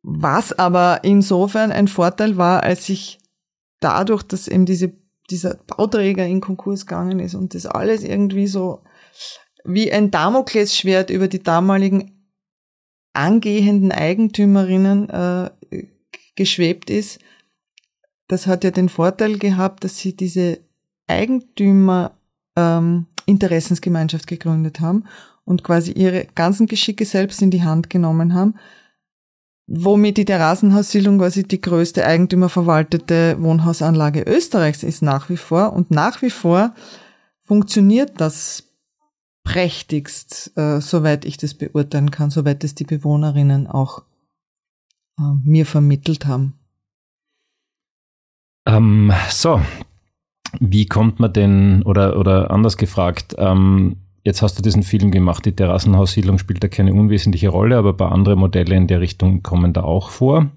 was 0.09 0.53
aber 0.57 1.03
insofern 1.03 1.73
ein 1.73 1.89
Vorteil 1.89 2.37
war, 2.37 2.63
als 2.63 2.85
sich 2.85 3.19
dadurch, 3.81 4.23
dass 4.23 4.47
eben 4.47 4.65
diese, 4.65 4.93
dieser 5.29 5.55
Bauträger 5.67 6.25
in 6.25 6.39
Konkurs 6.39 6.85
gegangen 6.85 7.19
ist 7.19 7.35
und 7.35 7.53
das 7.53 7.65
alles 7.65 8.05
irgendwie 8.05 8.47
so 8.47 8.79
wie 9.65 9.91
ein 9.91 10.09
Damoklesschwert 10.09 11.09
über 11.09 11.27
die 11.27 11.43
damaligen 11.43 12.25
angehenden 13.11 13.91
Eigentümerinnen 13.91 15.09
äh, 15.09 15.49
geschwebt 16.37 16.89
ist. 16.89 17.19
Das 18.29 18.47
hat 18.47 18.63
ja 18.63 18.71
den 18.71 18.87
Vorteil 18.87 19.37
gehabt, 19.37 19.83
dass 19.83 19.97
sie 19.97 20.15
diese 20.15 20.59
Eigentümer 21.07 22.17
ähm, 22.55 23.07
Interessensgemeinschaft 23.25 24.25
gegründet 24.25 24.79
haben 24.79 25.03
und 25.43 25.65
quasi 25.65 25.91
ihre 25.91 26.27
ganzen 26.33 26.65
Geschicke 26.65 27.03
selbst 27.03 27.41
in 27.41 27.51
die 27.51 27.63
Hand 27.63 27.89
genommen 27.89 28.33
haben, 28.33 28.53
womit 29.67 30.17
die 30.17 30.25
Terrassenhaussiedlung 30.25 31.19
quasi 31.19 31.43
die 31.43 31.61
größte 31.61 32.05
eigentümerverwaltete 32.05 33.37
Wohnhausanlage 33.39 34.23
Österreichs 34.23 34.83
ist 34.83 35.01
nach 35.01 35.29
wie 35.29 35.37
vor 35.37 35.73
und 35.73 35.91
nach 35.91 36.21
wie 36.21 36.29
vor 36.29 36.73
funktioniert 37.43 38.19
das 38.19 38.63
prächtigst, 39.43 40.51
äh, 40.57 40.81
soweit 40.81 41.25
ich 41.25 41.37
das 41.37 41.53
beurteilen 41.53 42.11
kann, 42.11 42.29
soweit 42.29 42.63
es 42.63 42.75
die 42.75 42.83
Bewohnerinnen 42.83 43.67
auch 43.67 44.03
äh, 45.19 45.23
mir 45.43 45.65
vermittelt 45.65 46.25
haben. 46.25 46.53
Ähm, 48.65 49.13
so, 49.29 49.61
wie 50.59 50.85
kommt 50.85 51.19
man 51.19 51.31
denn, 51.31 51.83
oder, 51.83 52.19
oder 52.19 52.51
anders 52.51 52.75
gefragt, 52.75 53.35
ähm, 53.37 53.97
jetzt 54.27 54.41
hast 54.41 54.57
du 54.57 54.61
diesen 54.61 54.83
Film 54.83 55.09
gemacht, 55.09 55.45
die 55.45 55.55
Terrassenhaussiedlung 55.55 56.37
spielt 56.37 56.61
da 56.61 56.67
keine 56.67 56.93
unwesentliche 56.93 57.47
Rolle, 57.47 57.77
aber 57.77 57.91
ein 57.91 57.97
paar 57.97 58.11
andere 58.11 58.35
Modelle 58.35 58.75
in 58.75 58.85
der 58.85 58.99
Richtung 58.99 59.41
kommen 59.41 59.71
da 59.71 59.83
auch 59.83 60.09
vor. 60.09 60.47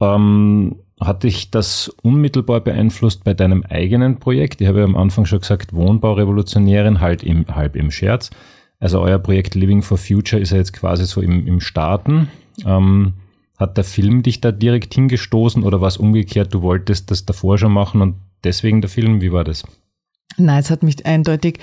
Ähm, 0.00 0.76
hat 0.98 1.22
dich 1.24 1.50
das 1.50 1.94
unmittelbar 2.02 2.60
beeinflusst 2.60 3.22
bei 3.22 3.34
deinem 3.34 3.64
eigenen 3.64 4.18
Projekt? 4.18 4.62
Ich 4.62 4.66
habe 4.66 4.78
ja 4.78 4.84
am 4.86 4.96
Anfang 4.96 5.26
schon 5.26 5.40
gesagt, 5.40 5.74
Wohnbaurevolutionärin, 5.74 7.00
halt 7.00 7.22
im, 7.22 7.46
halb 7.54 7.76
im 7.76 7.90
Scherz. 7.90 8.30
Also 8.78 9.00
euer 9.00 9.18
Projekt 9.18 9.54
Living 9.54 9.82
for 9.82 9.98
Future 9.98 10.40
ist 10.40 10.52
ja 10.52 10.56
jetzt 10.56 10.72
quasi 10.72 11.04
so 11.04 11.20
im, 11.20 11.46
im 11.46 11.60
Starten. 11.60 12.28
Ähm, 12.64 13.12
hat 13.58 13.76
der 13.76 13.84
Film 13.84 14.22
dich 14.22 14.40
da 14.40 14.52
direkt 14.52 14.94
hingestoßen 14.94 15.64
oder 15.64 15.82
war 15.82 15.88
es 15.88 15.98
umgekehrt, 15.98 16.54
du 16.54 16.62
wolltest 16.62 17.10
das 17.10 17.26
davor 17.26 17.58
schon 17.58 17.72
machen 17.72 18.00
und 18.00 18.14
deswegen 18.42 18.80
der 18.80 18.88
Film? 18.88 19.20
Wie 19.20 19.32
war 19.32 19.44
das? 19.44 19.64
Nein, 20.36 20.60
es 20.60 20.70
hat 20.70 20.82
mich 20.82 21.04
eindeutig 21.06 21.58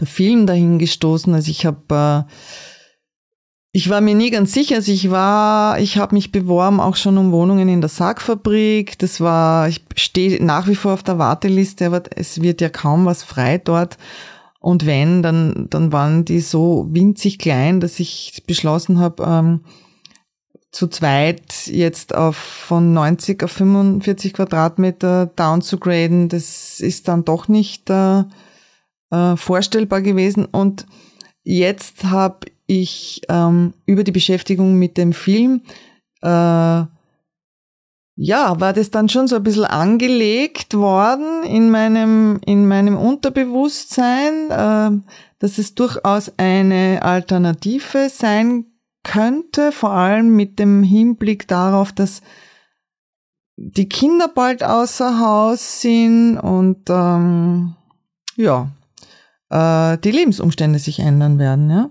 der 0.00 0.06
Film 0.06 0.46
dahin 0.46 0.78
gestoßen. 0.78 1.34
Also 1.34 1.50
ich 1.50 1.66
habe 1.66 2.26
äh, 2.28 2.32
ich 3.74 3.88
war 3.88 4.02
mir 4.02 4.14
nie 4.14 4.30
ganz 4.30 4.52
sicher. 4.52 4.76
Also 4.76 4.92
ich 4.92 5.10
war, 5.10 5.80
ich 5.80 5.96
habe 5.96 6.14
mich 6.14 6.30
beworben 6.30 6.78
auch 6.78 6.96
schon 6.96 7.16
um 7.16 7.32
Wohnungen 7.32 7.68
in 7.70 7.80
der 7.80 7.88
Sargfabrik. 7.88 8.98
Das 8.98 9.20
war, 9.20 9.66
ich 9.68 9.82
stehe 9.96 10.44
nach 10.44 10.68
wie 10.68 10.74
vor 10.74 10.92
auf 10.92 11.02
der 11.02 11.18
Warteliste, 11.18 11.86
aber 11.86 12.02
es 12.14 12.42
wird 12.42 12.60
ja 12.60 12.68
kaum 12.68 13.06
was 13.06 13.22
frei 13.22 13.56
dort. 13.56 13.96
Und 14.60 14.84
wenn, 14.84 15.22
dann, 15.22 15.68
dann 15.70 15.90
waren 15.90 16.24
die 16.26 16.40
so 16.40 16.86
winzig 16.90 17.38
klein, 17.38 17.80
dass 17.80 17.98
ich 17.98 18.42
beschlossen 18.46 19.00
habe, 19.00 19.24
ähm, 19.24 19.60
zu 20.72 20.88
zweit 20.88 21.66
jetzt 21.66 22.14
auf 22.14 22.36
von 22.36 22.94
90 22.94 23.44
auf 23.44 23.52
45 23.52 24.32
Quadratmeter 24.32 25.26
down 25.26 25.60
zu 25.60 25.78
graden. 25.78 26.30
Das 26.30 26.80
ist 26.80 27.08
dann 27.08 27.24
doch 27.26 27.46
nicht 27.46 27.90
äh, 27.90 28.24
äh, 29.10 29.36
vorstellbar 29.36 30.00
gewesen. 30.00 30.46
Und 30.46 30.86
jetzt 31.44 32.04
habe 32.04 32.46
ich 32.66 33.20
ähm, 33.28 33.74
über 33.84 34.02
die 34.02 34.12
Beschäftigung 34.12 34.78
mit 34.78 34.96
dem 34.96 35.12
Film, 35.12 35.60
äh, 36.22 36.84
ja, 38.14 38.60
war 38.60 38.72
das 38.72 38.90
dann 38.90 39.08
schon 39.10 39.26
so 39.28 39.36
ein 39.36 39.42
bisschen 39.42 39.64
angelegt 39.64 40.74
worden 40.74 41.44
in 41.44 41.70
meinem, 41.70 42.40
in 42.46 42.66
meinem 42.66 42.96
Unterbewusstsein, 42.96 44.50
äh, 44.50 45.10
dass 45.38 45.58
es 45.58 45.74
durchaus 45.74 46.32
eine 46.38 47.02
Alternative 47.02 48.08
sein 48.08 48.71
könnte, 49.04 49.72
vor 49.72 49.90
allem 49.90 50.34
mit 50.36 50.58
dem 50.58 50.82
Hinblick 50.82 51.48
darauf, 51.48 51.92
dass 51.92 52.22
die 53.56 53.88
Kinder 53.88 54.28
bald 54.28 54.64
außer 54.64 55.20
Haus 55.20 55.80
sind 55.80 56.38
und 56.38 56.88
ähm, 56.88 57.74
ja, 58.36 58.70
äh, 59.50 59.98
die 59.98 60.10
Lebensumstände 60.10 60.78
sich 60.78 61.00
ändern 61.00 61.38
werden, 61.38 61.70
ja 61.70 61.90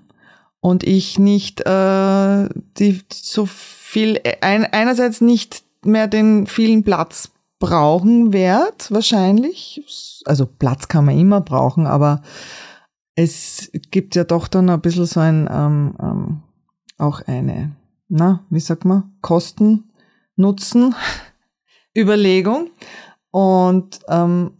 und 0.62 0.84
ich 0.84 1.20
nicht 1.20 1.62
äh, 1.62 2.50
die 2.78 3.02
so 3.12 3.46
viel 3.48 4.22
ein, 4.42 4.64
einerseits 4.66 5.20
nicht 5.20 5.64
mehr 5.84 6.08
den 6.08 6.48
vielen 6.48 6.84
Platz 6.84 7.32
brauchen 7.60 8.32
werde, 8.32 8.78
wahrscheinlich. 8.90 9.84
Also 10.26 10.46
Platz 10.46 10.88
kann 10.88 11.06
man 11.06 11.18
immer 11.18 11.42
brauchen, 11.42 11.88
aber 11.88 12.22
es 13.16 13.72
gibt 13.90 14.16
ja 14.16 14.24
doch 14.24 14.48
dann 14.48 14.70
ein 14.70 14.82
bisschen 14.82 15.06
so 15.06 15.20
ein 15.20 15.50
ähm, 15.52 15.96
ähm, 16.02 16.44
auch 17.02 17.22
eine, 17.22 17.76
na, 18.10 18.46
wie 18.50 18.60
sagt 18.60 18.86
man, 18.86 19.14
Kosten, 19.22 19.92
Nutzen, 20.36 20.96
Überlegung. 21.98 22.70
Und 23.32 24.00
ähm, 24.08 24.52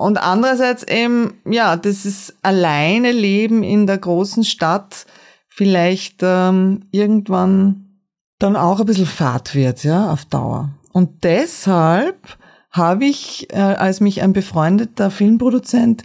und 0.00 0.16
andererseits 0.16 0.82
eben, 0.84 1.34
ja, 1.44 1.76
das 1.76 2.06
ist 2.06 2.34
alleine 2.40 3.12
Leben 3.12 3.62
in 3.62 3.86
der 3.86 3.98
großen 3.98 4.44
Stadt 4.44 5.04
vielleicht 5.50 6.22
ähm, 6.22 6.86
irgendwann 6.90 7.98
dann 8.38 8.56
auch 8.56 8.80
ein 8.80 8.86
bisschen 8.86 9.04
fad 9.04 9.54
wird, 9.54 9.84
ja, 9.84 10.10
auf 10.10 10.24
Dauer. 10.24 10.70
Und 10.92 11.22
deshalb 11.22 12.38
habe 12.70 13.04
ich, 13.04 13.52
äh, 13.52 13.58
als 13.58 14.00
mich 14.00 14.22
ein 14.22 14.32
befreundeter 14.32 15.10
Filmproduzent 15.10 16.04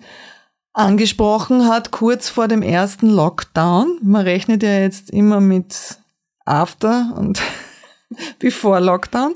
angesprochen 0.76 1.68
hat, 1.68 1.92
kurz 1.92 2.30
vor 2.30 2.48
dem 2.48 2.62
ersten 2.62 3.10
Lockdown. 3.10 3.98
Man 4.04 4.22
rechnet 4.22 4.62
ja 4.62 4.80
jetzt 4.80 5.10
immer 5.10 5.40
mit 5.40 5.98
After 6.46 7.14
und 7.18 7.42
Before 8.40 8.82
Lockdown 8.82 9.36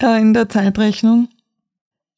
äh, 0.00 0.20
in 0.20 0.34
der 0.34 0.48
Zeitrechnung. 0.48 1.28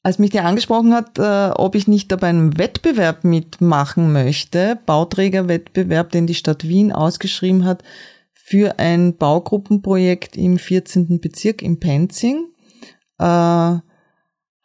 Als 0.02 0.18
mich 0.18 0.30
der 0.30 0.46
angesprochen 0.46 0.94
hat, 0.94 1.18
äh, 1.18 1.50
ob 1.54 1.74
ich 1.74 1.86
nicht 1.86 2.10
dabei 2.10 2.28
einen 2.28 2.58
Wettbewerb 2.58 3.22
mitmachen 3.22 4.12
möchte, 4.12 4.78
Bauträgerwettbewerb, 4.84 6.10
den 6.10 6.26
die 6.26 6.34
Stadt 6.34 6.66
Wien 6.66 6.92
ausgeschrieben 6.92 7.64
hat, 7.64 7.84
für 8.34 8.78
ein 8.78 9.16
Baugruppenprojekt 9.16 10.36
im 10.36 10.58
14. 10.58 11.20
Bezirk 11.20 11.62
in 11.62 11.78
Penzing, 11.78 12.48
äh, 13.18 13.24
habe 13.24 13.82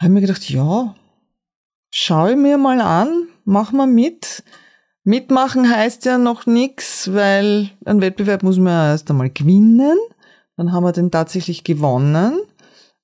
ich 0.01 0.09
mir 0.09 0.21
gedacht, 0.21 0.49
ja, 0.49 0.95
schaue 1.91 2.31
ich 2.31 2.37
mir 2.37 2.57
mal 2.57 2.81
an, 2.81 3.27
mach 3.45 3.71
mal 3.71 3.87
mit. 3.87 4.43
Mitmachen 5.03 5.69
heißt 5.69 6.05
ja 6.05 6.17
noch 6.17 6.45
nichts, 6.45 7.13
weil 7.13 7.69
ein 7.85 8.01
Wettbewerb 8.01 8.43
muss 8.43 8.57
man 8.57 8.73
ja 8.73 8.87
erst 8.89 9.09
einmal 9.09 9.29
gewinnen. 9.29 9.97
Dann 10.57 10.71
haben 10.71 10.83
wir 10.83 10.91
den 10.91 11.11
tatsächlich 11.11 11.63
gewonnen, 11.63 12.39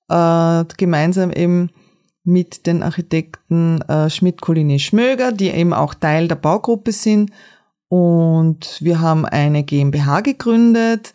äh, 0.09 0.65
gemeinsam 0.77 1.31
eben 1.31 1.69
mit 2.23 2.65
den 2.65 2.83
Architekten 2.83 3.81
äh, 3.81 4.09
Schmidt, 4.09 4.41
Colini, 4.41 4.79
Schmöger, 4.79 5.31
die 5.31 5.49
eben 5.49 5.73
auch 5.73 5.93
Teil 5.93 6.27
der 6.27 6.35
Baugruppe 6.35 6.91
sind. 6.91 7.31
Und 7.87 8.77
wir 8.79 9.01
haben 9.01 9.25
eine 9.25 9.63
GmbH 9.63 10.21
gegründet 10.21 11.13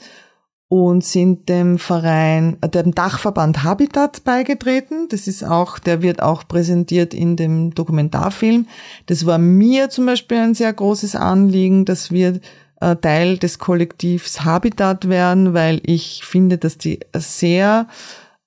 und 0.68 1.04
sind 1.04 1.48
dem 1.48 1.78
Verein, 1.78 2.56
äh, 2.60 2.68
dem 2.68 2.94
Dachverband 2.94 3.62
Habitat 3.62 4.24
beigetreten. 4.24 5.08
Das 5.08 5.28
ist 5.28 5.44
auch, 5.44 5.78
der 5.78 6.02
wird 6.02 6.22
auch 6.22 6.46
präsentiert 6.48 7.14
in 7.14 7.36
dem 7.36 7.72
Dokumentarfilm. 7.74 8.66
Das 9.06 9.26
war 9.26 9.38
mir 9.38 9.90
zum 9.90 10.06
Beispiel 10.06 10.38
ein 10.38 10.54
sehr 10.54 10.72
großes 10.72 11.14
Anliegen, 11.14 11.84
dass 11.84 12.10
wir 12.10 12.40
äh, 12.80 12.96
Teil 12.96 13.38
des 13.38 13.58
Kollektivs 13.58 14.44
Habitat 14.44 15.08
werden, 15.08 15.54
weil 15.54 15.80
ich 15.84 16.24
finde, 16.24 16.58
dass 16.58 16.78
die 16.78 17.00
sehr 17.14 17.86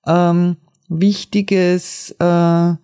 ähm, 0.06 0.56
wichtiges 0.88 2.14
äh, 2.18 2.74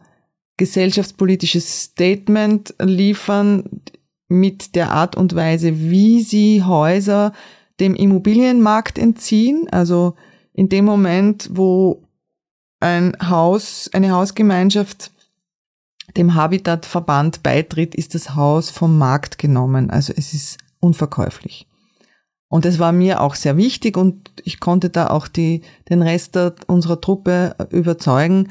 gesellschaftspolitisches 0.56 1.82
Statement 1.82 2.74
liefern 2.80 3.82
mit 4.28 4.74
der 4.74 4.92
Art 4.92 5.14
und 5.14 5.34
Weise, 5.34 5.78
wie 5.78 6.22
sie 6.22 6.62
Häuser 6.62 7.32
dem 7.80 7.94
Immobilienmarkt 7.94 8.98
entziehen. 8.98 9.68
Also 9.70 10.14
in 10.52 10.68
dem 10.68 10.84
Moment, 10.84 11.50
wo 11.52 12.02
ein 12.80 13.16
Haus, 13.22 13.90
eine 13.92 14.10
Hausgemeinschaft 14.10 15.12
dem 16.16 16.34
Habitatverband 16.34 17.42
beitritt, 17.42 17.94
ist 17.94 18.14
das 18.14 18.34
Haus 18.34 18.70
vom 18.70 18.96
Markt 18.96 19.38
genommen. 19.38 19.90
Also 19.90 20.12
es 20.16 20.32
ist 20.32 20.58
unverkäuflich. 20.80 21.66
Und 22.48 22.64
das 22.64 22.78
war 22.78 22.92
mir 22.92 23.20
auch 23.20 23.34
sehr 23.34 23.56
wichtig 23.56 23.96
und 23.96 24.30
ich 24.44 24.60
konnte 24.60 24.88
da 24.88 25.08
auch 25.08 25.26
die, 25.26 25.62
den 25.88 26.02
Rest 26.02 26.38
unserer 26.68 27.00
Truppe 27.00 27.56
überzeugen. 27.70 28.50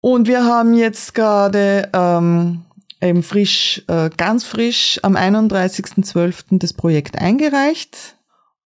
Und 0.00 0.26
wir 0.26 0.44
haben 0.44 0.74
jetzt 0.74 1.14
gerade 1.14 1.90
ähm, 1.92 2.65
eben 3.00 3.22
frisch, 3.22 3.82
äh, 3.88 4.10
ganz 4.16 4.44
frisch 4.44 5.00
am 5.02 5.16
31.12. 5.16 6.58
das 6.58 6.72
Projekt 6.72 7.18
eingereicht. 7.18 8.16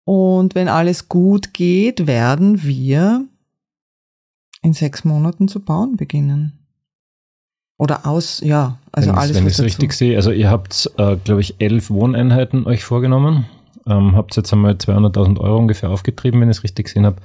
Und 0.04 0.54
wenn 0.54 0.68
alles 0.68 1.08
gut 1.08 1.54
geht, 1.54 2.06
werden 2.06 2.62
wir 2.62 3.24
in 4.62 4.72
sechs 4.72 5.04
Monaten 5.04 5.48
zu 5.48 5.60
bauen 5.60 5.96
beginnen. 5.96 6.66
Oder 7.78 8.06
aus, 8.06 8.40
ja, 8.40 8.78
also 8.92 9.08
wenn 9.08 9.16
alles. 9.16 9.36
Wenn 9.36 9.46
ich 9.46 9.54
es 9.54 9.62
richtig 9.62 9.94
sehe, 9.94 10.16
also 10.16 10.32
ihr 10.32 10.50
habt, 10.50 10.90
äh, 10.98 11.16
glaube 11.16 11.40
ich, 11.40 11.60
elf 11.60 11.90
Wohneinheiten 11.90 12.66
euch 12.66 12.84
vorgenommen. 12.84 13.46
Ähm, 13.86 14.14
habt 14.14 14.36
jetzt 14.36 14.52
einmal 14.52 14.72
200.000 14.74 15.40
Euro 15.40 15.58
ungefähr 15.58 15.88
aufgetrieben, 15.88 16.40
wenn 16.40 16.50
ich 16.50 16.58
es 16.58 16.62
richtig 16.62 16.86
gesehen 16.86 17.06
habe. 17.06 17.16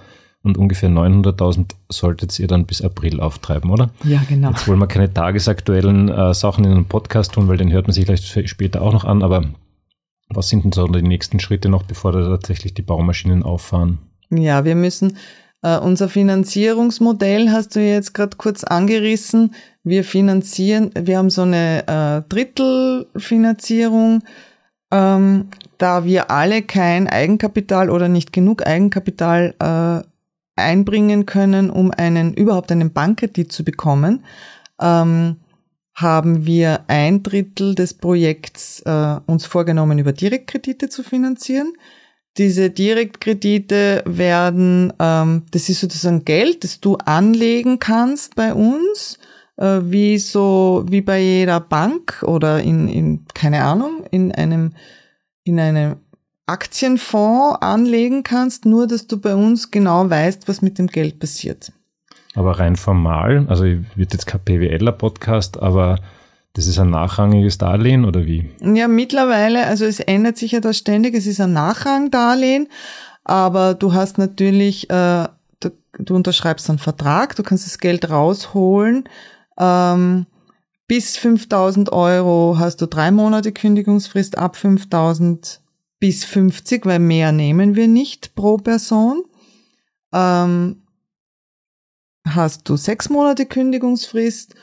Und 0.45 0.57
ungefähr 0.59 0.89
900.000 0.89 1.71
solltet 1.89 2.37
ihr 2.39 2.45
dann 2.45 2.67
bis 2.67 2.83
April 2.83 3.19
auftreiben, 3.19 3.71
oder? 3.71 3.89
Ja, 4.03 4.21
genau. 4.29 4.51
Jetzt 4.51 4.67
wollen 4.67 4.77
wir 4.77 4.85
keine 4.85 5.11
tagesaktuellen 5.11 6.07
äh, 6.07 6.35
Sachen 6.35 6.63
in 6.65 6.71
einem 6.71 6.85
Podcast 6.85 7.33
tun, 7.33 7.47
weil 7.47 7.57
den 7.57 7.71
hört 7.71 7.87
man 7.87 7.93
sich 7.93 8.05
vielleicht 8.05 8.47
später 8.47 8.83
auch 8.83 8.93
noch 8.93 9.05
an. 9.05 9.23
Aber 9.23 9.43
was 10.29 10.47
sind 10.47 10.63
denn 10.63 10.71
so 10.71 10.85
die 10.85 11.01
nächsten 11.01 11.39
Schritte 11.39 11.67
noch, 11.67 11.81
bevor 11.81 12.11
da 12.11 12.21
tatsächlich 12.29 12.75
die 12.75 12.83
Baumaschinen 12.83 13.41
auffahren? 13.41 13.97
Ja, 14.29 14.65
wir 14.65 14.75
müssen 14.75 15.17
äh, 15.63 15.79
unser 15.79 16.09
Finanzierungsmodell 16.09 17.49
hast 17.49 17.75
du 17.75 17.79
jetzt 17.79 18.13
gerade 18.13 18.37
kurz 18.37 18.63
angerissen. 18.63 19.55
Wir 19.83 20.03
finanzieren, 20.03 20.91
wir 20.95 21.17
haben 21.17 21.31
so 21.31 21.41
eine 21.41 21.87
äh, 21.87 22.21
Drittelfinanzierung 22.29 24.21
ähm, 24.91 25.49
da 25.77 26.05
wir 26.05 26.31
alle 26.31 26.61
kein 26.61 27.07
Eigenkapital 27.07 27.89
oder 27.89 28.07
nicht 28.07 28.31
genug 28.31 28.65
Eigenkapital 28.65 29.55
äh, 29.59 30.07
einbringen 30.55 31.25
können, 31.25 31.69
um 31.69 31.91
einen 31.91 32.33
überhaupt 32.33 32.71
einen 32.71 32.93
Bankkredit 32.93 33.51
zu 33.51 33.63
bekommen, 33.63 34.23
ähm, 34.81 35.37
haben 35.93 36.45
wir 36.45 36.81
ein 36.87 37.23
Drittel 37.23 37.73
des 37.73 37.93
Projekts 37.93 38.81
äh, 38.81 39.19
uns 39.25 39.45
vorgenommen, 39.45 39.97
über 39.97 40.11
Direktkredite 40.11 40.89
zu 40.89 41.03
finanzieren. 41.03 41.73
Diese 42.37 42.69
Direktkredite 42.69 44.03
werden, 44.05 44.91
ähm, 44.99 45.43
das 45.51 45.69
ist 45.69 45.79
sozusagen 45.79 46.25
Geld, 46.25 46.65
das 46.65 46.81
du 46.81 46.97
anlegen 46.97 47.79
kannst 47.79 48.35
bei 48.35 48.53
uns, 48.53 49.19
äh, 49.57 49.79
wie 49.83 50.17
so 50.17 50.85
wie 50.89 51.01
bei 51.01 51.21
jeder 51.21 51.61
Bank 51.61 52.23
oder 52.27 52.61
in, 52.61 52.89
in 52.89 53.25
keine 53.33 53.63
Ahnung 53.63 54.03
in 54.11 54.33
einem 54.33 54.73
in 55.45 55.59
einem 55.59 55.97
Aktienfonds 56.47 57.61
anlegen 57.61 58.23
kannst, 58.23 58.65
nur 58.65 58.87
dass 58.87 59.07
du 59.07 59.19
bei 59.19 59.35
uns 59.35 59.71
genau 59.71 60.09
weißt, 60.09 60.47
was 60.47 60.61
mit 60.61 60.77
dem 60.77 60.87
Geld 60.87 61.19
passiert. 61.19 61.71
Aber 62.35 62.59
rein 62.59 62.75
formal, 62.75 63.45
also 63.47 63.63
wird 63.63 64.13
jetzt 64.13 64.27
kein 64.27 64.41
PWLer-Podcast, 64.41 65.61
aber 65.61 65.99
das 66.53 66.67
ist 66.67 66.79
ein 66.79 66.89
nachrangiges 66.89 67.57
Darlehen 67.57 68.05
oder 68.05 68.25
wie? 68.25 68.49
Ja, 68.61 68.87
mittlerweile, 68.87 69.65
also 69.65 69.85
es 69.85 69.99
ändert 69.99 70.37
sich 70.37 70.51
ja 70.51 70.59
das 70.59 70.77
ständig, 70.77 71.15
es 71.15 71.27
ist 71.27 71.41
ein 71.41 71.53
Nachrangdarlehen, 71.53 72.67
aber 73.23 73.73
du 73.73 73.93
hast 73.93 74.17
natürlich, 74.17 74.89
äh, 74.89 75.27
du, 75.59 75.71
du, 75.97 76.15
unterschreibst 76.15 76.69
einen 76.69 76.79
Vertrag, 76.79 77.35
du 77.35 77.43
kannst 77.43 77.65
das 77.65 77.79
Geld 77.79 78.09
rausholen. 78.09 79.09
Ähm, 79.57 80.27
bis 80.87 81.17
5000 81.17 81.91
Euro 81.91 82.57
hast 82.59 82.81
du 82.81 82.85
drei 82.85 83.11
Monate 83.11 83.51
Kündigungsfrist, 83.51 84.37
ab 84.37 84.55
5000 84.55 85.61
bis 85.99 86.25
50, 86.25 86.85
weil 86.85 86.99
mehr 86.99 87.31
nehmen 87.31 87.75
wir 87.75 87.87
nicht 87.87 88.35
pro 88.35 88.57
Person. 88.57 89.23
Ähm, 90.13 90.83
hast 92.25 92.67
du 92.67 92.75
sechs 92.77 93.09
Monate 93.09 93.45
Kündigungsfrist 93.45 94.55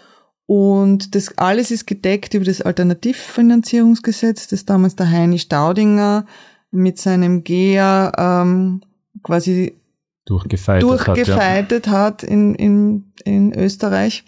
und 0.46 1.14
das 1.14 1.36
alles 1.38 1.70
ist 1.70 1.86
gedeckt 1.86 2.34
über 2.34 2.44
das 2.44 2.60
Alternativfinanzierungsgesetz, 2.60 4.48
das 4.48 4.64
damals 4.64 4.96
der 4.96 5.10
Heini 5.10 5.38
Staudinger 5.38 6.26
mit 6.70 6.98
seinem 6.98 7.44
GEA 7.44 8.12
ähm, 8.18 8.82
quasi 9.22 9.76
durchgefeitet, 10.24 10.82
durchgefeitet 10.82 11.86
hat, 11.86 11.92
ja. 11.92 11.98
hat 11.98 12.22
in, 12.22 12.54
in, 12.54 13.12
in 13.24 13.52
Österreich. 13.52 14.24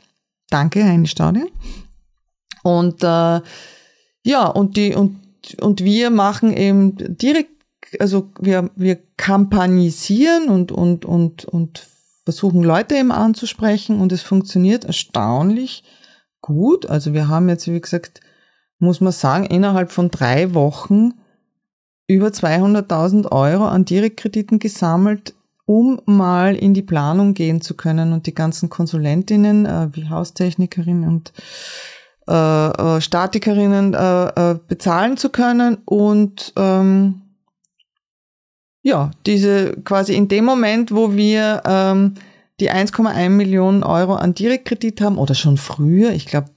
Danke, 0.50 0.84
Heini 0.84 1.06
Staudinger. 1.06 1.48
Und 2.62 3.02
äh, 3.02 3.40
ja, 4.26 4.46
und 4.46 4.76
die, 4.76 4.94
und 4.94 5.23
und 5.60 5.82
wir 5.84 6.10
machen 6.10 6.56
eben 6.56 6.96
direkt, 6.96 7.50
also 7.98 8.30
wir, 8.40 8.70
wir 8.76 8.98
kampagnisieren 9.16 10.48
und, 10.48 10.72
und, 10.72 11.04
und, 11.04 11.44
und 11.44 11.88
versuchen 12.24 12.62
Leute 12.62 12.96
eben 12.96 13.12
anzusprechen 13.12 14.00
und 14.00 14.12
es 14.12 14.22
funktioniert 14.22 14.84
erstaunlich 14.84 15.84
gut. 16.40 16.86
Also 16.86 17.12
wir 17.12 17.28
haben 17.28 17.48
jetzt, 17.48 17.68
wie 17.68 17.80
gesagt, 17.80 18.20
muss 18.78 19.00
man 19.00 19.12
sagen, 19.12 19.44
innerhalb 19.44 19.92
von 19.92 20.10
drei 20.10 20.54
Wochen 20.54 21.12
über 22.06 22.28
200.000 22.28 23.32
Euro 23.32 23.66
an 23.66 23.84
Direktkrediten 23.84 24.58
gesammelt, 24.58 25.34
um 25.66 26.00
mal 26.04 26.54
in 26.54 26.74
die 26.74 26.82
Planung 26.82 27.34
gehen 27.34 27.60
zu 27.60 27.74
können 27.74 28.12
und 28.12 28.26
die 28.26 28.34
ganzen 28.34 28.68
Konsulentinnen 28.68 29.64
äh, 29.64 29.88
wie 29.92 30.08
Haustechnikerin 30.08 31.04
und 31.04 31.32
äh, 32.28 32.68
äh, 32.68 33.00
Statikerinnen 33.00 33.94
äh, 33.94 34.52
äh, 34.52 34.58
bezahlen 34.66 35.16
zu 35.16 35.28
können 35.28 35.78
und 35.84 36.52
ähm, 36.56 37.22
ja, 38.82 39.10
diese 39.26 39.74
quasi 39.82 40.14
in 40.14 40.28
dem 40.28 40.44
Moment, 40.44 40.92
wo 40.92 41.14
wir 41.14 41.62
ähm, 41.64 42.14
die 42.60 42.70
1,1 42.70 43.30
Millionen 43.30 43.82
Euro 43.82 44.14
an 44.14 44.34
Direktkredit 44.34 45.00
haben 45.00 45.18
oder 45.18 45.34
schon 45.34 45.56
früher, 45.56 46.12
ich 46.12 46.26
glaube, 46.26 46.50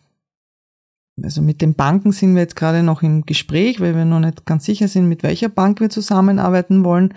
also 1.24 1.42
mit 1.42 1.62
den 1.62 1.74
Banken 1.74 2.12
sind 2.12 2.36
wir 2.36 2.44
jetzt 2.44 2.56
gerade 2.56 2.84
noch 2.84 3.02
im 3.02 3.26
Gespräch, 3.26 3.80
weil 3.80 3.96
wir 3.96 4.06
noch 4.06 4.20
nicht 4.20 4.46
ganz 4.46 4.66
sicher 4.66 4.88
sind, 4.88 5.10
mit 5.10 5.24
welcher 5.24 5.50
Bank 5.50 5.80
wir 5.80 5.90
zusammenarbeiten 5.90 6.84
wollen. 6.84 7.14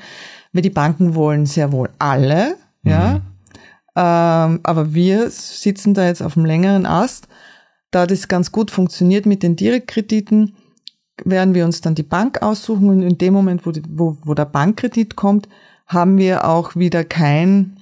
Weil 0.53 0.63
die 0.63 0.71
Banken 0.71 1.15
wollen 1.15 1.45
sehr 1.47 1.71
wohl 1.71 1.91
alle, 1.99 2.57
mhm. 2.83 2.91
ja. 2.91 3.21
Ähm, 3.97 4.61
aber 4.63 4.95
wir 4.95 5.31
sitzen 5.31 5.95
da 5.95 6.07
jetzt 6.07 6.23
auf 6.23 6.37
einem 6.37 6.47
längeren 6.47 6.87
Ast. 6.87 7.29
Da 7.91 8.07
das 8.07 8.29
ganz 8.29 8.53
gut 8.53 8.71
funktioniert 8.71 9.27
mit 9.27 9.43
den 9.43 9.57
Direktkrediten, 9.57 10.55
werden 11.25 11.55
wir 11.55 11.65
uns 11.65 11.81
dann 11.81 11.95
die 11.95 12.03
Bank 12.03 12.43
aussuchen 12.43 12.89
und 12.89 13.03
in 13.03 13.19
dem 13.19 13.35
Moment, 13.35 13.67
wo, 13.67 13.73
die, 13.73 13.83
wo, 13.89 14.17
wo 14.25 14.35
der 14.35 14.47
Bankkredit 14.47 15.17
kommt, 15.17 15.49
haben 15.87 16.19
wir 16.19 16.49
auch 16.49 16.77
wieder 16.77 17.05
kein 17.05 17.77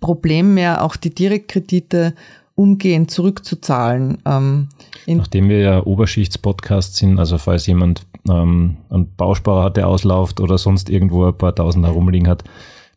Problem 0.00 0.54
mehr, 0.54 0.84
auch 0.84 0.96
die 0.96 1.14
Direktkredite 1.14 2.14
umgehend 2.54 3.10
zurückzuzahlen. 3.10 4.18
Ähm, 4.24 4.68
Nachdem 5.06 5.48
wir 5.48 5.58
ja 5.58 5.84
Oberschichtspodcast 5.84 6.96
sind, 6.96 7.18
also 7.18 7.38
falls 7.38 7.66
jemand 7.66 8.06
ähm, 8.28 8.76
einen 8.90 9.14
Bausparer 9.16 9.64
hat, 9.64 9.76
der 9.76 9.88
auslauft 9.88 10.40
oder 10.40 10.58
sonst 10.58 10.88
irgendwo 10.88 11.26
ein 11.26 11.36
paar 11.36 11.54
Tausend 11.54 11.84
herumliegen 11.84 12.28
hat, 12.28 12.44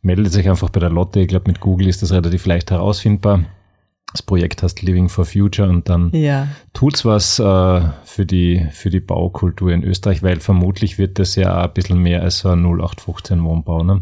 meldet 0.02 0.32
sich 0.32 0.48
einfach 0.48 0.70
bei 0.70 0.80
der 0.80 0.90
Lotte. 0.90 1.22
Ich 1.22 1.28
glaube, 1.28 1.50
mit 1.50 1.60
Google 1.60 1.88
ist 1.88 2.02
das 2.02 2.12
relativ 2.12 2.46
leicht 2.46 2.72
herausfindbar. 2.72 3.46
Das 4.18 4.24
Projekt 4.24 4.64
heißt 4.64 4.82
Living 4.82 5.10
for 5.10 5.26
Future 5.26 5.70
und 5.70 5.90
dann 5.90 6.10
ja. 6.12 6.48
tut's 6.74 7.06
was 7.06 7.38
äh, 7.38 7.82
für, 8.04 8.26
die, 8.26 8.66
für 8.72 8.90
die 8.90 9.00
Baukultur 9.00 9.72
in 9.72 9.84
Österreich, 9.84 10.24
weil 10.24 10.40
vermutlich 10.40 10.98
wird 10.98 11.20
das 11.20 11.36
ja 11.36 11.56
auch 11.56 11.66
ein 11.66 11.74
bisschen 11.74 12.00
mehr 12.00 12.24
als 12.24 12.40
so 12.40 12.50
ein 12.50 12.66
0815 12.66 13.44
Wohnbau. 13.44 13.84
Ne? 13.84 14.02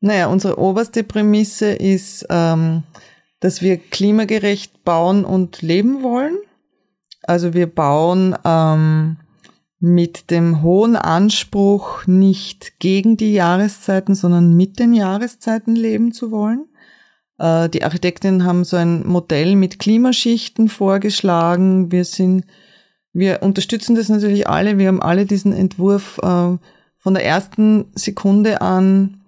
Naja, 0.00 0.26
unsere 0.26 0.58
oberste 0.58 1.02
Prämisse 1.02 1.72
ist, 1.72 2.26
ähm, 2.28 2.82
dass 3.40 3.62
wir 3.62 3.78
klimagerecht 3.78 4.84
bauen 4.84 5.24
und 5.24 5.62
leben 5.62 6.02
wollen. 6.02 6.36
Also 7.22 7.54
wir 7.54 7.66
bauen 7.66 8.36
ähm, 8.44 9.16
mit 9.80 10.30
dem 10.30 10.60
hohen 10.60 10.94
Anspruch, 10.94 12.06
nicht 12.06 12.80
gegen 12.80 13.16
die 13.16 13.32
Jahreszeiten, 13.32 14.14
sondern 14.14 14.54
mit 14.54 14.78
den 14.78 14.92
Jahreszeiten 14.92 15.74
leben 15.74 16.12
zu 16.12 16.30
wollen. 16.30 16.66
Äh, 17.38 17.68
die 17.68 17.82
Architektinnen 17.84 18.44
haben 18.44 18.64
so 18.64 18.76
ein 18.76 19.06
Modell 19.06 19.56
mit 19.56 19.78
Klimaschichten 19.78 20.68
vorgeschlagen. 20.68 21.90
Wir 21.92 22.04
sind, 22.04 22.44
wir 23.12 23.42
unterstützen 23.42 23.94
das 23.96 24.08
natürlich 24.08 24.48
alle. 24.48 24.78
Wir 24.78 24.88
haben 24.88 25.02
alle 25.02 25.26
diesen 25.26 25.52
Entwurf 25.52 26.18
äh, 26.22 26.56
von 26.98 27.14
der 27.14 27.24
ersten 27.24 27.86
Sekunde 27.94 28.60
an 28.60 29.20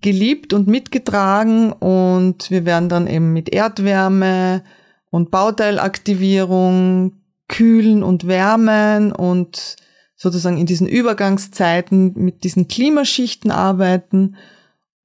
geliebt 0.00 0.52
und 0.52 0.66
mitgetragen 0.66 1.72
und 1.72 2.50
wir 2.50 2.64
werden 2.64 2.88
dann 2.88 3.06
eben 3.06 3.32
mit 3.32 3.48
Erdwärme 3.52 4.62
und 5.10 5.30
Bauteilaktivierung 5.30 7.12
kühlen 7.48 8.02
und 8.02 8.26
wärmen 8.26 9.12
und 9.12 9.76
sozusagen 10.16 10.58
in 10.58 10.66
diesen 10.66 10.88
Übergangszeiten 10.88 12.14
mit 12.16 12.42
diesen 12.44 12.68
Klimaschichten 12.68 13.50
arbeiten. 13.50 14.36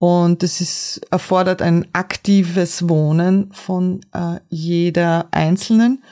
Und 0.02 0.42
es 0.42 0.62
ist, 0.62 1.02
erfordert 1.12 1.62
ein 1.62 1.88
aktives 1.94 2.90
Wohnen 2.90 3.54
von 3.54 4.02
äh, 4.16 4.40
jeder 4.50 5.28
Einzelnen. 5.30 6.04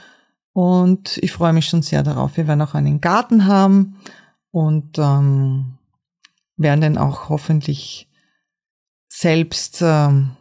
Und 0.53 1.17
ich 1.23 1.31
freue 1.31 1.53
mich 1.53 1.65
schon 1.65 1.81
sehr 1.81 2.03
darauf. 2.03 2.37
Wir 2.37 2.47
werden 2.47 2.61
auch 2.61 2.75
einen 2.75 3.01
Garten 3.01 3.47
haben 3.47 3.97
und 4.51 4.99
ähm, 4.99 5.79
werden 6.55 6.81
den 6.81 6.97
auch 6.99 7.29
hoffentlich 7.29 8.07
selbst 9.07 9.79
ähm, 9.81 10.35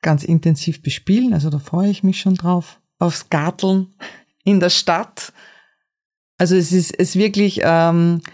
ganz 0.00 0.22
intensiv 0.22 0.80
bespielen. 0.80 1.34
Also 1.34 1.50
da 1.50 1.58
freue 1.58 1.90
ich 1.90 2.04
mich 2.04 2.20
schon 2.20 2.36
drauf. 2.36 2.78
Aufs 3.00 3.30
Garteln 3.30 3.96
in 4.44 4.60
der 4.60 4.70
Stadt 4.70 5.32
also 6.38 6.54
es 6.54 6.72
ist, 6.72 6.98
es 6.98 7.16
wirklich, 7.16 7.60
ähm, 7.64 8.22
äh, 8.24 8.30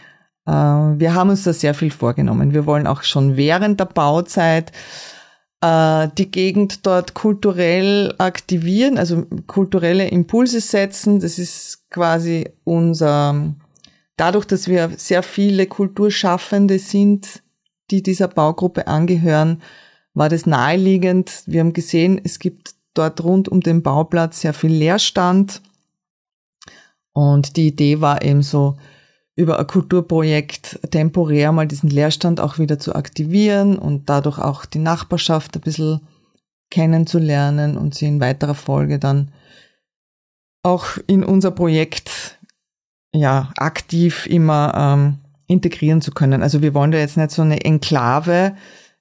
wir 0.46 1.14
haben 1.14 1.30
uns 1.30 1.44
da 1.44 1.52
sehr 1.52 1.74
viel 1.74 1.90
vorgenommen. 1.90 2.52
Wir 2.52 2.66
wollen 2.66 2.86
auch 2.86 3.02
schon 3.02 3.36
während 3.36 3.80
der 3.80 3.86
Bauzeit 3.86 4.72
äh, 5.62 6.08
die 6.18 6.30
Gegend 6.30 6.86
dort 6.86 7.14
kulturell 7.14 8.14
aktivieren, 8.18 8.98
also 8.98 9.24
kulturelle 9.46 10.08
Impulse 10.08 10.60
setzen. 10.60 11.20
Das 11.20 11.38
ist 11.38 11.88
quasi 11.90 12.50
unser, 12.64 13.54
dadurch, 14.16 14.44
dass 14.44 14.68
wir 14.68 14.90
sehr 14.96 15.22
viele 15.22 15.66
Kulturschaffende 15.66 16.78
sind, 16.78 17.42
die 17.90 18.02
dieser 18.02 18.28
Baugruppe 18.28 18.86
angehören, 18.86 19.62
war 20.12 20.28
das 20.28 20.44
naheliegend. 20.44 21.42
Wir 21.46 21.60
haben 21.60 21.72
gesehen, 21.72 22.20
es 22.22 22.38
gibt 22.38 22.74
dort 22.92 23.24
rund 23.24 23.48
um 23.48 23.60
den 23.60 23.82
Bauplatz 23.82 24.42
sehr 24.42 24.52
viel 24.52 24.72
Leerstand 24.72 25.62
und 27.12 27.56
die 27.56 27.68
Idee 27.68 28.00
war 28.00 28.22
eben 28.22 28.42
so, 28.42 28.76
über 29.36 29.58
ein 29.58 29.66
Kulturprojekt 29.66 30.80
temporär 30.90 31.52
mal 31.52 31.66
diesen 31.66 31.90
Leerstand 31.90 32.40
auch 32.40 32.58
wieder 32.58 32.78
zu 32.78 32.94
aktivieren 32.94 33.78
und 33.78 34.08
dadurch 34.08 34.38
auch 34.38 34.64
die 34.64 34.78
Nachbarschaft 34.78 35.56
ein 35.56 35.62
bisschen 35.62 36.00
kennenzulernen 36.70 37.76
und 37.76 37.94
sie 37.94 38.06
in 38.06 38.20
weiterer 38.20 38.54
Folge 38.54 38.98
dann 38.98 39.32
auch 40.62 40.96
in 41.06 41.24
unser 41.24 41.50
Projekt 41.50 42.38
ja 43.12 43.52
aktiv 43.56 44.26
immer 44.26 44.72
ähm, 44.74 45.18
integrieren 45.46 46.00
zu 46.00 46.10
können. 46.10 46.42
Also 46.42 46.62
wir 46.62 46.74
wollen 46.74 46.90
da 46.90 46.98
jetzt 46.98 47.16
nicht 47.16 47.30
so 47.30 47.42
eine 47.42 47.64
Enklave, 47.64 48.56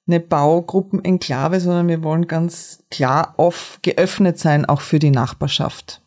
eine 0.08 0.20
Baugruppenenklave, 0.20 1.60
sondern 1.60 1.88
wir 1.88 2.04
wollen 2.04 2.28
ganz 2.28 2.84
klar 2.92 3.34
off 3.38 3.80
geöffnet 3.82 4.38
sein, 4.38 4.66
auch 4.66 4.82
für 4.82 5.00
die 5.00 5.12
Nachbarschaft. 5.12 6.03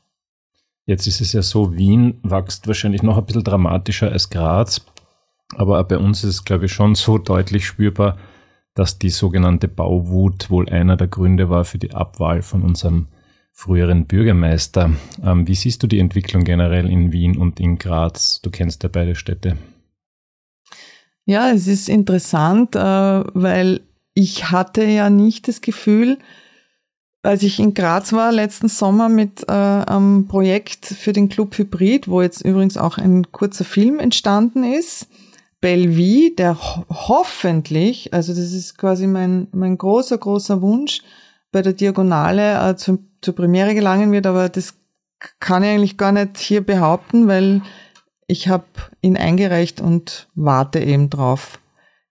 Jetzt 0.87 1.09
ist 1.09 1.21
es 1.21 1.33
ja 1.33 1.43
so, 1.43 1.77
Wien 1.77 2.21
wächst 2.23 2.69
wahrscheinlich 2.69 3.03
noch 3.03 3.19
ein 3.19 3.27
bisschen 3.27 3.43
dramatischer 3.43 4.11
als 4.13 4.31
Graz, 4.31 4.81
aber 5.57 5.83
bei 5.85 5.99
uns 5.99 6.23
ist 6.23 6.31
es, 6.31 6.45
glaube 6.45 6.67
ich, 6.67 6.73
schon 6.73 6.95
so 6.95 7.19
deutlich 7.19 7.67
spürbar, 7.67 8.17
dass 8.75 8.99
die 8.99 9.11
sogenannte 9.11 9.69
Bauwut 9.69 10.49
wohl 10.49 10.69
einer 10.69 10.97
der 10.97 11.09
Gründe 11.09 11.51
war 11.51 11.65
für 11.65 11.79
die 11.79 11.93
Abwahl 11.93 12.43
von 12.43 12.63
unserem 12.63 13.09
früheren 13.53 14.07
Bürgermeister. 14.07 14.93
Ähm, 15.25 15.49
wie 15.49 15.55
siehst 15.55 15.83
du 15.83 15.87
die 15.87 15.99
Entwicklung 15.99 16.45
generell 16.45 16.89
in 16.89 17.11
Wien 17.11 17.37
und 17.37 17.59
in 17.59 17.79
Graz? 17.79 18.41
Du 18.43 18.51
kennst 18.51 18.83
ja 18.83 18.91
beide 18.93 19.15
Städte. 19.15 19.57
Ja, 21.25 21.51
es 21.51 21.67
ist 21.67 21.89
interessant, 21.89 22.77
äh, 22.77 22.79
weil 22.79 23.81
ich 24.15 24.51
hatte 24.51 24.85
ja 24.85 25.11
nicht 25.11 25.49
das 25.49 25.63
Gefühl, 25.63 26.19
als 27.27 27.43
ich 27.43 27.59
in 27.59 27.75
Graz 27.75 28.13
war 28.13 28.33
letzten 28.33 28.69
Sommer 28.69 29.09
mit 29.09 29.45
äh, 29.49 29.53
einem 29.53 30.27
Projekt 30.29 30.87
für 30.87 31.13
den 31.13 31.29
Club 31.29 31.59
Hybrid, 31.59 32.09
wo 32.09 32.23
jetzt 32.23 32.41
übrigens 32.43 32.77
auch 32.77 32.99
ein 32.99 33.31
kurzer 33.33 33.65
Film 33.65 33.99
entstanden 33.99 34.65
ist, 34.65 35.09
Bellevue, 35.61 36.35
der 36.37 36.57
ho 36.57 36.85
hoffentlich, 36.89 38.15
also 38.15 38.33
das 38.33 38.53
ist 38.53 38.79
quasi 38.79 39.07
mein, 39.07 39.49
mein 39.53 39.77
großer, 39.77 40.19
großer 40.19 40.63
Wunsch, 40.63 41.03
bei 41.51 41.63
der 41.63 41.73
Diagonale 41.73 42.71
äh, 42.71 42.77
zu, 42.77 42.99
zur 43.21 43.35
Premiere 43.35 43.75
gelangen 43.75 44.13
wird, 44.13 44.27
aber 44.27 44.49
das 44.49 44.75
kann 45.41 45.63
ich 45.63 45.71
eigentlich 45.71 45.97
gar 45.97 46.13
nicht 46.13 46.39
hier 46.39 46.65
behaupten, 46.65 47.27
weil 47.27 47.63
ich 48.27 48.49
habe 48.49 48.67
ihn 49.01 49.17
eingereicht 49.17 49.81
und 49.81 50.29
warte 50.35 50.81
eben 50.81 51.11
drauf 51.11 51.59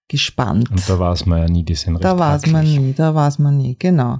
gespannt. 0.07 0.71
Und 0.71 0.89
da 0.89 0.99
war 0.99 1.13
es 1.13 1.25
man 1.25 1.39
ja 1.39 1.47
nie, 1.47 1.63
die 1.63 1.75
sind 1.75 2.03
Da 2.03 2.17
war 2.17 2.35
es 2.35 2.45
man 2.47 2.65
nie, 2.65 2.93
da 2.93 3.15
war 3.15 3.27
es 3.27 3.39
man 3.39 3.57
nie, 3.57 3.75
genau. 3.77 4.19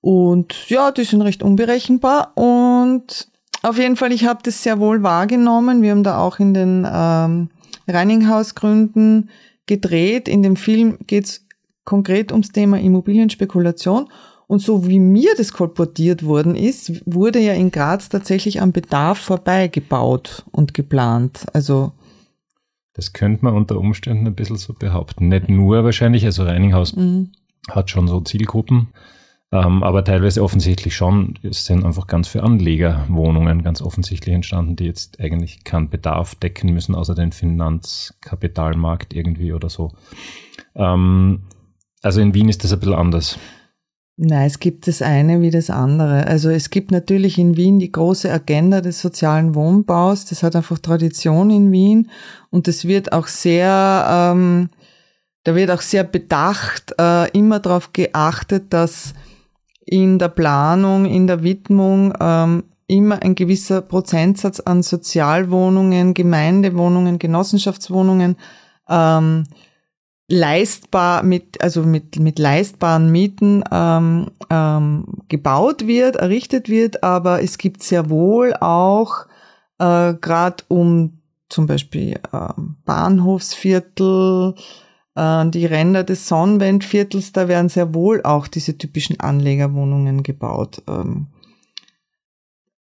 Und 0.00 0.68
ja, 0.70 0.90
die 0.92 1.04
sind 1.04 1.22
recht 1.22 1.42
unberechenbar. 1.42 2.36
Und 2.36 3.28
auf 3.62 3.78
jeden 3.78 3.96
Fall, 3.96 4.12
ich 4.12 4.26
habe 4.26 4.40
das 4.42 4.62
sehr 4.62 4.78
wohl 4.78 5.02
wahrgenommen. 5.02 5.82
Wir 5.82 5.90
haben 5.90 6.02
da 6.02 6.18
auch 6.18 6.38
in 6.38 6.54
den 6.54 6.86
ähm, 6.90 7.50
Reininghausgründen 7.86 9.30
gedreht. 9.66 10.28
In 10.28 10.42
dem 10.42 10.56
Film 10.56 10.98
geht 11.06 11.24
es 11.26 11.46
konkret 11.84 12.32
ums 12.32 12.52
Thema 12.52 12.78
Immobilienspekulation. 12.78 14.08
Und 14.46 14.60
so 14.60 14.88
wie 14.88 14.98
mir 14.98 15.34
das 15.36 15.52
kolportiert 15.52 16.24
worden 16.24 16.56
ist, 16.56 17.02
wurde 17.06 17.38
ja 17.38 17.52
in 17.52 17.70
Graz 17.70 18.08
tatsächlich 18.08 18.60
am 18.60 18.72
Bedarf 18.72 19.18
vorbeigebaut 19.18 20.44
und 20.50 20.74
geplant. 20.74 21.46
Also 21.52 21.92
das 22.94 23.12
könnte 23.12 23.44
man 23.44 23.54
unter 23.54 23.78
Umständen 23.78 24.26
ein 24.26 24.34
bisschen 24.34 24.56
so 24.56 24.72
behaupten. 24.72 25.28
Nicht 25.28 25.48
nur 25.48 25.84
wahrscheinlich, 25.84 26.24
also 26.24 26.42
Reininghaus 26.42 26.96
mhm. 26.96 27.30
hat 27.70 27.90
schon 27.90 28.08
so 28.08 28.20
Zielgruppen, 28.20 28.88
ähm, 29.52 29.82
aber 29.82 30.04
teilweise 30.04 30.42
offensichtlich 30.42 30.94
schon. 30.94 31.38
Es 31.42 31.66
sind 31.66 31.84
einfach 31.84 32.06
ganz 32.06 32.28
viele 32.28 32.44
Anlegerwohnungen 32.44 33.62
ganz 33.62 33.82
offensichtlich 33.82 34.34
entstanden, 34.34 34.76
die 34.76 34.84
jetzt 34.84 35.18
eigentlich 35.20 35.64
keinen 35.64 35.90
Bedarf 35.90 36.36
decken 36.36 36.72
müssen, 36.72 36.94
außer 36.94 37.14
den 37.14 37.32
Finanzkapitalmarkt 37.32 39.12
irgendwie 39.12 39.52
oder 39.52 39.68
so. 39.68 39.92
Ähm, 40.76 41.42
also 42.02 42.20
in 42.20 42.32
Wien 42.34 42.48
ist 42.48 42.62
das 42.62 42.72
ein 42.72 42.78
bisschen 42.78 42.94
anders. 42.94 43.38
Nein, 44.22 44.46
es 44.46 44.58
gibt 44.60 44.86
das 44.86 45.02
eine 45.02 45.40
wie 45.40 45.50
das 45.50 45.70
andere. 45.70 46.26
Also 46.26 46.50
es 46.50 46.70
gibt 46.70 46.90
natürlich 46.90 47.38
in 47.38 47.56
Wien 47.56 47.78
die 47.78 47.90
große 47.90 48.30
Agenda 48.30 48.82
des 48.82 49.00
sozialen 49.00 49.54
Wohnbaus. 49.54 50.26
Das 50.26 50.42
hat 50.42 50.54
einfach 50.54 50.78
Tradition 50.78 51.50
in 51.50 51.72
Wien 51.72 52.10
und 52.50 52.68
das 52.68 52.84
wird 52.84 53.12
auch 53.12 53.26
sehr, 53.26 54.32
ähm, 54.32 54.68
da 55.44 55.54
wird 55.54 55.70
auch 55.70 55.80
sehr 55.80 56.04
bedacht, 56.04 56.94
äh, 57.00 57.30
immer 57.30 57.60
darauf 57.60 57.94
geachtet, 57.94 58.72
dass 58.74 59.14
in 59.90 60.20
der 60.20 60.28
Planung, 60.28 61.04
in 61.04 61.26
der 61.26 61.42
Widmung 61.42 62.14
ähm, 62.20 62.62
immer 62.86 63.22
ein 63.22 63.34
gewisser 63.34 63.80
Prozentsatz 63.80 64.60
an 64.60 64.84
Sozialwohnungen, 64.84 66.14
Gemeindewohnungen, 66.14 67.18
Genossenschaftswohnungen 67.18 68.36
ähm, 68.88 69.44
leistbar 70.28 71.24
mit 71.24 71.60
also 71.60 71.82
mit 71.82 72.20
mit 72.20 72.38
leistbaren 72.38 73.10
Mieten 73.10 73.64
ähm, 73.72 74.30
ähm, 74.48 75.06
gebaut 75.28 75.88
wird, 75.88 76.16
errichtet 76.16 76.68
wird, 76.68 77.02
aber 77.02 77.42
es 77.42 77.58
gibt 77.58 77.82
sehr 77.82 78.10
wohl 78.10 78.54
auch 78.54 79.26
äh, 79.80 80.14
gerade 80.14 80.62
um 80.68 81.18
zum 81.48 81.66
Beispiel 81.66 82.20
äh, 82.32 82.52
Bahnhofsviertel, 82.84 84.54
die 85.16 85.66
Ränder 85.66 86.04
des 86.04 86.28
Sonnenwendviertels, 86.28 87.32
da 87.32 87.48
werden 87.48 87.68
sehr 87.68 87.92
wohl 87.94 88.22
auch 88.22 88.46
diese 88.46 88.78
typischen 88.78 89.18
Anlegerwohnungen 89.18 90.22
gebaut. 90.22 90.82
Ähm, 90.88 91.26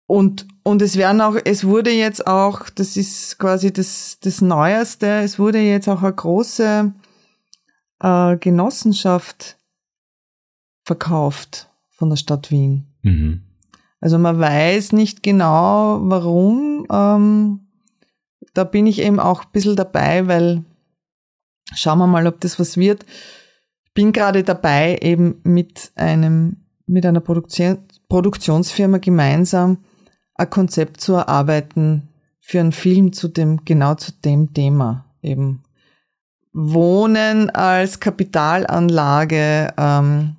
und, 0.07 0.49
und 0.62 0.83
es 0.83 0.97
werden 0.97 1.21
auch, 1.21 1.37
es 1.45 1.64
wurde 1.64 1.91
jetzt 1.91 2.27
auch, 2.27 2.71
das 2.71 2.97
ist 2.97 3.39
quasi 3.39 3.73
das, 3.73 4.19
das 4.21 4.41
Neueste, 4.41 5.07
es 5.21 5.39
wurde 5.39 5.61
jetzt 5.61 5.89
auch 5.89 6.03
eine 6.03 6.12
große 6.14 6.93
äh, 8.01 8.37
Genossenschaft 8.39 9.59
verkauft 10.85 11.71
von 11.91 12.09
der 12.09 12.16
Stadt 12.16 12.51
Wien. 12.51 12.87
Mhm. 13.03 13.43
Also 14.01 14.19
man 14.19 14.39
weiß 14.41 14.93
nicht 14.93 15.23
genau, 15.23 16.01
warum. 16.03 16.87
Ähm, 16.91 17.61
da 18.55 18.64
bin 18.64 18.87
ich 18.87 19.01
eben 19.01 19.21
auch 19.21 19.45
ein 19.45 19.53
bisschen 19.53 19.77
dabei, 19.77 20.27
weil 20.27 20.64
schauen 21.75 21.99
wir 21.99 22.07
mal, 22.07 22.27
ob 22.27 22.41
das 22.41 22.59
was 22.59 22.77
wird. 22.77 23.05
Bin 23.95 24.12
gerade 24.12 24.45
dabei, 24.45 24.99
eben 25.03 25.41
mit 25.45 25.93
einem, 25.97 26.64
mit 26.87 27.05
einer 27.05 27.21
Produktion, 27.21 27.79
Produktionsfirma 28.09 28.99
gemeinsam 28.99 29.79
ein 30.35 30.51
Konzept 30.51 31.01
zu 31.01 31.14
erarbeiten 31.14 32.09
für 32.41 32.61
einen 32.61 32.73
Film 32.73 33.12
zu 33.12 33.29
dem, 33.29 33.64
genau 33.64 33.95
zu 33.95 34.12
dem 34.12 34.55
Thema 34.55 35.05
eben. 35.23 35.62
Wohnen 36.53 37.51
als 37.51 38.01
Kapitalanlage 38.01 39.75
ähm, 39.77 40.37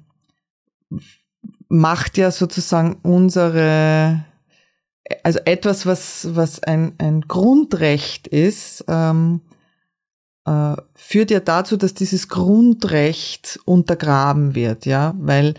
macht 1.68 2.18
ja 2.18 2.32
sozusagen 2.32 2.98
unsere, 3.04 4.26
also 5.24 5.40
etwas, 5.46 5.86
was, 5.86 6.36
was 6.36 6.64
ein, 6.64 6.94
ein 6.98 7.22
Grundrecht 7.22 8.28
ist, 8.28 8.84
ähm, 8.88 9.42
äh, 10.50 10.76
führt 10.96 11.32
ja 11.32 11.40
dazu, 11.40 11.78
dass 11.78 11.94
dieses 11.94 12.28
Grundrecht 12.28 13.60
untergraben 13.66 14.56
wird, 14.56 14.86
ja, 14.86 15.14
weil 15.20 15.54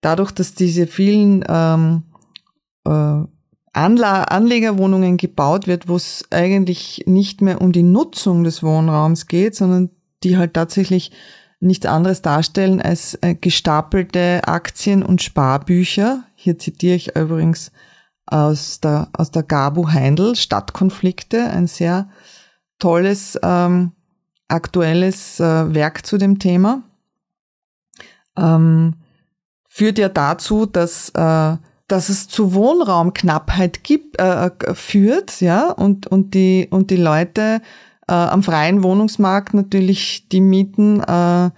dadurch, 0.00 0.32
dass 0.32 0.54
diese 0.54 0.86
vielen 0.86 1.44
ähm, 1.48 2.02
äh, 2.84 3.22
Anlegerwohnungen 3.72 5.16
gebaut 5.16 5.66
wird, 5.66 5.88
wo 5.88 5.96
es 5.96 6.24
eigentlich 6.30 7.04
nicht 7.06 7.42
mehr 7.42 7.60
um 7.60 7.72
die 7.72 7.82
Nutzung 7.82 8.44
des 8.44 8.62
Wohnraums 8.62 9.26
geht, 9.26 9.56
sondern 9.56 9.90
die 10.22 10.36
halt 10.36 10.54
tatsächlich 10.54 11.10
nichts 11.60 11.86
anderes 11.86 12.22
darstellen 12.22 12.80
als 12.80 13.18
äh, 13.22 13.34
gestapelte 13.34 14.42
Aktien- 14.46 15.02
und 15.02 15.22
Sparbücher. 15.22 16.24
Hier 16.34 16.58
zitiere 16.58 16.96
ich 16.96 17.16
übrigens 17.16 17.72
aus 18.26 18.80
der, 18.80 19.08
aus 19.12 19.30
der 19.30 19.42
Gabu 19.42 19.88
Heindl, 19.88 20.36
Stadtkonflikte, 20.36 21.50
ein 21.50 21.66
sehr 21.66 22.08
tolles, 22.78 23.38
ähm, 23.42 23.92
aktuelles 24.48 25.40
äh, 25.40 25.74
Werk 25.74 26.06
zu 26.06 26.18
dem 26.18 26.38
Thema. 26.38 26.82
Ähm, 28.36 28.94
führt 29.68 29.98
ja 29.98 30.08
dazu, 30.08 30.66
dass 30.66 31.10
äh, 31.10 31.56
dass 31.88 32.08
es 32.08 32.28
zu 32.28 32.54
Wohnraumknappheit 32.54 33.84
gibt, 33.84 34.18
äh, 34.18 34.46
äh, 34.46 34.74
führt, 34.74 35.40
ja, 35.40 35.70
und, 35.70 36.06
und 36.06 36.34
die, 36.34 36.68
und 36.70 36.90
die 36.90 36.96
Leute 36.96 37.60
äh, 38.08 38.12
am 38.12 38.42
freien 38.42 38.82
Wohnungsmarkt 38.82 39.54
natürlich 39.54 40.28
die 40.28 40.40
Mieten 40.40 41.00
äh, 41.00 41.50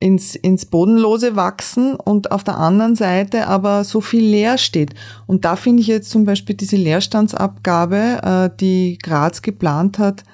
ins, 0.00 0.36
ins 0.36 0.66
Bodenlose 0.66 1.34
wachsen 1.34 1.94
und 1.96 2.30
auf 2.30 2.44
der 2.44 2.58
anderen 2.58 2.94
Seite 2.94 3.48
aber 3.48 3.84
so 3.84 4.00
viel 4.00 4.24
leer 4.24 4.58
steht. 4.58 4.94
Und 5.26 5.44
da 5.44 5.56
finde 5.56 5.80
ich 5.80 5.88
jetzt 5.88 6.10
zum 6.10 6.24
Beispiel 6.24 6.54
diese 6.54 6.76
Leerstandsabgabe, 6.76 8.50
äh, 8.52 8.56
die 8.60 8.98
Graz 9.02 9.42
geplant 9.42 9.98
hat, 9.98 10.24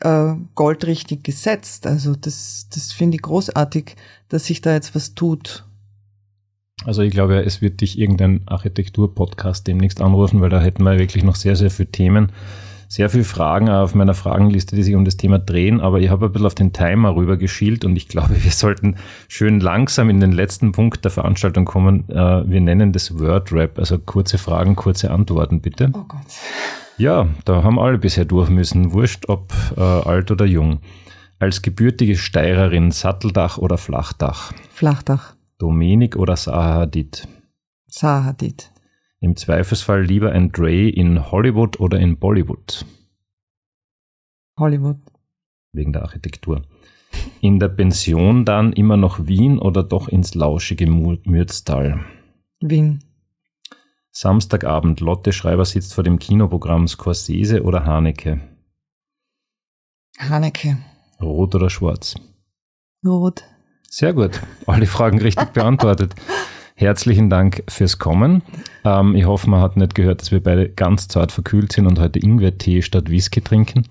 äh, 0.00 0.34
goldrichtig 0.54 1.24
gesetzt. 1.24 1.86
Also 1.86 2.14
das, 2.14 2.68
das 2.72 2.92
finde 2.92 3.16
ich 3.16 3.22
großartig, 3.22 3.96
dass 4.28 4.46
sich 4.46 4.60
da 4.60 4.72
jetzt 4.72 4.94
was 4.94 5.14
tut. 5.14 5.64
Also 6.84 7.02
ich 7.02 7.12
glaube, 7.12 7.42
es 7.44 7.60
wird 7.60 7.80
dich 7.80 7.98
irgendein 7.98 8.46
Architektur-Podcast 8.46 9.66
demnächst 9.66 10.00
anrufen, 10.00 10.40
weil 10.40 10.50
da 10.50 10.60
hätten 10.60 10.84
wir 10.84 10.98
wirklich 10.98 11.24
noch 11.24 11.34
sehr, 11.34 11.56
sehr 11.56 11.70
viele 11.70 11.90
Themen, 11.90 12.32
sehr 12.88 13.10
viele 13.10 13.24
Fragen 13.24 13.68
auf 13.68 13.94
meiner 13.94 14.14
Fragenliste, 14.14 14.74
die 14.74 14.82
sich 14.82 14.94
um 14.94 15.04
das 15.04 15.18
Thema 15.18 15.38
drehen, 15.38 15.80
aber 15.80 16.00
ich 16.00 16.08
habe 16.08 16.26
ein 16.26 16.32
bisschen 16.32 16.46
auf 16.46 16.54
den 16.54 16.72
Timer 16.72 17.14
rübergeschielt 17.14 17.84
und 17.84 17.94
ich 17.96 18.08
glaube, 18.08 18.42
wir 18.42 18.50
sollten 18.50 18.96
schön 19.28 19.60
langsam 19.60 20.08
in 20.08 20.20
den 20.20 20.32
letzten 20.32 20.72
Punkt 20.72 21.04
der 21.04 21.10
Veranstaltung 21.10 21.66
kommen. 21.66 22.08
Äh, 22.08 22.50
wir 22.50 22.60
nennen 22.62 22.92
das 22.92 23.18
Word-Rap, 23.18 23.78
also 23.78 23.98
kurze 23.98 24.38
Fragen, 24.38 24.74
kurze 24.74 25.10
Antworten, 25.10 25.60
bitte. 25.60 25.90
Oh 25.92 26.04
Gott. 26.08 26.20
Ja, 26.96 27.28
da 27.44 27.62
haben 27.62 27.78
alle 27.78 27.98
bisher 27.98 28.24
durch 28.24 28.48
müssen, 28.48 28.92
wurscht 28.92 29.28
ob 29.28 29.52
äh, 29.76 29.80
alt 29.80 30.30
oder 30.30 30.46
jung. 30.46 30.80
Als 31.38 31.62
gebürtige 31.62 32.16
Steirerin 32.16 32.90
Satteldach 32.90 33.58
oder 33.58 33.78
Flachdach? 33.78 34.52
Flachdach. 34.72 35.34
Dominik 35.58 36.16
oder 36.16 36.34
Zaha 36.34 36.74
Hadid? 36.74 37.28
Im 39.20 39.34
Zweifelsfall 39.36 40.04
lieber 40.04 40.30
ein 40.32 40.52
Dre 40.52 40.88
in 40.88 41.30
Hollywood 41.30 41.80
oder 41.80 41.98
in 41.98 42.18
Bollywood? 42.18 42.84
Hollywood. 44.58 44.98
Wegen 45.72 45.92
der 45.92 46.02
Architektur. 46.02 46.62
In 47.40 47.58
der 47.58 47.68
Pension 47.68 48.44
dann 48.44 48.72
immer 48.72 48.96
noch 48.96 49.26
Wien 49.26 49.58
oder 49.58 49.82
doch 49.82 50.08
ins 50.08 50.34
lauschige 50.34 50.86
Mürztal? 50.86 52.04
Wien. 52.60 53.02
Samstagabend, 54.12 55.00
Lotte 55.00 55.32
Schreiber 55.32 55.64
sitzt 55.64 55.94
vor 55.94 56.04
dem 56.04 56.18
Kinoprogramm 56.18 56.86
Scorsese 56.88 57.62
oder 57.62 57.84
Haneke? 57.84 58.40
Haneke. 60.18 60.78
Rot 61.20 61.54
oder 61.54 61.70
schwarz? 61.70 62.14
Rot. 63.04 63.44
Sehr 63.88 64.12
gut. 64.12 64.40
Alle 64.66 64.86
Fragen 64.86 65.20
richtig 65.20 65.52
beantwortet. 65.52 66.14
Herzlichen 66.80 67.28
Dank 67.28 67.64
fürs 67.66 67.98
Kommen. 67.98 68.40
Ähm, 68.84 69.16
ich 69.16 69.26
hoffe, 69.26 69.50
man 69.50 69.60
hat 69.60 69.76
nicht 69.76 69.96
gehört, 69.96 70.20
dass 70.20 70.30
wir 70.30 70.40
beide 70.40 70.68
ganz 70.68 71.08
zart 71.08 71.32
verkühlt 71.32 71.72
sind 71.72 71.88
und 71.88 71.98
heute 71.98 72.20
Ingwer-Tee 72.20 72.82
statt 72.82 73.10
Whisky 73.10 73.40
trinken. 73.40 73.82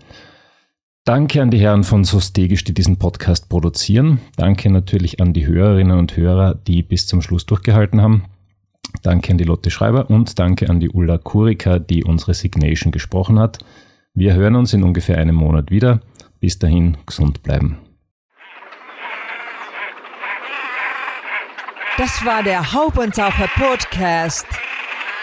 Danke 1.03 1.41
an 1.41 1.51
die 1.51 1.59
Herren 1.59 1.83
von 1.83 2.05
Sostegisch, 2.05 2.63
die 2.63 2.73
diesen 2.73 2.95
Podcast 2.95 3.49
produzieren. 3.49 4.21
Danke 4.37 4.69
natürlich 4.69 5.19
an 5.19 5.33
die 5.33 5.45
Hörerinnen 5.45 5.99
und 5.99 6.15
Hörer, 6.15 6.55
die 6.55 6.81
bis 6.81 7.07
zum 7.07 7.21
Schluss 7.21 7.45
durchgehalten 7.45 8.01
haben. 8.01 8.23
Danke 9.03 9.33
an 9.33 9.37
die 9.37 9.43
Lotte 9.43 9.69
Schreiber 9.69 10.09
und 10.09 10.39
danke 10.39 10.69
an 10.69 10.79
die 10.79 10.89
Ulla 10.89 11.17
Kurika, 11.17 11.79
die 11.79 12.05
unsere 12.05 12.33
Signation 12.33 12.93
gesprochen 12.93 13.37
hat. 13.37 13.59
Wir 14.13 14.33
hören 14.33 14.55
uns 14.55 14.71
in 14.71 14.83
ungefähr 14.83 15.17
einem 15.17 15.35
Monat 15.35 15.71
wieder. 15.71 15.99
Bis 16.39 16.57
dahin 16.57 16.95
gesund 17.05 17.43
bleiben. 17.43 17.79
Das 21.97 22.23
war 22.23 22.43
der 22.43 22.73
Haubentaucher 22.73 23.47
Podcast. 23.55 24.45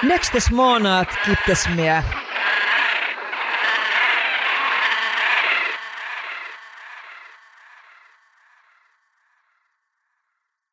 Nächstes 0.03 0.51
Monat 0.51 1.07
gibt 1.25 1.49
es 1.49 1.69
mehr. 1.69 2.03